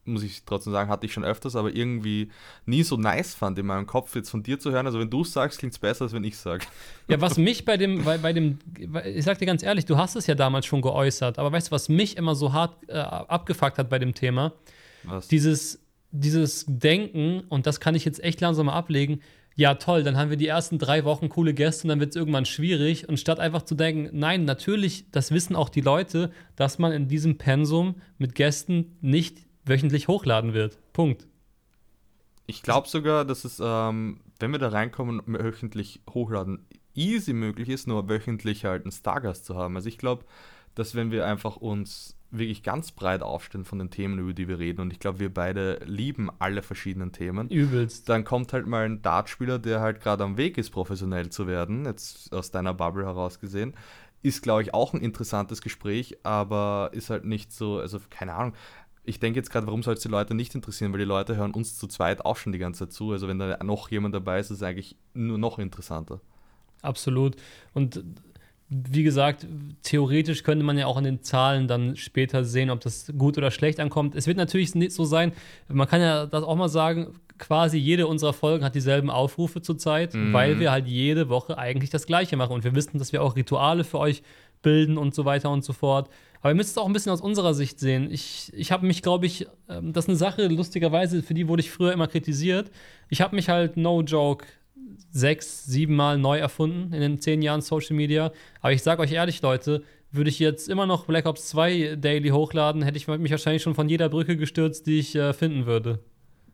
muss 0.08 0.22
ich 0.22 0.42
trotzdem 0.44 0.72
sagen, 0.72 0.90
hatte 0.90 1.06
ich 1.06 1.12
schon 1.12 1.24
öfters, 1.24 1.56
aber 1.56 1.74
irgendwie 1.74 2.30
nie 2.66 2.82
so 2.82 2.96
nice 2.96 3.34
fand 3.34 3.58
in 3.58 3.66
meinem 3.66 3.86
Kopf, 3.86 4.14
jetzt 4.14 4.30
von 4.30 4.42
dir 4.42 4.58
zu 4.58 4.70
hören. 4.70 4.86
Also 4.86 4.98
wenn 4.98 5.10
du 5.10 5.22
es 5.22 5.32
sagst, 5.32 5.58
klingt 5.58 5.74
es 5.74 5.78
besser, 5.78 6.04
als 6.04 6.12
wenn 6.12 6.24
ich 6.24 6.36
sage. 6.36 6.64
Ja, 7.08 7.20
was 7.20 7.36
mich 7.38 7.64
bei 7.64 7.76
dem, 7.76 8.04
bei, 8.04 8.18
bei 8.18 8.32
dem, 8.32 8.58
ich 9.04 9.24
sag 9.24 9.38
dir 9.38 9.46
ganz 9.46 9.62
ehrlich, 9.62 9.86
du 9.86 9.96
hast 9.96 10.16
es 10.16 10.26
ja 10.26 10.34
damals 10.34 10.66
schon 10.66 10.82
geäußert, 10.82 11.38
aber 11.38 11.52
weißt 11.52 11.68
du, 11.68 11.72
was 11.72 11.88
mich 11.88 12.16
immer 12.16 12.34
so 12.34 12.52
hart 12.52 12.76
äh, 12.88 12.98
abgefuckt 12.98 13.78
hat 13.78 13.88
bei 13.88 13.98
dem 13.98 14.14
Thema? 14.14 14.52
Was? 15.04 15.28
Dieses, 15.28 15.80
dieses 16.10 16.64
Denken, 16.68 17.44
und 17.48 17.66
das 17.66 17.80
kann 17.80 17.94
ich 17.94 18.04
jetzt 18.04 18.22
echt 18.22 18.40
langsam 18.40 18.66
mal 18.66 18.74
ablegen, 18.74 19.20
ja 19.58 19.74
toll, 19.74 20.04
dann 20.04 20.16
haben 20.16 20.30
wir 20.30 20.36
die 20.36 20.46
ersten 20.46 20.78
drei 20.78 21.04
Wochen 21.04 21.28
coole 21.28 21.52
Gäste 21.52 21.82
und 21.82 21.88
dann 21.88 21.98
wird 21.98 22.10
es 22.10 22.16
irgendwann 22.16 22.44
schwierig. 22.44 23.08
Und 23.08 23.18
statt 23.18 23.40
einfach 23.40 23.62
zu 23.62 23.74
denken, 23.74 24.08
nein, 24.16 24.44
natürlich, 24.44 25.10
das 25.10 25.32
wissen 25.32 25.56
auch 25.56 25.68
die 25.68 25.80
Leute, 25.80 26.30
dass 26.54 26.78
man 26.78 26.92
in 26.92 27.08
diesem 27.08 27.38
Pensum 27.38 27.96
mit 28.18 28.36
Gästen 28.36 28.96
nicht 29.00 29.47
wöchentlich 29.68 30.08
hochladen 30.08 30.54
wird. 30.54 30.78
Punkt. 30.92 31.26
Ich 32.46 32.62
glaube 32.62 32.88
sogar, 32.88 33.24
dass 33.24 33.44
es, 33.44 33.60
ähm, 33.62 34.20
wenn 34.38 34.52
wir 34.52 34.58
da 34.58 34.68
reinkommen, 34.68 35.22
wöchentlich 35.26 36.00
hochladen 36.08 36.66
easy 36.94 37.32
möglich 37.32 37.68
ist, 37.68 37.86
nur 37.86 38.08
wöchentlich 38.08 38.64
halt 38.64 38.84
einen 38.84 38.92
Stargast 38.92 39.44
zu 39.44 39.56
haben. 39.56 39.76
Also 39.76 39.88
ich 39.88 39.98
glaube, 39.98 40.24
dass 40.74 40.94
wenn 40.94 41.10
wir 41.10 41.26
einfach 41.26 41.56
uns 41.56 42.16
wirklich 42.30 42.62
ganz 42.62 42.92
breit 42.92 43.22
aufstellen 43.22 43.64
von 43.64 43.78
den 43.78 43.90
Themen, 43.90 44.18
über 44.18 44.34
die 44.34 44.48
wir 44.48 44.58
reden, 44.58 44.80
und 44.82 44.92
ich 44.92 45.00
glaube, 45.00 45.18
wir 45.18 45.32
beide 45.32 45.80
lieben 45.84 46.30
alle 46.38 46.62
verschiedenen 46.62 47.12
Themen. 47.12 47.48
Übelst. 47.48 48.08
Dann 48.08 48.24
kommt 48.24 48.52
halt 48.52 48.66
mal 48.66 48.84
ein 48.84 49.02
Dartspieler, 49.02 49.58
der 49.58 49.80
halt 49.80 50.00
gerade 50.00 50.24
am 50.24 50.36
Weg 50.36 50.58
ist, 50.58 50.70
professionell 50.70 51.30
zu 51.30 51.46
werden, 51.46 51.86
jetzt 51.86 52.32
aus 52.32 52.50
deiner 52.50 52.74
Bubble 52.74 53.04
heraus 53.04 53.40
gesehen. 53.40 53.74
Ist, 54.20 54.42
glaube 54.42 54.62
ich, 54.62 54.74
auch 54.74 54.94
ein 54.94 55.00
interessantes 55.00 55.62
Gespräch, 55.62 56.18
aber 56.24 56.90
ist 56.92 57.08
halt 57.08 57.24
nicht 57.24 57.52
so, 57.52 57.78
also 57.78 57.98
keine 58.10 58.34
Ahnung, 58.34 58.54
ich 59.08 59.20
denke 59.20 59.38
jetzt 59.38 59.50
gerade, 59.50 59.66
warum 59.66 59.82
soll 59.82 59.94
es 59.94 60.00
die 60.00 60.08
Leute 60.08 60.34
nicht 60.34 60.54
interessieren? 60.54 60.92
Weil 60.92 61.00
die 61.00 61.04
Leute 61.04 61.36
hören 61.36 61.52
uns 61.52 61.76
zu 61.78 61.86
zweit 61.86 62.24
auch 62.24 62.36
schon 62.36 62.52
die 62.52 62.58
ganze 62.58 62.80
Zeit 62.80 62.92
zu. 62.92 63.12
Also 63.12 63.26
wenn 63.28 63.38
da 63.38 63.58
noch 63.64 63.90
jemand 63.90 64.14
dabei 64.14 64.38
ist, 64.38 64.50
ist 64.50 64.58
es 64.58 64.62
eigentlich 64.62 64.96
nur 65.14 65.38
noch 65.38 65.58
interessanter. 65.58 66.20
Absolut. 66.82 67.36
Und 67.74 68.04
wie 68.70 69.02
gesagt, 69.02 69.46
theoretisch 69.82 70.42
könnte 70.42 70.64
man 70.64 70.76
ja 70.76 70.86
auch 70.86 70.98
an 70.98 71.04
den 71.04 71.22
Zahlen 71.22 71.68
dann 71.68 71.96
später 71.96 72.44
sehen, 72.44 72.68
ob 72.68 72.80
das 72.80 73.10
gut 73.16 73.38
oder 73.38 73.50
schlecht 73.50 73.80
ankommt. 73.80 74.14
Es 74.14 74.26
wird 74.26 74.36
natürlich 74.36 74.74
nicht 74.74 74.92
so 74.92 75.04
sein, 75.04 75.32
man 75.68 75.88
kann 75.88 76.02
ja 76.02 76.26
das 76.26 76.44
auch 76.44 76.56
mal 76.56 76.68
sagen, 76.68 77.14
quasi 77.38 77.78
jede 77.78 78.06
unserer 78.06 78.34
Folgen 78.34 78.64
hat 78.64 78.74
dieselben 78.74 79.10
Aufrufe 79.10 79.62
zurzeit, 79.62 80.12
mhm. 80.12 80.32
weil 80.34 80.60
wir 80.60 80.70
halt 80.70 80.86
jede 80.86 81.30
Woche 81.30 81.56
eigentlich 81.56 81.88
das 81.88 82.06
Gleiche 82.06 82.36
machen. 82.36 82.52
Und 82.52 82.64
wir 82.64 82.74
wissen, 82.74 82.98
dass 82.98 83.12
wir 83.12 83.22
auch 83.22 83.36
Rituale 83.36 83.84
für 83.84 83.98
euch 83.98 84.22
bilden 84.60 84.98
und 84.98 85.14
so 85.14 85.24
weiter 85.24 85.50
und 85.50 85.64
so 85.64 85.72
fort. 85.72 86.10
Aber 86.40 86.50
ihr 86.50 86.54
müsst 86.54 86.70
es 86.70 86.78
auch 86.78 86.86
ein 86.86 86.92
bisschen 86.92 87.12
aus 87.12 87.20
unserer 87.20 87.54
Sicht 87.54 87.80
sehen. 87.80 88.10
Ich, 88.10 88.52
ich 88.54 88.70
habe 88.70 88.86
mich, 88.86 89.02
glaube 89.02 89.26
ich, 89.26 89.46
ähm, 89.68 89.92
das 89.92 90.04
ist 90.04 90.08
eine 90.08 90.16
Sache, 90.18 90.46
lustigerweise, 90.46 91.22
für 91.22 91.34
die 91.34 91.48
wurde 91.48 91.60
ich 91.60 91.70
früher 91.70 91.92
immer 91.92 92.06
kritisiert. 92.06 92.70
Ich 93.08 93.20
habe 93.20 93.34
mich 93.34 93.48
halt, 93.48 93.76
no 93.76 94.02
joke, 94.02 94.46
sechs, 95.10 95.64
sieben 95.64 95.96
Mal 95.96 96.18
neu 96.18 96.38
erfunden 96.38 96.92
in 96.92 97.00
den 97.00 97.20
zehn 97.20 97.42
Jahren 97.42 97.60
Social 97.60 97.96
Media. 97.96 98.32
Aber 98.60 98.72
ich 98.72 98.82
sage 98.82 99.02
euch 99.02 99.12
ehrlich, 99.12 99.42
Leute, 99.42 99.82
würde 100.10 100.30
ich 100.30 100.38
jetzt 100.38 100.68
immer 100.68 100.86
noch 100.86 101.06
Black 101.06 101.26
Ops 101.26 101.48
2 101.48 101.96
Daily 101.96 102.30
hochladen, 102.30 102.82
hätte 102.82 102.96
ich 102.96 103.08
mich 103.08 103.30
wahrscheinlich 103.30 103.62
schon 103.62 103.74
von 103.74 103.88
jeder 103.88 104.08
Brücke 104.08 104.36
gestürzt, 104.36 104.86
die 104.86 104.98
ich 104.98 105.14
äh, 105.14 105.32
finden 105.32 105.66
würde. 105.66 105.98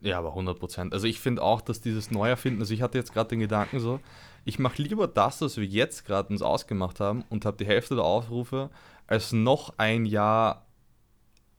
Ja, 0.01 0.19
aber 0.19 0.31
100 0.31 0.59
Prozent. 0.59 0.93
Also 0.93 1.07
ich 1.07 1.21
finde 1.21 1.43
auch, 1.43 1.61
dass 1.61 1.81
dieses 1.81 2.11
Neuerfinden, 2.11 2.61
also 2.61 2.75
ich 2.75 2.83
hatte 2.83 2.99
jetzt 2.99 3.13
gerade 3.13 3.31
den 3.31 3.41
Gedanken 3.41 3.81
so, 3.81 4.01
ich 4.45 4.59
mache 4.59 4.83
lieber 4.83 5.09
das, 5.09 5.41
was 5.41 5.57
wir 5.57 5.65
jetzt 5.65 6.05
gerade 6.05 6.29
uns 6.29 6.43
ausgemacht 6.43 7.01
haben 7.01 7.25
und 7.31 7.47
habe 7.47 7.57
die 7.57 7.65
Hälfte 7.65 7.95
der 7.95 8.05
Aufrufe, 8.05 8.69
als 9.07 9.33
noch 9.33 9.75
ein 9.79 10.07
Jahr 10.07 10.67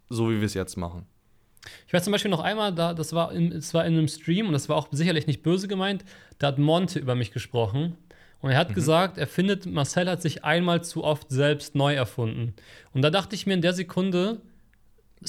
so, 0.09 0.29
wie 0.29 0.37
wir 0.37 0.45
es 0.45 0.53
jetzt 0.53 0.77
machen. 0.77 1.05
Ich 1.87 1.93
weiß 1.93 2.03
zum 2.03 2.11
Beispiel 2.11 2.31
noch 2.31 2.41
einmal, 2.41 2.73
da, 2.73 2.93
das, 2.93 3.13
war 3.13 3.31
in, 3.31 3.49
das 3.49 3.73
war 3.73 3.85
in 3.85 3.93
einem 3.93 4.07
Stream 4.07 4.47
und 4.47 4.53
das 4.53 4.69
war 4.69 4.75
auch 4.75 4.87
sicherlich 4.91 5.27
nicht 5.27 5.41
böse 5.41 5.67
gemeint, 5.67 6.05
da 6.37 6.47
hat 6.47 6.59
Monte 6.59 6.99
über 6.99 7.15
mich 7.15 7.31
gesprochen. 7.31 7.97
Und 8.41 8.51
er 8.51 8.57
hat 8.57 8.69
mhm. 8.69 8.75
gesagt, 8.75 9.17
er 9.17 9.27
findet, 9.27 9.65
Marcel 9.65 10.07
hat 10.09 10.21
sich 10.21 10.43
einmal 10.43 10.83
zu 10.83 11.03
oft 11.03 11.29
selbst 11.31 11.73
neu 11.73 11.95
erfunden. 11.95 12.53
Und 12.93 13.01
da 13.01 13.09
dachte 13.09 13.33
ich 13.33 13.47
mir 13.47 13.55
in 13.55 13.61
der 13.61 13.73
Sekunde, 13.73 14.41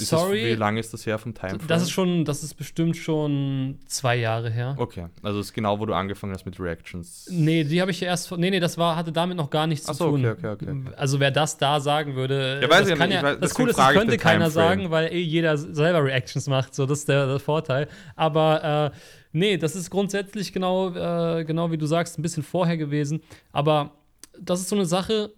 ist 0.01 0.09
Sorry. 0.09 0.43
Das, 0.43 0.51
wie 0.51 0.55
lange 0.55 0.81
ist 0.81 0.93
das 0.93 1.07
her 1.07 1.19
vom 1.19 1.35
Timeframe? 1.35 1.67
Das 1.69 1.83
ist 1.83 1.91
schon, 1.91 2.25
das 2.25 2.43
ist 2.43 2.55
bestimmt 2.55 2.97
schon 2.97 3.79
zwei 3.87 4.17
Jahre 4.17 4.51
her. 4.51 4.75
Okay, 4.79 5.07
also 5.23 5.39
das 5.39 5.49
ist 5.49 5.53
genau, 5.53 5.79
wo 5.81 5.87
du 5.87 5.95
angefangen 5.95 6.33
hast 6.33 6.47
mit 6.47 6.59
Reactions. 6.61 7.29
Nee, 7.31 7.65
die 7.65 7.81
habe 7.81 7.91
ich 7.91 8.03
erst, 8.03 8.31
nee, 8.33 8.51
nee, 8.51 8.61
das 8.61 8.79
war, 8.79 8.97
hatte 8.97 9.13
damit 9.13 9.37
noch 9.37 9.51
gar 9.51 9.67
nichts 9.67 9.89
Ach 9.89 9.95
so, 9.95 10.07
zu 10.07 10.11
tun. 10.13 10.27
Okay, 10.27 10.49
okay, 10.49 10.67
okay. 10.71 10.95
Also 10.97 11.21
wer 11.21 11.31
das 11.31 11.59
da 11.59 11.81
sagen 11.81 12.15
würde, 12.15 12.61
ja, 12.63 12.69
das, 12.69 12.89
kann 12.95 13.11
ja, 13.11 13.23
weiß, 13.23 13.39
das 13.41 13.55
Coole 13.55 13.71
ist, 13.71 13.79
das 13.79 13.93
könnte 13.93 14.17
keiner 14.17 14.51
sagen, 14.51 14.91
weil 14.91 15.13
eh 15.13 15.21
jeder 15.21 15.57
selber 15.57 16.05
Reactions 16.05 16.47
macht, 16.47 16.75
so 16.75 16.87
das 16.87 17.01
ist 17.01 17.09
der, 17.09 17.27
der 17.27 17.39
Vorteil. 17.39 17.89
Aber 18.15 18.93
äh, 18.93 18.97
nee, 19.33 19.57
das 19.57 19.77
ist 19.77 19.91
grundsätzlich 19.91 20.53
genau, 20.53 20.91
äh, 20.91 21.45
genau 21.45 21.71
wie 21.71 21.79
du 21.79 21.87
sagst, 21.87 22.19
ein 22.19 22.23
bisschen 22.23 22.43
vorher 22.43 22.77
gewesen. 22.77 23.21
Aber 23.53 23.93
das 24.39 24.61
ist 24.61 24.69
so 24.69 24.77
eine 24.77 24.87
Sache, 24.87 25.33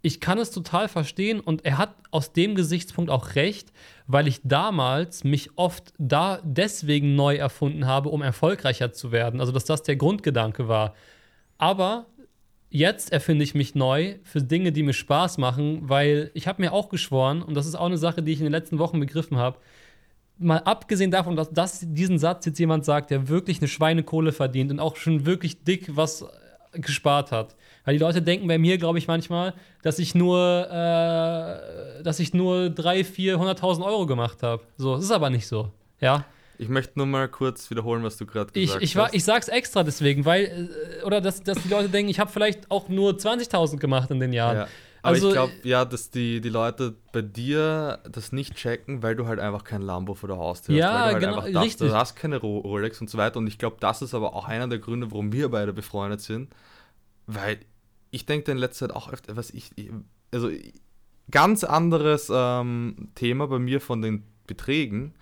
ich 0.00 0.20
kann 0.20 0.38
es 0.38 0.50
total 0.50 0.88
verstehen 0.88 1.40
und 1.40 1.64
er 1.64 1.78
hat 1.78 1.96
aus 2.10 2.32
dem 2.32 2.54
Gesichtspunkt 2.54 3.10
auch 3.10 3.34
recht, 3.34 3.72
weil 4.06 4.28
ich 4.28 4.40
damals 4.44 5.24
mich 5.24 5.50
oft 5.56 5.92
da 5.98 6.40
deswegen 6.44 7.16
neu 7.16 7.36
erfunden 7.36 7.86
habe, 7.86 8.08
um 8.10 8.22
erfolgreicher 8.22 8.92
zu 8.92 9.10
werden. 9.10 9.40
Also, 9.40 9.52
dass 9.52 9.64
das 9.64 9.82
der 9.82 9.96
Grundgedanke 9.96 10.68
war. 10.68 10.94
Aber 11.58 12.06
jetzt 12.70 13.12
erfinde 13.12 13.42
ich 13.42 13.54
mich 13.54 13.74
neu 13.74 14.16
für 14.22 14.42
Dinge, 14.42 14.70
die 14.70 14.84
mir 14.84 14.92
Spaß 14.92 15.38
machen, 15.38 15.88
weil 15.88 16.30
ich 16.34 16.46
habe 16.46 16.62
mir 16.62 16.72
auch 16.72 16.88
geschworen, 16.90 17.42
und 17.42 17.54
das 17.54 17.66
ist 17.66 17.74
auch 17.74 17.86
eine 17.86 17.98
Sache, 17.98 18.22
die 18.22 18.32
ich 18.32 18.38
in 18.38 18.44
den 18.44 18.52
letzten 18.52 18.78
Wochen 18.78 19.00
begriffen 19.00 19.36
habe, 19.36 19.58
mal 20.38 20.58
abgesehen 20.58 21.10
davon, 21.10 21.34
dass 21.34 21.50
das, 21.50 21.80
diesen 21.82 22.18
Satz 22.18 22.46
jetzt 22.46 22.58
jemand 22.58 22.84
sagt, 22.84 23.10
der 23.10 23.28
wirklich 23.28 23.58
eine 23.58 23.68
Schweinekohle 23.68 24.32
verdient 24.32 24.70
und 24.70 24.78
auch 24.78 24.94
schon 24.96 25.26
wirklich 25.26 25.64
dick 25.64 25.96
was 25.96 26.24
gespart 26.72 27.32
hat. 27.32 27.56
Weil 27.84 27.94
die 27.94 28.00
Leute 28.00 28.22
denken 28.22 28.46
bei 28.46 28.58
mir, 28.58 28.78
glaube 28.78 28.98
ich, 28.98 29.06
manchmal, 29.06 29.54
dass 29.82 29.98
ich 29.98 30.14
nur, 30.14 30.66
äh, 30.70 32.02
dass 32.02 32.20
ich 32.20 32.34
nur 32.34 32.66
300.000, 32.66 33.36
400.000 33.36 33.84
Euro 33.84 34.06
gemacht 34.06 34.42
habe. 34.42 34.62
So, 34.76 34.96
das 34.96 35.04
ist 35.04 35.10
aber 35.10 35.30
nicht 35.30 35.46
so. 35.46 35.70
Ja. 36.00 36.24
Ich 36.58 36.68
möchte 36.68 36.98
nur 36.98 37.06
mal 37.06 37.28
kurz 37.28 37.70
wiederholen, 37.70 38.02
was 38.02 38.16
du 38.16 38.26
gerade 38.26 38.52
gesagt 38.52 38.82
ich, 38.82 38.90
ich 38.90 38.96
hast. 38.96 39.14
Ich 39.14 39.24
sag's 39.24 39.48
extra 39.48 39.84
deswegen, 39.84 40.24
weil, 40.24 40.68
äh, 41.00 41.04
oder 41.04 41.20
dass, 41.20 41.42
dass 41.42 41.62
die 41.62 41.68
Leute 41.68 41.88
denken, 41.88 42.10
ich 42.10 42.18
habe 42.18 42.30
vielleicht 42.30 42.70
auch 42.70 42.88
nur 42.88 43.12
20.000 43.12 43.78
gemacht 43.78 44.10
in 44.10 44.18
den 44.18 44.32
Jahren. 44.32 44.56
Ja. 44.56 44.68
Aber 45.02 45.14
also, 45.14 45.28
ich 45.28 45.34
glaube, 45.34 45.52
ja, 45.62 45.84
dass 45.84 46.10
die, 46.10 46.40
die 46.40 46.48
Leute 46.48 46.96
bei 47.12 47.22
dir 47.22 48.00
das 48.10 48.32
nicht 48.32 48.54
checken, 48.56 49.02
weil 49.02 49.14
du 49.14 49.26
halt 49.26 49.38
einfach 49.38 49.64
kein 49.64 49.82
Lambo 49.82 50.14
vor 50.14 50.28
der 50.28 50.38
Haustür 50.38 50.74
ja, 50.74 50.86
hast. 50.86 50.94
Weil 50.94 51.00
du 51.00 51.12
halt 51.12 51.20
genau, 51.20 51.40
einfach 51.40 51.62
richtig. 51.62 51.88
du 51.88 51.94
hast 51.94 52.16
keine 52.16 52.38
Rolex 52.38 53.00
und 53.00 53.08
so 53.08 53.18
weiter. 53.18 53.38
Und 53.38 53.46
ich 53.46 53.58
glaube, 53.58 53.76
das 53.80 54.02
ist 54.02 54.14
aber 54.14 54.34
auch 54.34 54.46
einer 54.46 54.68
der 54.68 54.78
Gründe, 54.78 55.10
warum 55.10 55.32
wir 55.32 55.50
beide 55.50 55.72
befreundet 55.72 56.20
sind. 56.20 56.52
Weil 57.26 57.60
ich 58.10 58.26
denke 58.26 58.50
in 58.50 58.58
letzter 58.58 58.88
Zeit 58.88 58.96
auch 58.96 59.12
öfter, 59.12 59.36
was 59.36 59.50
ich, 59.50 59.70
also 60.32 60.50
ganz 61.30 61.64
anderes 61.64 62.30
ähm, 62.32 63.10
Thema 63.14 63.46
bei 63.46 63.58
mir 63.58 63.80
von 63.80 64.02
den 64.02 64.24
Beträgen, 64.46 65.14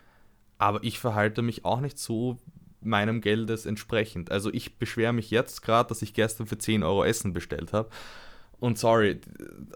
aber 0.59 0.83
ich 0.83 0.99
verhalte 0.99 1.43
mich 1.43 1.65
auch 1.65 1.81
nicht 1.81 1.99
so 1.99 2.39
meinem 2.81 3.21
Geldes 3.21 3.67
entsprechend. 3.67 4.31
Also 4.31 4.53
ich 4.53 4.79
beschwere 4.79 5.13
mich 5.13 5.31
jetzt 5.31 5.63
gerade, 5.63 5.89
dass 5.89 6.03
ich 6.03 6.15
gestern 6.15 6.47
für 6.47 6.57
10 6.57 6.83
Euro 6.83 7.05
Essen 7.05 7.33
bestellt 7.33 7.73
habe. 7.73 7.91
Und 8.59 8.79
sorry, 8.79 9.21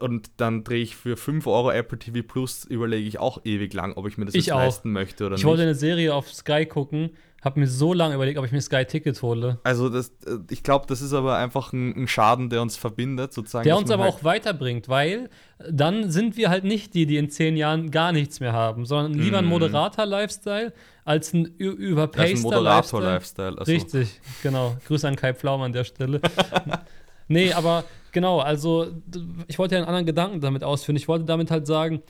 und 0.01 0.31
dann 0.39 0.65
drehe 0.65 0.83
ich 0.83 0.97
für 0.97 1.17
5 1.17 1.47
Euro 1.47 1.71
Apple 1.71 1.99
TV 1.99 2.27
Plus, 2.27 2.65
überlege 2.65 3.07
ich 3.07 3.19
auch 3.19 3.45
ewig 3.45 3.75
lang, 3.75 3.93
ob 3.95 4.07
ich 4.09 4.17
mir 4.17 4.25
das 4.25 4.35
ich 4.35 4.47
leisten 4.47 4.93
möchte 4.93 5.27
oder 5.27 5.35
ich 5.35 5.39
nicht. 5.39 5.43
Ich 5.43 5.47
wollte 5.47 5.63
eine 5.63 5.75
Serie 5.75 6.15
auf 6.15 6.33
Sky 6.33 6.65
gucken 6.65 7.11
habe 7.43 7.61
mir 7.61 7.67
so 7.67 7.95
lange 7.95 8.15
überlegt, 8.15 8.39
ob 8.39 8.45
ich 8.45 8.53
mir 8.53 8.61
Sky 8.61 8.85
Ticket 8.85 9.21
hole. 9.23 9.59
Also 9.63 9.89
das, 9.89 10.09
äh, 10.27 10.39
ich 10.51 10.63
glaube, 10.63 10.87
das 10.87 11.01
ist 11.01 11.15
aber 11.15 11.37
einfach 11.37 11.73
ein, 11.73 12.03
ein, 12.03 12.09
Schaden, 12.09 12.51
der 12.51 12.61
uns 12.61 12.77
verbindet, 12.77 13.33
sozusagen. 13.33 13.65
Der 13.65 13.77
uns 13.79 13.91
aber 13.91 14.05
halt 14.05 14.15
auch 14.15 14.25
weiterbringt, 14.25 14.89
weil 14.89 15.31
dann 15.69 16.11
sind 16.11 16.37
wir 16.37 16.51
halt 16.51 16.65
nicht 16.65 16.95
die, 16.95 17.07
die 17.07 17.17
in 17.17 17.31
zehn 17.31 17.57
Jahren 17.57 17.91
gar 17.91 18.13
nichts 18.13 18.41
mehr 18.41 18.53
haben, 18.53 18.85
sondern 18.85 19.15
lieber 19.15 19.39
ein 19.39 19.45
mhm. 19.45 19.51
Moderator-Lifestyle 19.51 20.73
als 21.05 21.33
ein 21.33 21.47
überpaster 21.47 22.37
ein 22.37 22.43
Moderator-Lifestyle. 22.43 23.67
Richtig, 23.67 24.21
genau. 24.43 24.77
Grüße 24.87 25.09
an 25.09 25.17
Kai 25.17 25.33
Pflaum 25.33 25.63
an 25.63 25.73
der 25.73 25.85
Stelle. 25.85 26.21
nee, 27.29 27.53
aber 27.53 27.85
genau, 28.13 28.39
also 28.41 28.89
ich 29.49 29.59
wollte 29.59 29.75
ja 29.75 29.81
einen 29.81 29.89
anderen 29.89 30.07
Gedanken 30.07 30.41
damit 30.41 30.65
ausführen. 30.65 30.97
Ich 30.97 31.09
wollte 31.09 31.25
damit 31.25 31.51
halt 31.51 31.67
sagen, 31.67 32.03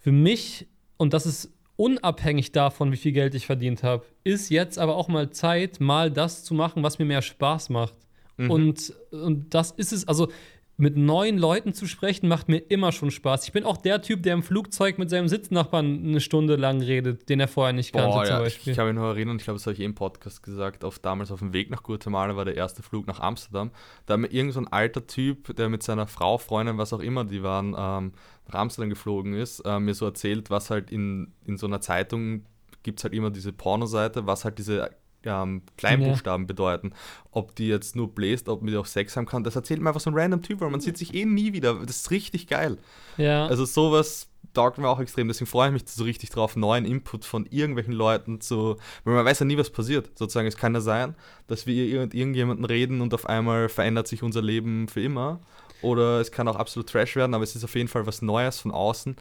für 0.00 0.12
mich, 0.12 0.66
und 0.96 1.12
das 1.12 1.26
ist 1.26 1.52
unabhängig 1.76 2.52
davon, 2.52 2.92
wie 2.92 2.96
viel 2.96 3.12
Geld 3.12 3.34
ich 3.34 3.46
verdient 3.46 3.82
habe, 3.82 4.04
ist 4.22 4.50
jetzt 4.50 4.78
aber 4.78 4.96
auch 4.96 5.08
mal 5.08 5.30
Zeit, 5.30 5.80
mal 5.80 6.10
das 6.10 6.44
zu 6.44 6.54
machen, 6.54 6.82
was 6.82 6.98
mir 6.98 7.04
mehr 7.04 7.22
Spaß 7.22 7.70
macht. 7.70 7.94
Mhm. 8.36 8.50
Und, 8.50 8.94
und 9.10 9.54
das 9.54 9.70
ist 9.72 9.92
es, 9.92 10.06
also 10.06 10.28
mit 10.76 10.96
neuen 10.96 11.38
Leuten 11.38 11.72
zu 11.72 11.86
sprechen, 11.86 12.26
macht 12.26 12.48
mir 12.48 12.58
immer 12.58 12.90
schon 12.90 13.12
Spaß. 13.12 13.44
Ich 13.46 13.52
bin 13.52 13.64
auch 13.64 13.76
der 13.76 14.02
Typ, 14.02 14.24
der 14.24 14.34
im 14.34 14.42
Flugzeug 14.42 14.98
mit 14.98 15.08
seinem 15.08 15.28
Sitznachbarn 15.28 16.04
eine 16.04 16.20
Stunde 16.20 16.56
lang 16.56 16.82
redet, 16.82 17.28
den 17.28 17.38
er 17.38 17.46
vorher 17.46 17.72
nicht 17.72 17.92
kannte, 17.92 18.08
Boah, 18.08 18.24
zum 18.24 18.38
Beispiel. 18.38 18.72
Ich, 18.72 18.76
ich 18.76 18.78
habe 18.78 18.92
mich 18.92 19.00
nur 19.00 19.08
erinnert, 19.08 19.36
ich 19.36 19.44
glaube, 19.44 19.58
das 19.58 19.66
habe 19.66 19.74
ich 19.74 19.80
eh 19.80 19.84
im 19.84 19.94
Podcast 19.94 20.42
gesagt, 20.42 20.84
auf, 20.84 20.98
damals 20.98 21.30
auf 21.30 21.38
dem 21.38 21.52
Weg 21.52 21.70
nach 21.70 21.82
Guatemala 21.82 22.34
war 22.34 22.44
der 22.44 22.56
erste 22.56 22.82
Flug 22.82 23.06
nach 23.06 23.20
Amsterdam. 23.20 23.70
Da 24.06 24.14
hat 24.14 24.20
mir 24.20 24.32
irgend 24.32 24.54
so 24.54 24.60
ein 24.60 24.68
alter 24.68 25.06
Typ, 25.06 25.54
der 25.54 25.68
mit 25.68 25.84
seiner 25.84 26.08
Frau, 26.08 26.38
Freundin, 26.38 26.76
was 26.76 26.92
auch 26.92 27.00
immer, 27.00 27.24
die 27.24 27.44
waren, 27.44 27.76
ähm, 27.78 28.12
nach 28.48 28.54
Amsterdam 28.54 28.90
geflogen 28.90 29.34
ist, 29.34 29.60
äh, 29.60 29.78
mir 29.78 29.94
so 29.94 30.06
erzählt, 30.06 30.50
was 30.50 30.70
halt 30.70 30.90
in, 30.90 31.32
in 31.46 31.56
so 31.56 31.66
einer 31.66 31.80
Zeitung 31.80 32.46
gibt 32.82 33.00
es 33.00 33.04
halt 33.04 33.14
immer 33.14 33.30
diese 33.30 33.52
Pornoseite, 33.52 34.26
was 34.26 34.44
halt 34.44 34.58
diese 34.58 34.90
ähm, 35.24 35.62
Kleinbuchstaben 35.76 36.44
ja. 36.44 36.46
bedeuten. 36.46 36.92
Ob 37.30 37.54
die 37.54 37.68
jetzt 37.68 37.96
nur 37.96 38.14
bläst, 38.14 38.48
ob 38.48 38.62
man 38.62 38.70
die 38.70 38.76
auch 38.76 38.86
Sex 38.86 39.16
haben 39.16 39.26
kann, 39.26 39.44
das 39.44 39.56
erzählt 39.56 39.80
mir 39.80 39.88
einfach 39.88 40.00
so 40.00 40.10
ein 40.10 40.16
random 40.16 40.42
Typ, 40.42 40.60
weil 40.60 40.70
man 40.70 40.80
sieht 40.80 40.96
sich 40.96 41.14
eh 41.14 41.24
nie 41.24 41.52
wieder. 41.52 41.74
Das 41.84 41.96
ist 41.96 42.10
richtig 42.10 42.46
geil. 42.46 42.78
Ja. 43.16 43.46
Also 43.46 43.64
sowas 43.64 44.28
taugt 44.52 44.78
mir 44.78 44.88
auch 44.88 45.00
extrem. 45.00 45.28
Deswegen 45.28 45.50
freue 45.50 45.68
ich 45.68 45.72
mich 45.72 45.82
so 45.86 46.04
richtig 46.04 46.30
drauf, 46.30 46.56
neuen 46.56 46.84
Input 46.84 47.24
von 47.24 47.46
irgendwelchen 47.46 47.92
Leuten 47.92 48.40
zu, 48.40 48.76
weil 49.04 49.14
man 49.14 49.24
weiß 49.24 49.40
ja 49.40 49.46
nie, 49.46 49.58
was 49.58 49.70
passiert. 49.70 50.10
Sozusagen, 50.16 50.46
es 50.46 50.56
kann 50.56 50.74
ja 50.74 50.80
sein, 50.80 51.14
dass 51.46 51.66
wir 51.66 52.00
mit 52.00 52.14
irgendjemanden 52.14 52.64
reden 52.64 53.00
und 53.00 53.12
auf 53.14 53.26
einmal 53.26 53.68
verändert 53.68 54.08
sich 54.08 54.22
unser 54.22 54.42
Leben 54.42 54.88
für 54.88 55.02
immer 55.02 55.40
oder 55.82 56.20
es 56.20 56.32
kann 56.32 56.48
auch 56.48 56.56
absolut 56.56 56.88
Trash 56.88 57.14
werden, 57.14 57.34
aber 57.34 57.44
es 57.44 57.54
ist 57.54 57.64
auf 57.64 57.74
jeden 57.74 57.88
Fall 57.88 58.06
was 58.06 58.22
Neues 58.22 58.60
von 58.60 58.70
außen, 58.70 59.16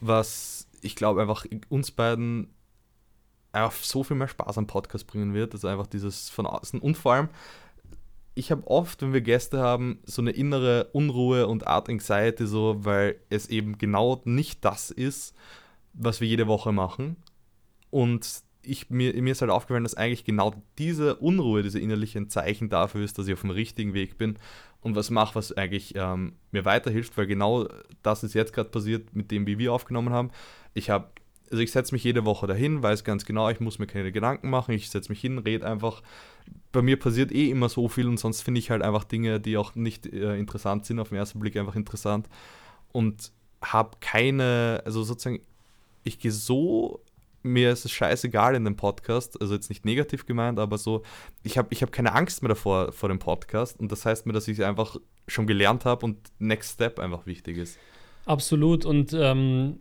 was 0.00 0.66
ich 0.80 0.96
glaube 0.96 1.20
einfach 1.20 1.44
uns 1.68 1.90
beiden 1.90 2.48
einfach 3.52 3.72
so 3.72 4.04
viel 4.04 4.16
mehr 4.16 4.28
Spaß 4.28 4.58
am 4.58 4.66
Podcast 4.66 5.06
bringen 5.06 5.34
wird, 5.34 5.54
also 5.54 5.68
einfach 5.68 5.86
dieses 5.86 6.30
von 6.30 6.46
außen 6.46 6.80
und 6.80 6.96
vor 6.96 7.14
allem 7.14 7.28
ich 8.34 8.50
habe 8.50 8.66
oft, 8.66 9.02
wenn 9.02 9.12
wir 9.12 9.20
Gäste 9.20 9.58
haben, 9.58 9.98
so 10.04 10.22
eine 10.22 10.30
innere 10.30 10.88
Unruhe 10.92 11.46
und 11.46 11.66
Art 11.66 11.88
Anxiety, 11.88 12.46
so, 12.46 12.84
weil 12.84 13.16
es 13.28 13.48
eben 13.48 13.76
genau 13.76 14.22
nicht 14.24 14.64
das 14.64 14.90
ist, 14.90 15.34
was 15.92 16.20
wir 16.20 16.28
jede 16.28 16.46
Woche 16.46 16.72
machen. 16.72 17.16
Und 17.90 18.42
ich, 18.62 18.88
mir, 18.88 19.20
mir 19.20 19.32
ist 19.32 19.40
halt 19.40 19.50
aufgefallen, 19.50 19.84
dass 19.84 19.94
eigentlich 19.94 20.24
genau 20.24 20.54
diese 20.78 21.16
Unruhe, 21.16 21.62
diese 21.62 21.80
innerliche 21.80 22.26
Zeichen 22.28 22.68
dafür 22.68 23.02
ist, 23.02 23.18
dass 23.18 23.26
ich 23.26 23.34
auf 23.34 23.40
dem 23.40 23.50
richtigen 23.50 23.94
Weg 23.94 24.16
bin 24.16 24.38
und 24.80 24.96
was 24.96 25.10
mache, 25.10 25.34
was 25.34 25.52
eigentlich 25.52 25.94
ähm, 25.96 26.34
mir 26.52 26.64
weiterhilft, 26.64 27.16
weil 27.16 27.26
genau 27.26 27.68
das 28.02 28.22
ist 28.22 28.34
jetzt 28.34 28.52
gerade 28.52 28.70
passiert 28.70 29.14
mit 29.14 29.30
dem, 29.30 29.46
wie 29.46 29.58
wir 29.58 29.72
aufgenommen 29.72 30.12
haben. 30.12 30.30
Ich 30.72 30.88
habe 30.90 31.10
also 31.50 31.62
ich 31.62 31.72
setze 31.72 31.94
mich 31.94 32.04
jede 32.04 32.24
Woche 32.24 32.46
dahin, 32.46 32.82
weiß 32.82 33.04
ganz 33.04 33.24
genau, 33.24 33.48
ich 33.50 33.60
muss 33.60 33.78
mir 33.78 33.86
keine 33.86 34.12
Gedanken 34.12 34.50
machen, 34.50 34.72
ich 34.72 34.90
setze 34.90 35.10
mich 35.10 35.20
hin, 35.20 35.38
rede 35.38 35.66
einfach. 35.66 36.02
Bei 36.72 36.82
mir 36.82 36.98
passiert 36.98 37.32
eh 37.32 37.50
immer 37.50 37.68
so 37.68 37.88
viel 37.88 38.06
und 38.06 38.18
sonst 38.18 38.42
finde 38.42 38.60
ich 38.60 38.70
halt 38.70 38.82
einfach 38.82 39.04
Dinge, 39.04 39.40
die 39.40 39.56
auch 39.56 39.74
nicht 39.74 40.06
äh, 40.06 40.36
interessant 40.36 40.86
sind, 40.86 41.00
auf 41.00 41.08
den 41.08 41.18
ersten 41.18 41.40
Blick 41.40 41.56
einfach 41.56 41.74
interessant 41.74 42.28
und 42.92 43.32
habe 43.62 43.96
keine, 44.00 44.82
also 44.84 45.02
sozusagen, 45.02 45.40
ich 46.04 46.18
gehe 46.18 46.32
so 46.32 47.02
mir 47.42 47.72
ist 47.72 47.84
es 47.84 47.90
scheißegal 47.90 48.54
in 48.54 48.64
dem 48.64 48.76
Podcast, 48.76 49.40
also 49.40 49.54
jetzt 49.54 49.70
nicht 49.70 49.84
negativ 49.84 50.26
gemeint, 50.26 50.58
aber 50.58 50.78
so, 50.78 51.02
ich 51.42 51.56
habe 51.56 51.68
ich 51.70 51.82
hab 51.82 51.92
keine 51.92 52.14
Angst 52.14 52.42
mehr 52.42 52.50
davor 52.50 52.92
vor 52.92 53.08
dem 53.08 53.18
Podcast 53.18 53.80
und 53.80 53.90
das 53.90 54.04
heißt 54.04 54.26
mir, 54.26 54.32
dass 54.32 54.48
ich 54.48 54.62
einfach 54.64 54.96
schon 55.26 55.46
gelernt 55.46 55.84
habe 55.84 56.04
und 56.04 56.18
Next 56.38 56.74
Step 56.74 56.98
einfach 56.98 57.26
wichtig 57.26 57.56
ist. 57.56 57.78
Absolut 58.26 58.84
und 58.84 59.12
ähm, 59.14 59.80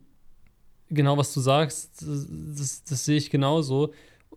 genau 0.90 1.18
was 1.18 1.34
du 1.34 1.40
sagst, 1.40 2.02
das, 2.02 2.84
das, 2.84 3.06
sehe 3.06 3.18
ich 3.18 3.30
genauso. 3.30 3.94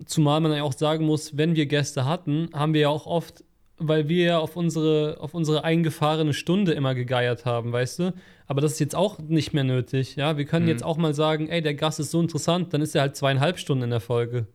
Zumal 0.06 0.40
man 0.40 0.52
ja 0.52 0.62
auch 0.62 0.72
sagen 0.72 1.06
muss, 1.06 1.36
wenn 1.36 1.54
wir 1.54 1.66
Gäste 1.66 2.04
hatten, 2.04 2.48
haben 2.52 2.74
wir 2.74 2.82
ja 2.82 2.88
auch 2.88 3.06
oft 3.06 3.44
weil 3.88 4.08
wir 4.08 4.24
ja 4.24 4.38
auf 4.38 4.56
unsere, 4.56 5.16
auf 5.20 5.34
unsere 5.34 5.64
eingefahrene 5.64 6.34
Stunde 6.34 6.72
immer 6.72 6.94
gegeiert 6.94 7.44
haben, 7.44 7.72
weißt 7.72 7.98
du? 8.00 8.14
Aber 8.46 8.60
das 8.60 8.72
ist 8.72 8.78
jetzt 8.80 8.94
auch 8.94 9.18
nicht 9.18 9.54
mehr 9.54 9.64
nötig, 9.64 10.16
ja? 10.16 10.36
Wir 10.36 10.44
können 10.44 10.66
mhm. 10.66 10.70
jetzt 10.70 10.84
auch 10.84 10.96
mal 10.96 11.14
sagen, 11.14 11.48
ey, 11.48 11.62
der 11.62 11.74
Gast 11.74 12.00
ist 12.00 12.10
so 12.10 12.20
interessant, 12.20 12.72
dann 12.72 12.82
ist 12.82 12.94
er 12.94 13.02
halt 13.02 13.16
zweieinhalb 13.16 13.58
Stunden 13.58 13.84
in 13.84 13.90
der 13.90 14.00
Folge. 14.00 14.46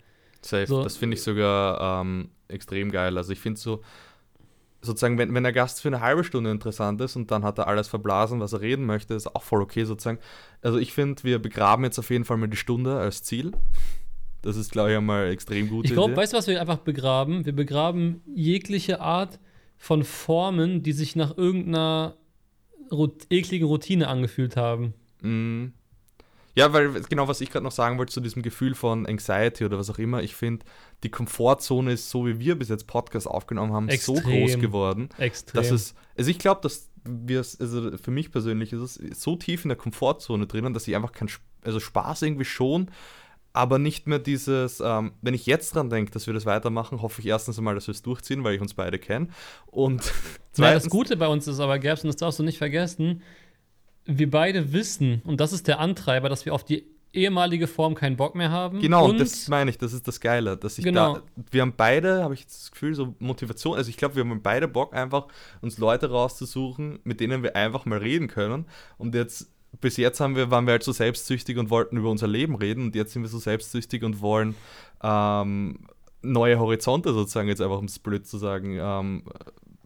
Safe, 0.42 0.68
so. 0.68 0.84
das 0.84 0.98
finde 0.98 1.16
ich 1.16 1.24
sogar 1.24 2.02
ähm, 2.02 2.30
extrem 2.48 2.92
geil. 2.92 3.18
Also 3.18 3.34
ich 3.34 3.40
finde 3.40 3.60
so, 3.60 3.82
sozusagen, 4.82 5.18
wenn, 5.18 5.34
wenn 5.34 5.44
der 5.44 5.54
Gast 5.54 5.82
für 5.82 5.90
eine 5.90 6.02
halbe 6.02 6.24
Stunde 6.24 6.52
interessant 6.52 7.02
ist 7.02 7.16
und 7.16 7.32
dann 7.32 7.44
hat 7.44 7.58
er 7.58 7.68
alles 7.68 7.88
verblasen, 7.88 8.40
was 8.40 8.54
er 8.54 8.62
reden 8.62 8.86
möchte, 8.86 9.14
ist 9.14 9.36
auch 9.36 9.44
voll 9.44 9.62
okay 9.62 9.84
sozusagen. 9.86 10.20
Also 10.62 10.78
ich 10.78 10.94
finde, 10.94 11.24
wir 11.24 11.40
begraben 11.40 11.84
jetzt 11.84 12.00
auf 12.00 12.10
jeden 12.10 12.26
Fall 12.26 12.38
mal 12.38 12.48
die 12.48 12.58
Stunde 12.58 12.98
als 12.98 13.24
Ziel. 13.24 13.52
Das 14.42 14.56
ist, 14.56 14.72
glaube 14.72 14.92
ich, 14.92 14.98
einmal 14.98 15.30
extrem 15.30 15.68
gut. 15.68 15.86
Ich 15.86 15.94
glaube, 15.94 16.16
weißt 16.16 16.34
du, 16.34 16.38
was 16.38 16.48
wir 16.48 16.62
einfach 16.62 16.78
begraben? 16.78 17.46
Wir 17.46 17.54
begraben 17.54 18.22
jegliche 18.34 19.02
Art 19.02 19.40
von 19.78 20.04
Formen, 20.04 20.84
die 20.84 20.94
sich 20.94 21.16
nach 21.16 21.38
irgendeiner 21.38 22.16
rot 22.92 23.26
ekligen 23.30 23.68
Routine 23.68 24.08
angefühlt 24.08 24.56
haben. 24.56 24.94
Mm. 25.22 25.68
Ja, 26.56 26.74
weil 26.74 27.02
genau, 27.08 27.28
was 27.28 27.42
ich 27.42 27.52
gerade 27.52 27.64
noch 27.64 27.72
sagen 27.72 28.00
wollte 28.00 28.14
zu 28.14 28.20
diesem 28.20 28.42
Gefühl 28.42 28.74
von 28.74 29.06
Anxiety 29.06 29.64
oder 29.64 29.78
was 29.78 29.92
auch 29.92 30.00
immer, 30.00 30.24
ich 30.24 30.36
finde, 30.36 30.66
die 31.04 31.10
Komfortzone 31.10 31.94
ist 31.94 32.10
so, 32.10 32.26
wie 32.26 32.40
wir 32.40 32.58
bis 32.58 32.70
jetzt 32.70 32.88
Podcast 32.88 33.28
aufgenommen 33.28 33.74
haben, 33.74 33.90
Extrem. 33.90 34.16
so 34.16 34.22
groß 34.22 34.60
geworden. 34.60 35.10
Extrem. 35.18 35.62
Dass 35.62 35.72
es, 35.72 35.96
also 36.18 36.32
ich 36.32 36.40
glaube, 36.40 36.62
dass 36.62 36.90
wir 37.04 37.40
es, 37.40 37.60
also 37.60 37.98
für 37.98 38.12
mich 38.12 38.32
persönlich 38.32 38.74
ist 38.74 39.00
es 39.00 39.22
so 39.22 39.36
tief 39.36 39.64
in 39.64 39.70
der 39.70 39.78
Komfortzone 39.78 40.48
drinnen, 40.48 40.74
dass 40.74 40.88
ich 40.88 40.96
einfach 40.96 41.12
keinen, 41.12 41.30
also 41.64 41.80
Spaß 41.80 42.24
irgendwie 42.24 42.46
schon, 42.46 42.90
aber 43.54 43.80
nicht 43.80 44.08
mehr 44.08 44.20
dieses, 44.20 44.82
ähm, 44.82 45.14
wenn 45.22 45.34
ich 45.34 45.46
jetzt 45.46 45.76
dran 45.76 45.90
denke, 45.90 46.12
dass 46.12 46.28
wir 46.28 46.34
das 46.34 46.46
weitermachen, 46.46 47.02
hoffe 47.02 47.22
ich 47.22 47.28
erstens 47.28 47.58
einmal, 47.58 47.76
dass 47.76 47.88
wir 47.88 47.94
es 47.94 48.02
durchziehen, 48.02 48.44
weil 48.44 48.56
ich 48.56 48.62
uns 48.62 48.74
beide 48.74 49.00
kenne. 49.00 49.30
Und 49.68 50.02
zweitens, 50.52 50.58
ja, 50.58 50.74
das 50.74 50.90
Gute 50.90 51.18
bei 51.18 51.28
uns 51.28 51.48
ist 51.48 51.60
aber, 51.60 51.80
Gerbs, 51.80 52.04
und 52.04 52.10
das 52.10 52.18
darfst 52.18 52.40
du 52.40 52.44
nicht 52.44 52.58
vergessen, 52.58 53.22
wir 54.06 54.30
beide 54.30 54.74
wissen, 54.74 55.22
und 55.26 55.40
das 55.40 55.54
ist 55.54 55.68
der 55.68 55.80
Antreiber, 55.80 56.30
dass 56.30 56.46
wir 56.46 56.54
auf 56.54 56.64
die 56.64 56.86
ehemalige 57.14 57.68
Form 57.68 57.96
keinen 57.96 58.18
Bock 58.18 58.36
mehr 58.36 58.52
haben. 58.52 58.80
Genau, 58.80 59.10
und 59.10 59.20
das 59.20 59.48
meine 59.48 59.70
ich, 59.70 59.78
das 59.78 59.94
ist 59.94 60.08
das 60.08 60.20
Geile. 60.20 60.58
Dass 60.58 60.78
ich 60.78 60.84
genau. 60.84 61.16
da, 61.16 61.24
wir 61.52 61.62
haben 61.62 61.74
beide, 61.76 62.24
habe 62.24 62.34
ich 62.34 62.46
das 62.46 62.72
Gefühl, 62.72 62.94
so 62.96 63.16
Motivation, 63.20 63.78
also 63.78 63.90
ich 63.90 63.98
glaube, 63.98 64.16
wir 64.16 64.24
haben 64.24 64.42
beide 64.42 64.68
Bock, 64.68 64.94
einfach 64.94 65.28
uns 65.62 65.78
Leute 65.78 66.10
rauszusuchen, 66.10 67.00
mit 67.04 67.20
denen 67.20 67.44
wir 67.44 67.56
einfach 67.56 67.86
mal 67.86 68.00
reden 68.00 68.28
können. 68.28 68.66
Und 68.98 69.16
jetzt 69.16 69.52
bis 69.82 69.98
jetzt 69.98 70.20
haben 70.20 70.36
wir, 70.36 70.50
waren 70.52 70.66
wir 70.66 70.72
halt 70.72 70.84
so 70.84 70.92
selbstsüchtig 70.92 71.58
und 71.58 71.70
wollten 71.70 71.98
über 71.98 72.10
unser 72.10 72.28
Leben 72.28 72.56
reden 72.56 72.86
und 72.86 72.96
jetzt 72.96 73.14
sind 73.14 73.22
wir 73.22 73.30
so 73.30 73.40
selbstsüchtig 73.40 74.04
und 74.04 74.22
wollen 74.22 74.56
ähm, 75.04 75.88
neue 76.22 76.60
Horizonte 76.60 77.14
sozusagen, 77.14 77.48
jetzt 77.48 77.62
einfach 77.62 77.78
um 77.78 77.86
es 77.86 78.00
blöd 78.00 78.26
zu 78.26 78.38
sagen, 78.38 78.78
ähm, 78.80 79.24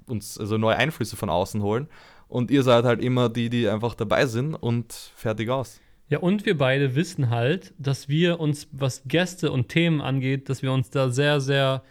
uns 0.08 0.38
also 0.38 0.58
neue 0.58 0.76
Einflüsse 0.76 1.16
von 1.16 1.30
außen 1.30 1.62
holen. 1.62 1.88
Und 2.28 2.50
ihr 2.50 2.64
seid 2.64 2.86
halt 2.86 3.02
immer 3.02 3.28
die, 3.28 3.50
die 3.50 3.68
einfach 3.68 3.94
dabei 3.94 4.26
sind 4.26 4.56
und 4.56 4.94
fertig 4.94 5.50
aus. 5.50 5.82
Ja, 6.12 6.20
und 6.20 6.46
wir 6.46 6.58
beide 6.58 6.94
wissen 6.96 7.30
halt, 7.30 7.74
dass 7.80 8.10
wir 8.10 8.42
uns, 8.42 8.68
was 8.74 9.04
Gäste 9.06 9.50
und 9.50 9.70
Themen 9.70 10.02
angeht, 10.02 10.50
dass 10.50 10.62
wir 10.62 10.74
uns 10.74 10.90
da 10.90 11.10
sehr, 11.10 11.40
sehr, 11.40 11.84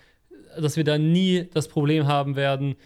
dass 0.61 0.77
wir 0.77 0.85
da 0.85 0.99
nie 0.99 1.49
das 1.55 1.69
Problem 1.69 2.07
haben 2.07 2.37
werden, 2.37 2.77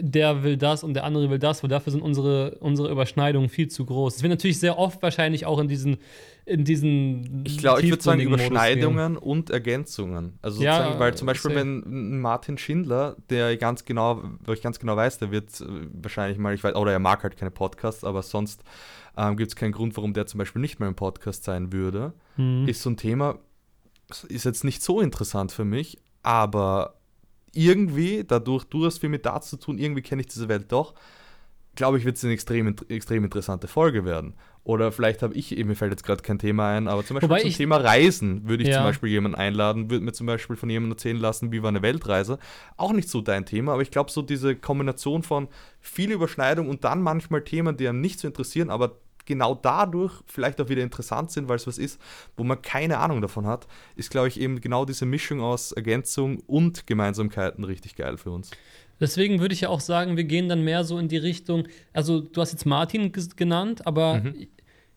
der 0.00 0.42
will 0.42 0.56
das 0.56 0.82
und 0.82 0.94
der 0.94 1.04
andere 1.04 1.28
will 1.28 1.38
das, 1.38 1.62
weil 1.62 1.68
dafür 1.68 1.92
sind 1.92 2.00
unsere, 2.00 2.56
unsere 2.60 2.90
Überschneidungen 2.90 3.50
viel 3.50 3.68
zu 3.68 3.84
groß. 3.84 4.16
Es 4.16 4.22
wird 4.22 4.30
natürlich 4.30 4.60
sehr 4.60 4.78
oft 4.78 5.02
wahrscheinlich 5.02 5.44
auch 5.44 5.58
in 5.58 5.68
diesen 5.68 5.98
in 6.46 6.64
diesen 6.64 7.44
Ich 7.46 7.58
glaube, 7.58 7.82
ich 7.82 7.90
würde 7.90 8.02
sagen 8.02 8.20
Überschneidungen 8.20 9.18
und 9.18 9.50
Ergänzungen. 9.50 10.38
Also 10.40 10.62
ja, 10.62 10.98
weil 10.98 11.14
zum 11.14 11.26
Beispiel, 11.26 11.54
wenn 11.54 12.20
Martin 12.20 12.56
Schindler, 12.56 13.16
der 13.28 13.58
ganz 13.58 13.84
genau, 13.84 14.22
wo 14.46 14.52
ich 14.52 14.62
ganz 14.62 14.78
genau 14.78 14.96
weiß, 14.96 15.18
der 15.18 15.30
wird 15.30 15.60
äh, 15.60 15.64
wahrscheinlich 15.92 16.38
mal, 16.38 16.54
ich 16.54 16.64
weiß, 16.64 16.74
oder 16.74 16.92
er 16.92 16.98
mag 16.98 17.22
halt 17.22 17.36
keine 17.36 17.50
Podcasts, 17.50 18.02
aber 18.02 18.22
sonst 18.22 18.62
ähm, 19.18 19.36
gibt 19.36 19.50
es 19.50 19.56
keinen 19.56 19.72
Grund, 19.72 19.96
warum 19.96 20.14
der 20.14 20.26
zum 20.26 20.38
Beispiel 20.38 20.62
nicht 20.62 20.78
mehr 20.78 20.88
im 20.88 20.94
Podcast 20.94 21.42
sein 21.44 21.72
würde. 21.72 22.12
Mhm. 22.36 22.68
Ist 22.68 22.82
so 22.82 22.90
ein 22.90 22.96
Thema, 22.96 23.38
ist 24.28 24.44
jetzt 24.44 24.64
nicht 24.64 24.82
so 24.82 25.00
interessant 25.00 25.50
für 25.50 25.64
mich, 25.64 25.98
aber 26.22 26.94
irgendwie, 27.52 28.24
dadurch, 28.24 28.64
du 28.64 28.86
hast 28.86 28.98
viel 28.98 29.08
mit 29.08 29.26
Darts 29.26 29.50
zu 29.50 29.56
tun, 29.56 29.78
irgendwie 29.78 30.02
kenne 30.02 30.20
ich 30.20 30.28
diese 30.28 30.48
Welt 30.48 30.70
doch, 30.70 30.94
glaube 31.74 31.98
ich, 31.98 32.04
wird 32.04 32.16
es 32.16 32.24
eine 32.24 32.32
extrem, 32.32 32.74
extrem 32.88 33.24
interessante 33.24 33.66
Folge 33.68 34.04
werden. 34.04 34.34
Oder 34.64 34.92
vielleicht 34.92 35.22
habe 35.22 35.34
ich, 35.34 35.56
mir 35.56 35.74
fällt 35.74 35.92
jetzt 35.92 36.04
gerade 36.04 36.22
kein 36.22 36.38
Thema 36.38 36.76
ein, 36.76 36.88
aber 36.88 37.04
zum 37.04 37.14
Beispiel 37.14 37.30
Wobei 37.30 37.40
zum 37.40 37.52
Thema 37.52 37.78
Reisen 37.78 38.48
würde 38.48 38.62
ich 38.62 38.68
ja. 38.68 38.76
zum 38.76 38.84
Beispiel 38.84 39.08
jemanden 39.08 39.38
einladen, 39.38 39.90
würde 39.90 40.04
mir 40.04 40.12
zum 40.12 40.26
Beispiel 40.26 40.56
von 40.56 40.68
jemandem 40.68 40.92
erzählen 40.92 41.16
lassen, 41.16 41.52
wie 41.52 41.62
war 41.62 41.70
eine 41.70 41.82
Weltreise. 41.82 42.38
Auch 42.76 42.92
nicht 42.92 43.08
so 43.08 43.20
dein 43.20 43.46
Thema, 43.46 43.72
aber 43.72 43.82
ich 43.82 43.90
glaube, 43.90 44.10
so 44.10 44.22
diese 44.22 44.56
Kombination 44.56 45.22
von 45.22 45.48
viel 45.80 46.10
Überschneidung 46.10 46.68
und 46.68 46.84
dann 46.84 47.00
manchmal 47.00 47.42
Themen, 47.42 47.76
die 47.76 47.88
einem 47.88 48.00
nicht 48.00 48.20
so 48.20 48.28
interessieren, 48.28 48.70
aber 48.70 48.96
genau 49.28 49.54
dadurch 49.54 50.12
vielleicht 50.26 50.60
auch 50.60 50.68
wieder 50.68 50.82
interessant 50.82 51.30
sind, 51.30 51.48
weil 51.48 51.56
es 51.56 51.66
was 51.66 51.78
ist, 51.78 52.00
wo 52.36 52.42
man 52.42 52.60
keine 52.60 52.98
Ahnung 52.98 53.20
davon 53.20 53.46
hat, 53.46 53.68
ist, 53.94 54.10
glaube 54.10 54.26
ich, 54.26 54.40
eben 54.40 54.60
genau 54.60 54.84
diese 54.84 55.06
Mischung 55.06 55.40
aus 55.40 55.70
Ergänzung 55.70 56.40
und 56.46 56.88
Gemeinsamkeiten 56.88 57.62
richtig 57.62 57.94
geil 57.94 58.16
für 58.16 58.32
uns. 58.32 58.50
Deswegen 59.00 59.40
würde 59.40 59.54
ich 59.54 59.60
ja 59.60 59.68
auch 59.68 59.80
sagen, 59.80 60.16
wir 60.16 60.24
gehen 60.24 60.48
dann 60.48 60.64
mehr 60.64 60.82
so 60.82 60.98
in 60.98 61.06
die 61.06 61.18
Richtung, 61.18 61.68
also 61.92 62.20
du 62.20 62.40
hast 62.40 62.52
jetzt 62.52 62.66
Martin 62.66 63.12
genannt, 63.36 63.86
aber 63.86 64.14
mhm. 64.14 64.48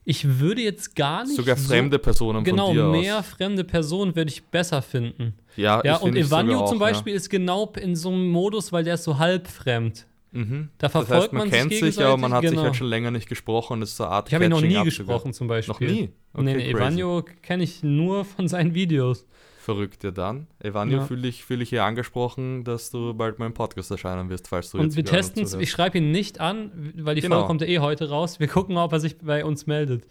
ich 0.06 0.40
würde 0.40 0.62
jetzt 0.62 0.96
gar 0.96 1.24
nicht. 1.24 1.36
Sogar 1.36 1.58
fremde 1.58 1.98
so, 1.98 2.02
Personen 2.02 2.44
genau, 2.44 2.68
von 2.68 2.76
dir 2.76 2.86
mehr 2.86 3.20
aus. 3.20 3.28
fremde 3.28 3.64
Personen 3.64 4.16
würde 4.16 4.32
ich 4.32 4.44
besser 4.46 4.82
finden. 4.82 5.36
Ja, 5.56 5.82
ja 5.84 5.98
und 5.98 6.16
Evanio 6.16 6.66
zum 6.66 6.80
Beispiel 6.80 7.14
ja. 7.14 7.18
ist 7.18 7.30
genau 7.30 7.72
in 7.80 7.96
so 7.96 8.10
einem 8.10 8.30
Modus, 8.30 8.72
weil 8.72 8.84
der 8.84 8.96
ist 8.96 9.04
so 9.04 9.20
halb 9.20 9.48
fremd. 9.48 10.08
Mhm. 10.32 10.70
Da 10.78 10.90
verfolgt 10.90 11.12
das 11.12 11.24
heißt, 11.24 11.34
man, 11.34 11.42
man 11.42 11.52
kennt 11.52 11.74
sich, 11.74 12.00
aber 12.02 12.18
man 12.18 12.34
hat 12.34 12.42
genau. 12.42 12.56
sich 12.56 12.64
halt 12.64 12.76
schon 12.76 12.88
länger 12.88 13.12
nicht 13.12 13.28
gesprochen. 13.28 13.82
Das 13.82 13.90
ist 13.90 13.98
so 13.98 14.06
eine 14.06 14.14
Art 14.14 14.30
Ich 14.30 14.34
habe 14.34 14.46
ihn 14.46 14.52
noch 14.52 14.62
nie 14.62 14.84
gesprochen, 14.84 15.34
zum 15.34 15.48
Beispiel. 15.48 15.74
Noch 15.74 15.80
nie? 15.80 16.10
Okay, 16.34 16.44
nee, 16.44 16.56
nee 16.56 16.72
Evanio 16.72 17.26
kenne 17.42 17.64
ich 17.64 17.84
nur 17.84 18.24
von 18.24 18.48
seinen 18.48 18.74
Videos. 18.74 19.26
Verrückt, 19.62 20.04
ja 20.04 20.10
dann. 20.10 20.48
Evanio, 20.60 21.00
ja. 21.00 21.06
fühle 21.06 21.28
ich, 21.28 21.46
fühl 21.46 21.62
ich 21.62 21.70
hier 21.70 21.84
angesprochen, 21.84 22.64
dass 22.64 22.90
du 22.90 23.14
bald 23.14 23.38
mal 23.38 23.46
im 23.46 23.54
Podcast 23.54 23.92
erscheinen 23.92 24.28
wirst, 24.32 24.48
falls 24.48 24.72
du 24.72 24.80
Und 24.80 24.96
wir 24.96 25.06
testen 25.06 25.44
es, 25.44 25.54
ich 25.54 25.70
schreibe 25.70 26.00
ihn 26.00 26.10
nicht 26.10 26.40
an, 26.40 26.72
weil 26.96 27.14
die 27.14 27.22
genau. 27.22 27.36
Folge 27.36 27.48
kommt 27.48 27.62
ja 27.62 27.68
eh 27.68 27.78
heute 27.78 28.10
raus. 28.10 28.40
Wir 28.40 28.48
gucken, 28.48 28.78
ob 28.78 28.92
er 28.92 29.00
sich 29.00 29.20
bei 29.20 29.46
uns 29.46 29.68
meldet. 29.68 30.08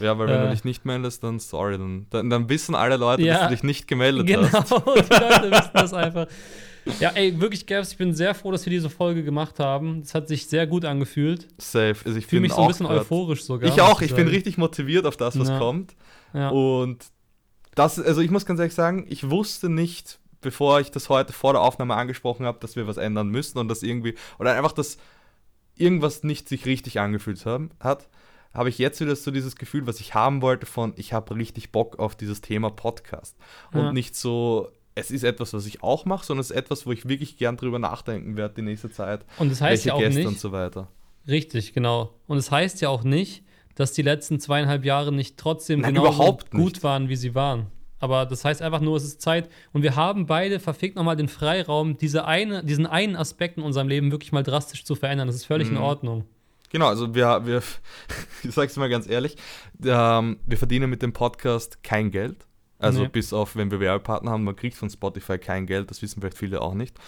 Ja, 0.00 0.18
weil 0.18 0.28
wenn 0.28 0.40
du 0.40 0.46
äh. 0.46 0.50
dich 0.52 0.64
nicht 0.64 0.86
meldest, 0.86 1.22
dann 1.22 1.38
sorry, 1.38 1.76
dann, 1.76 2.06
dann, 2.08 2.30
dann 2.30 2.48
wissen 2.48 2.74
alle 2.74 2.96
Leute, 2.96 3.22
ja, 3.22 3.34
dass 3.34 3.42
du 3.48 3.54
dich 3.56 3.62
nicht 3.62 3.88
gemeldet 3.88 4.26
genau, 4.28 4.50
hast. 4.50 4.70
Genau, 4.70 4.94
die 4.94 5.00
Leute 5.00 5.50
wissen 5.50 5.70
das 5.74 5.92
einfach. 5.92 6.26
Ja, 7.00 7.10
ey, 7.10 7.40
wirklich, 7.40 7.66
Gavs, 7.66 7.92
ich 7.92 7.98
bin 7.98 8.14
sehr 8.14 8.34
froh, 8.34 8.52
dass 8.52 8.66
wir 8.66 8.70
diese 8.70 8.90
Folge 8.90 9.24
gemacht 9.24 9.58
haben. 9.58 10.00
Es 10.00 10.14
hat 10.14 10.28
sich 10.28 10.46
sehr 10.46 10.66
gut 10.66 10.84
angefühlt. 10.84 11.48
Safe. 11.58 11.96
Also 12.04 12.18
ich 12.18 12.26
fühle 12.26 12.42
mich 12.42 12.52
so 12.52 12.62
ein 12.62 12.68
bisschen 12.68 12.86
euphorisch 12.86 13.44
sogar. 13.44 13.70
Ich 13.70 13.80
auch, 13.80 14.02
ich 14.02 14.14
bin 14.14 14.28
richtig 14.28 14.58
motiviert 14.58 15.06
auf 15.06 15.16
das, 15.16 15.38
was 15.38 15.48
ja. 15.48 15.58
kommt. 15.58 15.94
Ja. 16.34 16.50
Und 16.50 17.04
das, 17.74 17.98
also 17.98 18.20
ich 18.20 18.30
muss 18.30 18.46
ganz 18.46 18.60
ehrlich 18.60 18.74
sagen, 18.74 19.06
ich 19.08 19.30
wusste 19.30 19.68
nicht, 19.68 20.18
bevor 20.40 20.80
ich 20.80 20.90
das 20.90 21.08
heute 21.08 21.32
vor 21.32 21.54
der 21.54 21.62
Aufnahme 21.62 21.94
angesprochen 21.94 22.46
habe, 22.46 22.58
dass 22.60 22.76
wir 22.76 22.86
was 22.86 22.96
ändern 22.96 23.28
müssen 23.28 23.58
und 23.58 23.68
dass 23.68 23.82
irgendwie, 23.82 24.14
oder 24.38 24.54
einfach, 24.54 24.72
dass 24.72 24.98
irgendwas 25.76 26.22
nicht 26.22 26.48
sich 26.48 26.66
richtig 26.66 27.00
angefühlt 27.00 27.44
haben, 27.46 27.70
hat, 27.80 28.08
habe 28.52 28.68
ich 28.68 28.78
jetzt 28.78 29.00
wieder 29.00 29.16
so 29.16 29.32
dieses 29.32 29.56
Gefühl, 29.56 29.86
was 29.86 29.98
ich 29.98 30.14
haben 30.14 30.40
wollte 30.40 30.66
von, 30.66 30.92
ich 30.96 31.12
habe 31.12 31.34
richtig 31.34 31.72
Bock 31.72 31.98
auf 31.98 32.14
dieses 32.14 32.40
Thema 32.40 32.70
Podcast. 32.70 33.36
Und 33.72 33.94
nicht 33.94 34.14
so, 34.14 34.70
es 34.94 35.10
ist 35.10 35.24
etwas, 35.24 35.52
was 35.52 35.66
ich 35.66 35.82
auch 35.82 36.04
mache, 36.04 36.24
sondern 36.24 36.40
es 36.42 36.50
ist 36.50 36.56
etwas, 36.56 36.86
wo 36.86 36.92
ich 36.92 37.08
wirklich 37.08 37.36
gern 37.36 37.56
drüber 37.56 37.78
nachdenken 37.78 38.36
werde 38.36 38.54
die 38.54 38.62
nächste 38.62 38.90
Zeit. 38.90 39.24
Und 39.38 39.50
das 39.50 39.60
heißt 39.60 39.84
ja 39.84 39.94
auch 39.94 39.98
Gäste 39.98 40.20
nicht, 40.20 40.28
und 40.28 40.38
so 40.38 40.52
weiter. 40.52 40.88
Richtig, 41.26 41.72
genau. 41.72 42.14
Und 42.26 42.38
es 42.38 42.46
das 42.46 42.52
heißt 42.52 42.80
ja 42.80 42.90
auch 42.90 43.02
nicht, 43.02 43.42
dass 43.74 43.92
die 43.92 44.02
letzten 44.02 44.38
zweieinhalb 44.38 44.84
Jahre 44.84 45.12
nicht 45.12 45.36
trotzdem 45.36 45.80
Nein, 45.80 45.94
genauso 45.94 46.38
gut 46.50 46.82
waren, 46.82 47.08
wie 47.08 47.16
sie 47.16 47.34
waren. 47.34 47.66
Aber 47.98 48.26
das 48.26 48.44
heißt 48.44 48.60
einfach 48.60 48.80
nur, 48.80 48.96
es 48.96 49.04
ist 49.04 49.20
Zeit. 49.20 49.48
Und 49.72 49.82
wir 49.82 49.96
haben 49.96 50.26
beide 50.26 50.60
verfickt 50.60 50.94
nochmal 50.96 51.16
den 51.16 51.28
Freiraum, 51.28 51.96
diese 51.96 52.26
eine, 52.26 52.62
diesen 52.62 52.86
einen 52.86 53.16
Aspekt 53.16 53.56
in 53.56 53.62
unserem 53.62 53.88
Leben 53.88 54.12
wirklich 54.12 54.30
mal 54.30 54.42
drastisch 54.42 54.84
zu 54.84 54.94
verändern. 54.94 55.26
Das 55.26 55.36
ist 55.36 55.46
völlig 55.46 55.70
mhm. 55.70 55.76
in 55.76 55.82
Ordnung. 55.82 56.24
Genau, 56.70 56.88
also 56.88 57.14
wir, 57.14 57.46
wir 57.46 57.62
ich 58.42 58.52
sag's 58.52 58.76
mal 58.76 58.88
ganz 58.88 59.08
ehrlich, 59.08 59.36
ähm, 59.84 60.38
wir 60.44 60.58
verdienen 60.58 60.90
mit 60.90 61.02
dem 61.02 61.12
Podcast 61.12 61.82
kein 61.82 62.10
Geld. 62.10 62.46
Also 62.84 63.02
nee. 63.02 63.08
bis 63.08 63.32
auf, 63.32 63.56
wenn 63.56 63.70
wir 63.70 63.80
Werbepartner 63.80 64.30
haben, 64.30 64.44
man 64.44 64.56
kriegt 64.56 64.76
von 64.76 64.90
Spotify 64.90 65.38
kein 65.38 65.66
Geld, 65.66 65.90
das 65.90 66.02
wissen 66.02 66.20
vielleicht 66.20 66.38
viele 66.38 66.60
auch 66.60 66.74
nicht. 66.74 66.98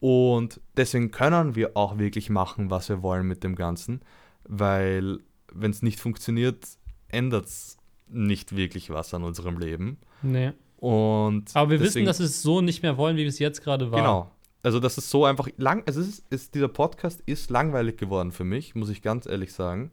Und 0.00 0.60
deswegen 0.76 1.10
können 1.10 1.54
wir 1.54 1.76
auch 1.76 1.98
wirklich 1.98 2.28
machen, 2.28 2.70
was 2.70 2.88
wir 2.88 3.02
wollen 3.02 3.26
mit 3.26 3.42
dem 3.42 3.54
Ganzen, 3.54 4.02
weil 4.46 5.20
wenn 5.52 5.70
es 5.70 5.82
nicht 5.82 6.00
funktioniert, 6.00 6.66
ändert 7.08 7.46
es 7.46 7.78
nicht 8.08 8.56
wirklich 8.56 8.90
was 8.90 9.14
an 9.14 9.24
unserem 9.24 9.58
Leben. 9.58 9.98
Nee. 10.22 10.52
Und 10.76 11.56
Aber 11.56 11.70
wir 11.70 11.78
deswegen, 11.78 12.04
wissen, 12.04 12.06
dass 12.06 12.18
wir 12.18 12.26
es 12.26 12.42
so 12.42 12.60
nicht 12.60 12.82
mehr 12.82 12.98
wollen, 12.98 13.16
wie 13.16 13.24
es 13.24 13.38
jetzt 13.38 13.62
gerade 13.62 13.90
war. 13.90 14.00
Genau. 14.00 14.30
Also 14.62 14.80
das 14.80 14.98
ist 14.98 15.10
so 15.10 15.24
einfach 15.24 15.48
lang, 15.56 15.82
also 15.86 16.00
es 16.00 16.08
ist, 16.08 16.24
ist, 16.30 16.54
dieser 16.54 16.68
Podcast 16.68 17.22
ist 17.26 17.50
langweilig 17.50 17.98
geworden 17.98 18.32
für 18.32 18.44
mich, 18.44 18.74
muss 18.74 18.88
ich 18.88 19.02
ganz 19.02 19.26
ehrlich 19.26 19.52
sagen. 19.52 19.90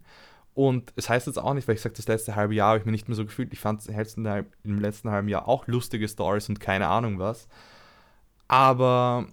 Und 0.54 0.92
es 0.96 1.10
heißt 1.10 1.28
jetzt 1.28 1.38
auch 1.38 1.54
nicht, 1.54 1.68
weil 1.68 1.76
ich 1.76 1.82
sage, 1.82 1.96
das 1.96 2.08
letzte 2.08 2.36
halbe 2.36 2.54
Jahr 2.54 2.70
habe 2.70 2.80
ich 2.80 2.86
mir 2.86 2.92
nicht 2.92 3.08
mehr 3.08 3.16
so 3.16 3.26
gefühlt. 3.26 3.54
Ich 3.54 3.60
fand 3.60 3.86
im 3.88 4.80
letzten 4.80 5.10
halben 5.10 5.28
Jahr 5.30 5.48
auch 5.48 5.68
lustige 5.68 6.08
Stories 6.08 6.50
und 6.50 6.60
keine 6.60 6.88
Ahnung 6.88 7.20
was. 7.20 7.48
Aber 8.48 9.28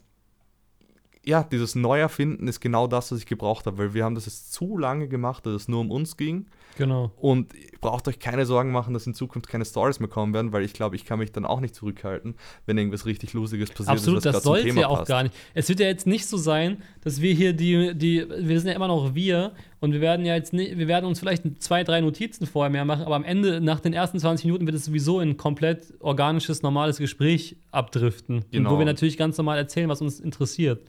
ja, 1.24 1.42
dieses 1.42 1.74
Neuerfinden 1.74 2.48
ist 2.48 2.60
genau 2.60 2.86
das, 2.86 3.12
was 3.12 3.18
ich 3.18 3.26
gebraucht 3.26 3.66
habe, 3.66 3.78
weil 3.78 3.94
wir 3.94 4.04
haben 4.04 4.14
das 4.14 4.26
jetzt 4.26 4.52
zu 4.52 4.78
lange 4.78 5.08
gemacht, 5.08 5.46
dass 5.46 5.54
es 5.54 5.68
nur 5.68 5.80
um 5.80 5.90
uns 5.90 6.16
ging. 6.16 6.46
Genau. 6.78 7.10
Und 7.16 7.52
braucht 7.80 8.06
euch 8.06 8.20
keine 8.20 8.46
Sorgen 8.46 8.70
machen, 8.70 8.94
dass 8.94 9.06
in 9.06 9.12
Zukunft 9.12 9.48
keine 9.48 9.64
Stories 9.64 9.98
mehr 9.98 10.08
kommen 10.08 10.32
werden, 10.32 10.52
weil 10.52 10.62
ich 10.62 10.72
glaube, 10.72 10.94
ich 10.94 11.04
kann 11.04 11.18
mich 11.18 11.32
dann 11.32 11.44
auch 11.44 11.60
nicht 11.60 11.74
zurückhalten, 11.74 12.36
wenn 12.66 12.78
irgendwas 12.78 13.04
richtig 13.04 13.32
Lustiges 13.32 13.70
passiert 13.70 13.88
Absolut, 13.88 14.20
ist. 14.20 14.26
Absolut, 14.26 14.36
das 14.36 14.64
sollte 14.64 14.80
ja 14.80 14.86
auch 14.86 14.98
passt. 14.98 15.08
gar 15.08 15.22
nicht. 15.24 15.34
Es 15.54 15.68
wird 15.68 15.80
ja 15.80 15.86
jetzt 15.86 16.06
nicht 16.06 16.26
so 16.26 16.36
sein, 16.36 16.82
dass 17.02 17.20
wir 17.20 17.34
hier 17.34 17.52
die, 17.52 17.94
die, 17.94 18.24
wir 18.28 18.60
sind 18.60 18.68
ja 18.68 18.76
immer 18.76 18.86
noch 18.86 19.14
wir 19.16 19.52
und 19.80 19.92
wir 19.92 20.00
werden 20.00 20.24
ja 20.24 20.36
jetzt 20.36 20.52
nicht, 20.52 20.78
wir 20.78 20.86
werden 20.86 21.06
uns 21.06 21.18
vielleicht 21.18 21.62
zwei, 21.62 21.82
drei 21.82 22.00
Notizen 22.00 22.46
vorher 22.46 22.70
mehr 22.70 22.84
machen, 22.84 23.02
aber 23.02 23.16
am 23.16 23.24
Ende, 23.24 23.60
nach 23.60 23.80
den 23.80 23.92
ersten 23.92 24.20
20 24.20 24.46
Minuten, 24.46 24.66
wird 24.66 24.76
es 24.76 24.84
sowieso 24.84 25.20
in 25.20 25.30
ein 25.30 25.36
komplett 25.36 25.94
organisches, 25.98 26.62
normales 26.62 26.98
Gespräch 26.98 27.56
abdriften. 27.72 28.44
Genau. 28.50 28.70
wo 28.70 28.78
wir 28.78 28.86
natürlich 28.86 29.16
ganz 29.16 29.36
normal 29.36 29.58
erzählen, 29.58 29.88
was 29.88 30.00
uns 30.00 30.20
interessiert. 30.20 30.80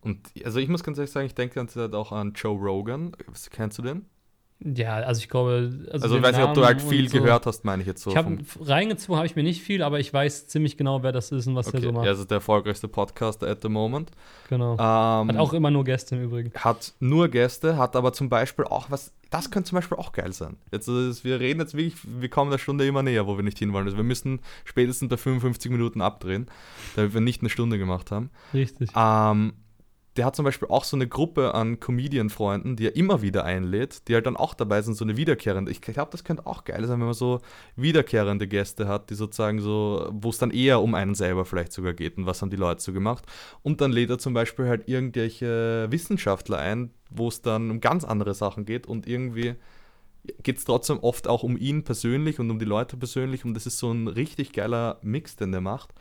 Und 0.00 0.30
also 0.44 0.58
ich 0.58 0.68
muss 0.68 0.84
ganz 0.84 0.98
ehrlich 0.98 1.10
sagen, 1.10 1.26
ich 1.26 1.34
denke 1.34 1.54
ganz 1.54 1.76
auch 1.76 2.12
an 2.12 2.32
Joe 2.34 2.56
Rogan. 2.56 3.12
Kennst 3.50 3.78
du 3.78 3.82
den? 3.82 4.06
Ja, 4.60 4.96
also 4.96 5.20
ich 5.20 5.28
glaube. 5.28 5.70
Also, 5.92 6.04
also 6.04 6.16
ich 6.16 6.22
weiß 6.22 6.36
nicht, 6.36 6.44
ob 6.44 6.54
du 6.54 6.64
halt 6.64 6.82
viel 6.82 7.08
so. 7.08 7.18
gehört 7.18 7.46
hast, 7.46 7.64
meine 7.64 7.82
ich 7.82 7.86
jetzt 7.86 8.02
so. 8.02 8.10
Ich 8.10 8.16
habe 8.16 8.38
reingezogen, 8.60 9.16
habe 9.16 9.26
ich 9.26 9.36
mir 9.36 9.44
nicht 9.44 9.62
viel, 9.62 9.84
aber 9.84 10.00
ich 10.00 10.12
weiß 10.12 10.48
ziemlich 10.48 10.76
genau, 10.76 11.04
wer 11.04 11.12
das 11.12 11.30
ist 11.30 11.46
und 11.46 11.54
was 11.54 11.68
okay. 11.68 11.78
der 11.78 11.88
so 11.88 11.92
macht. 11.92 12.04
Ja, 12.06 12.10
also 12.10 12.24
der 12.24 12.38
erfolgreichste 12.38 12.88
Podcaster 12.88 13.46
at 13.46 13.62
the 13.62 13.68
moment. 13.68 14.10
Genau. 14.48 14.72
Ähm, 14.72 14.78
hat 14.78 15.36
auch 15.36 15.52
immer 15.52 15.70
nur 15.70 15.84
Gäste 15.84 16.16
im 16.16 16.24
Übrigen. 16.24 16.52
Hat 16.54 16.92
nur 16.98 17.28
Gäste, 17.28 17.76
hat 17.76 17.94
aber 17.94 18.12
zum 18.12 18.28
Beispiel 18.28 18.64
auch 18.64 18.90
was. 18.90 19.12
Das 19.30 19.50
könnte 19.52 19.68
zum 19.68 19.76
Beispiel 19.76 19.96
auch 19.96 20.10
geil 20.10 20.32
sein. 20.32 20.56
Jetzt, 20.72 20.88
also 20.88 21.22
wir 21.22 21.38
reden 21.38 21.60
jetzt 21.60 21.76
wirklich, 21.76 21.94
wir 22.04 22.28
kommen 22.28 22.50
der 22.50 22.58
Stunde 22.58 22.84
immer 22.84 23.04
näher, 23.04 23.28
wo 23.28 23.36
wir 23.36 23.44
nicht 23.44 23.58
hinwollen. 23.58 23.86
Also 23.86 23.96
wir 23.96 24.04
müssen 24.04 24.40
spätestens 24.64 25.08
bei 25.08 25.18
55 25.18 25.70
Minuten 25.70 26.00
abdrehen, 26.00 26.46
damit 26.96 27.14
wir 27.14 27.20
nicht 27.20 27.42
eine 27.42 27.50
Stunde 27.50 27.78
gemacht 27.78 28.10
haben. 28.10 28.30
Richtig. 28.52 28.90
Ähm, 28.96 29.52
der 30.18 30.26
hat 30.26 30.34
zum 30.34 30.44
Beispiel 30.44 30.68
auch 30.68 30.82
so 30.82 30.96
eine 30.96 31.06
Gruppe 31.06 31.54
an 31.54 31.78
Comedian-Freunden, 31.78 32.74
die 32.74 32.86
er 32.86 32.96
immer 32.96 33.22
wieder 33.22 33.44
einlädt, 33.44 34.08
die 34.08 34.14
halt 34.14 34.26
dann 34.26 34.36
auch 34.36 34.52
dabei 34.52 34.82
sind, 34.82 34.96
so 34.96 35.04
eine 35.04 35.16
wiederkehrende. 35.16 35.70
Ich 35.70 35.80
glaube, 35.80 36.10
das 36.10 36.24
könnte 36.24 36.44
auch 36.44 36.64
geil 36.64 36.84
sein, 36.86 36.98
wenn 36.98 37.06
man 37.06 37.14
so 37.14 37.40
wiederkehrende 37.76 38.48
Gäste 38.48 38.88
hat, 38.88 39.10
die 39.10 39.14
sozusagen 39.14 39.60
so, 39.60 40.08
wo 40.10 40.30
es 40.30 40.38
dann 40.38 40.50
eher 40.50 40.82
um 40.82 40.96
einen 40.96 41.14
selber 41.14 41.44
vielleicht 41.44 41.72
sogar 41.72 41.92
geht 41.92 42.18
und 42.18 42.26
was 42.26 42.42
haben 42.42 42.50
die 42.50 42.56
Leute 42.56 42.82
so 42.82 42.92
gemacht. 42.92 43.26
Und 43.62 43.80
dann 43.80 43.92
lädt 43.92 44.10
er 44.10 44.18
zum 44.18 44.34
Beispiel 44.34 44.66
halt 44.66 44.88
irgendwelche 44.88 45.86
Wissenschaftler 45.88 46.58
ein, 46.58 46.90
wo 47.10 47.28
es 47.28 47.40
dann 47.40 47.70
um 47.70 47.80
ganz 47.80 48.04
andere 48.04 48.34
Sachen 48.34 48.64
geht 48.64 48.88
und 48.88 49.06
irgendwie 49.06 49.54
geht 50.42 50.58
es 50.58 50.64
trotzdem 50.64 50.98
oft 50.98 51.28
auch 51.28 51.44
um 51.44 51.56
ihn 51.56 51.84
persönlich 51.84 52.40
und 52.40 52.50
um 52.50 52.58
die 52.58 52.64
Leute 52.64 52.96
persönlich 52.96 53.44
und 53.44 53.54
das 53.54 53.66
ist 53.66 53.78
so 53.78 53.92
ein 53.92 54.08
richtig 54.08 54.52
geiler 54.52 54.98
Mix, 55.00 55.36
den 55.36 55.52
der 55.52 55.60
macht. 55.60 55.94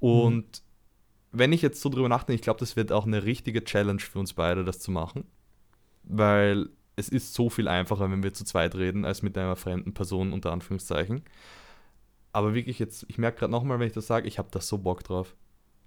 Und 0.00 0.46
mhm 0.46 0.69
wenn 1.32 1.52
ich 1.52 1.62
jetzt 1.62 1.80
so 1.80 1.88
drüber 1.88 2.08
nachdenke, 2.08 2.34
ich 2.34 2.42
glaube, 2.42 2.60
das 2.60 2.76
wird 2.76 2.92
auch 2.92 3.06
eine 3.06 3.24
richtige 3.24 3.64
Challenge 3.64 4.00
für 4.00 4.18
uns 4.18 4.34
beide, 4.34 4.64
das 4.64 4.80
zu 4.80 4.90
machen. 4.90 5.24
Weil 6.02 6.68
es 6.96 7.08
ist 7.08 7.34
so 7.34 7.50
viel 7.50 7.68
einfacher, 7.68 8.10
wenn 8.10 8.22
wir 8.22 8.32
zu 8.32 8.44
zweit 8.44 8.74
reden, 8.74 9.04
als 9.04 9.22
mit 9.22 9.36
einer 9.38 9.56
fremden 9.56 9.94
Person, 9.94 10.32
unter 10.32 10.52
Anführungszeichen. 10.52 11.22
Aber 12.32 12.54
wirklich 12.54 12.78
jetzt, 12.78 13.06
ich 13.08 13.18
merke 13.18 13.40
gerade 13.40 13.52
nochmal, 13.52 13.78
wenn 13.80 13.86
ich 13.86 13.92
das 13.92 14.06
sage, 14.06 14.28
ich 14.28 14.38
habe 14.38 14.48
da 14.50 14.60
so 14.60 14.78
Bock 14.78 15.02
drauf. 15.04 15.34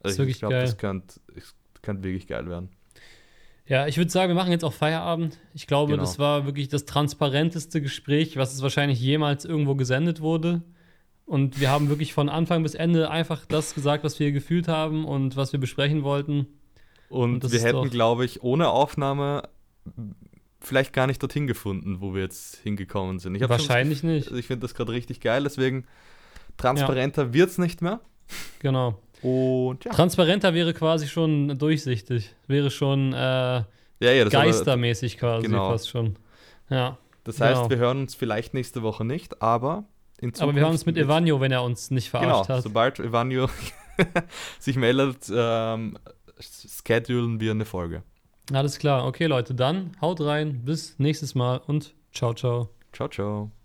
Also 0.01 0.23
ich 0.23 0.39
glaube, 0.39 0.55
das 0.55 0.77
könnte 0.77 1.21
könnt 1.81 2.03
wirklich 2.03 2.27
geil 2.27 2.49
werden. 2.49 2.69
Ja, 3.65 3.87
ich 3.87 3.97
würde 3.97 4.11
sagen, 4.11 4.29
wir 4.29 4.35
machen 4.35 4.51
jetzt 4.51 4.65
auch 4.65 4.73
Feierabend. 4.73 5.39
Ich 5.53 5.67
glaube, 5.67 5.91
genau. 5.91 6.03
das 6.03 6.19
war 6.19 6.45
wirklich 6.45 6.67
das 6.67 6.85
transparenteste 6.85 7.81
Gespräch, 7.81 8.35
was 8.35 8.53
es 8.53 8.61
wahrscheinlich 8.61 8.99
jemals 8.99 9.45
irgendwo 9.45 9.75
gesendet 9.75 10.19
wurde. 10.19 10.63
Und 11.25 11.59
wir 11.59 11.71
haben 11.71 11.89
wirklich 11.89 12.13
von 12.13 12.29
Anfang 12.29 12.63
bis 12.63 12.75
Ende 12.75 13.09
einfach 13.09 13.45
das 13.45 13.75
gesagt, 13.75 14.03
was 14.03 14.19
wir 14.19 14.31
gefühlt 14.31 14.67
haben 14.67 15.05
und 15.05 15.35
was 15.37 15.53
wir 15.53 15.59
besprechen 15.59 16.03
wollten. 16.03 16.47
Und, 17.09 17.43
und 17.43 17.51
wir 17.51 17.61
hätten, 17.61 17.89
glaube 17.89 18.25
ich, 18.25 18.43
ohne 18.43 18.69
Aufnahme 18.69 19.43
vielleicht 20.59 20.93
gar 20.93 21.07
nicht 21.07 21.21
dorthin 21.21 21.47
gefunden, 21.47 22.01
wo 22.01 22.13
wir 22.13 22.23
jetzt 22.23 22.57
hingekommen 22.57 23.19
sind. 23.19 23.39
Wahrscheinlich 23.49 23.99
schon, 23.99 24.09
nicht. 24.09 24.27
Also 24.27 24.37
ich 24.37 24.47
finde 24.47 24.61
das 24.61 24.75
gerade 24.75 24.91
richtig 24.91 25.19
geil, 25.19 25.43
deswegen 25.43 25.85
transparenter 26.57 27.23
ja. 27.25 27.33
wird 27.33 27.49
es 27.49 27.57
nicht 27.57 27.81
mehr. 27.81 27.99
Genau. 28.59 28.99
Und 29.21 29.85
ja. 29.85 29.91
Transparenter 29.91 30.53
wäre 30.53 30.73
quasi 30.73 31.07
schon 31.07 31.57
durchsichtig. 31.57 32.33
Wäre 32.47 32.71
schon 32.71 33.13
äh, 33.13 33.17
ja, 33.17 33.65
ja, 33.99 34.25
geistermäßig 34.25 35.17
quasi 35.17 35.47
genau. 35.47 35.69
fast 35.69 35.89
schon. 35.89 36.17
Ja. 36.69 36.97
Das 37.23 37.39
heißt, 37.39 37.55
genau. 37.55 37.69
wir 37.69 37.77
hören 37.77 38.01
uns 38.01 38.15
vielleicht 38.15 38.53
nächste 38.53 38.81
Woche 38.81 39.05
nicht, 39.05 39.41
aber 39.41 39.85
aber 40.39 40.55
wir 40.55 40.61
hören 40.61 40.71
uns 40.71 40.85
mit 40.85 40.97
Evanio, 40.97 41.41
wenn 41.41 41.51
er 41.51 41.63
uns 41.63 41.91
nicht 41.91 42.09
verarscht 42.09 42.47
genau, 42.47 42.57
hat. 42.57 42.63
Sobald 42.63 42.99
Evanio 42.99 43.49
sich 44.59 44.75
meldet, 44.75 45.31
ähm, 45.33 45.97
schedulen 46.39 47.39
wir 47.39 47.51
eine 47.51 47.65
Folge. 47.65 48.03
Alles 48.51 48.77
klar. 48.79 49.05
Okay, 49.05 49.27
Leute, 49.27 49.55
dann 49.55 49.91
haut 50.01 50.19
rein. 50.21 50.65
Bis 50.65 50.99
nächstes 50.99 51.35
Mal 51.35 51.57
und 51.65 51.93
ciao, 52.11 52.33
ciao. 52.33 52.69
Ciao, 52.91 53.07
ciao. 53.07 53.53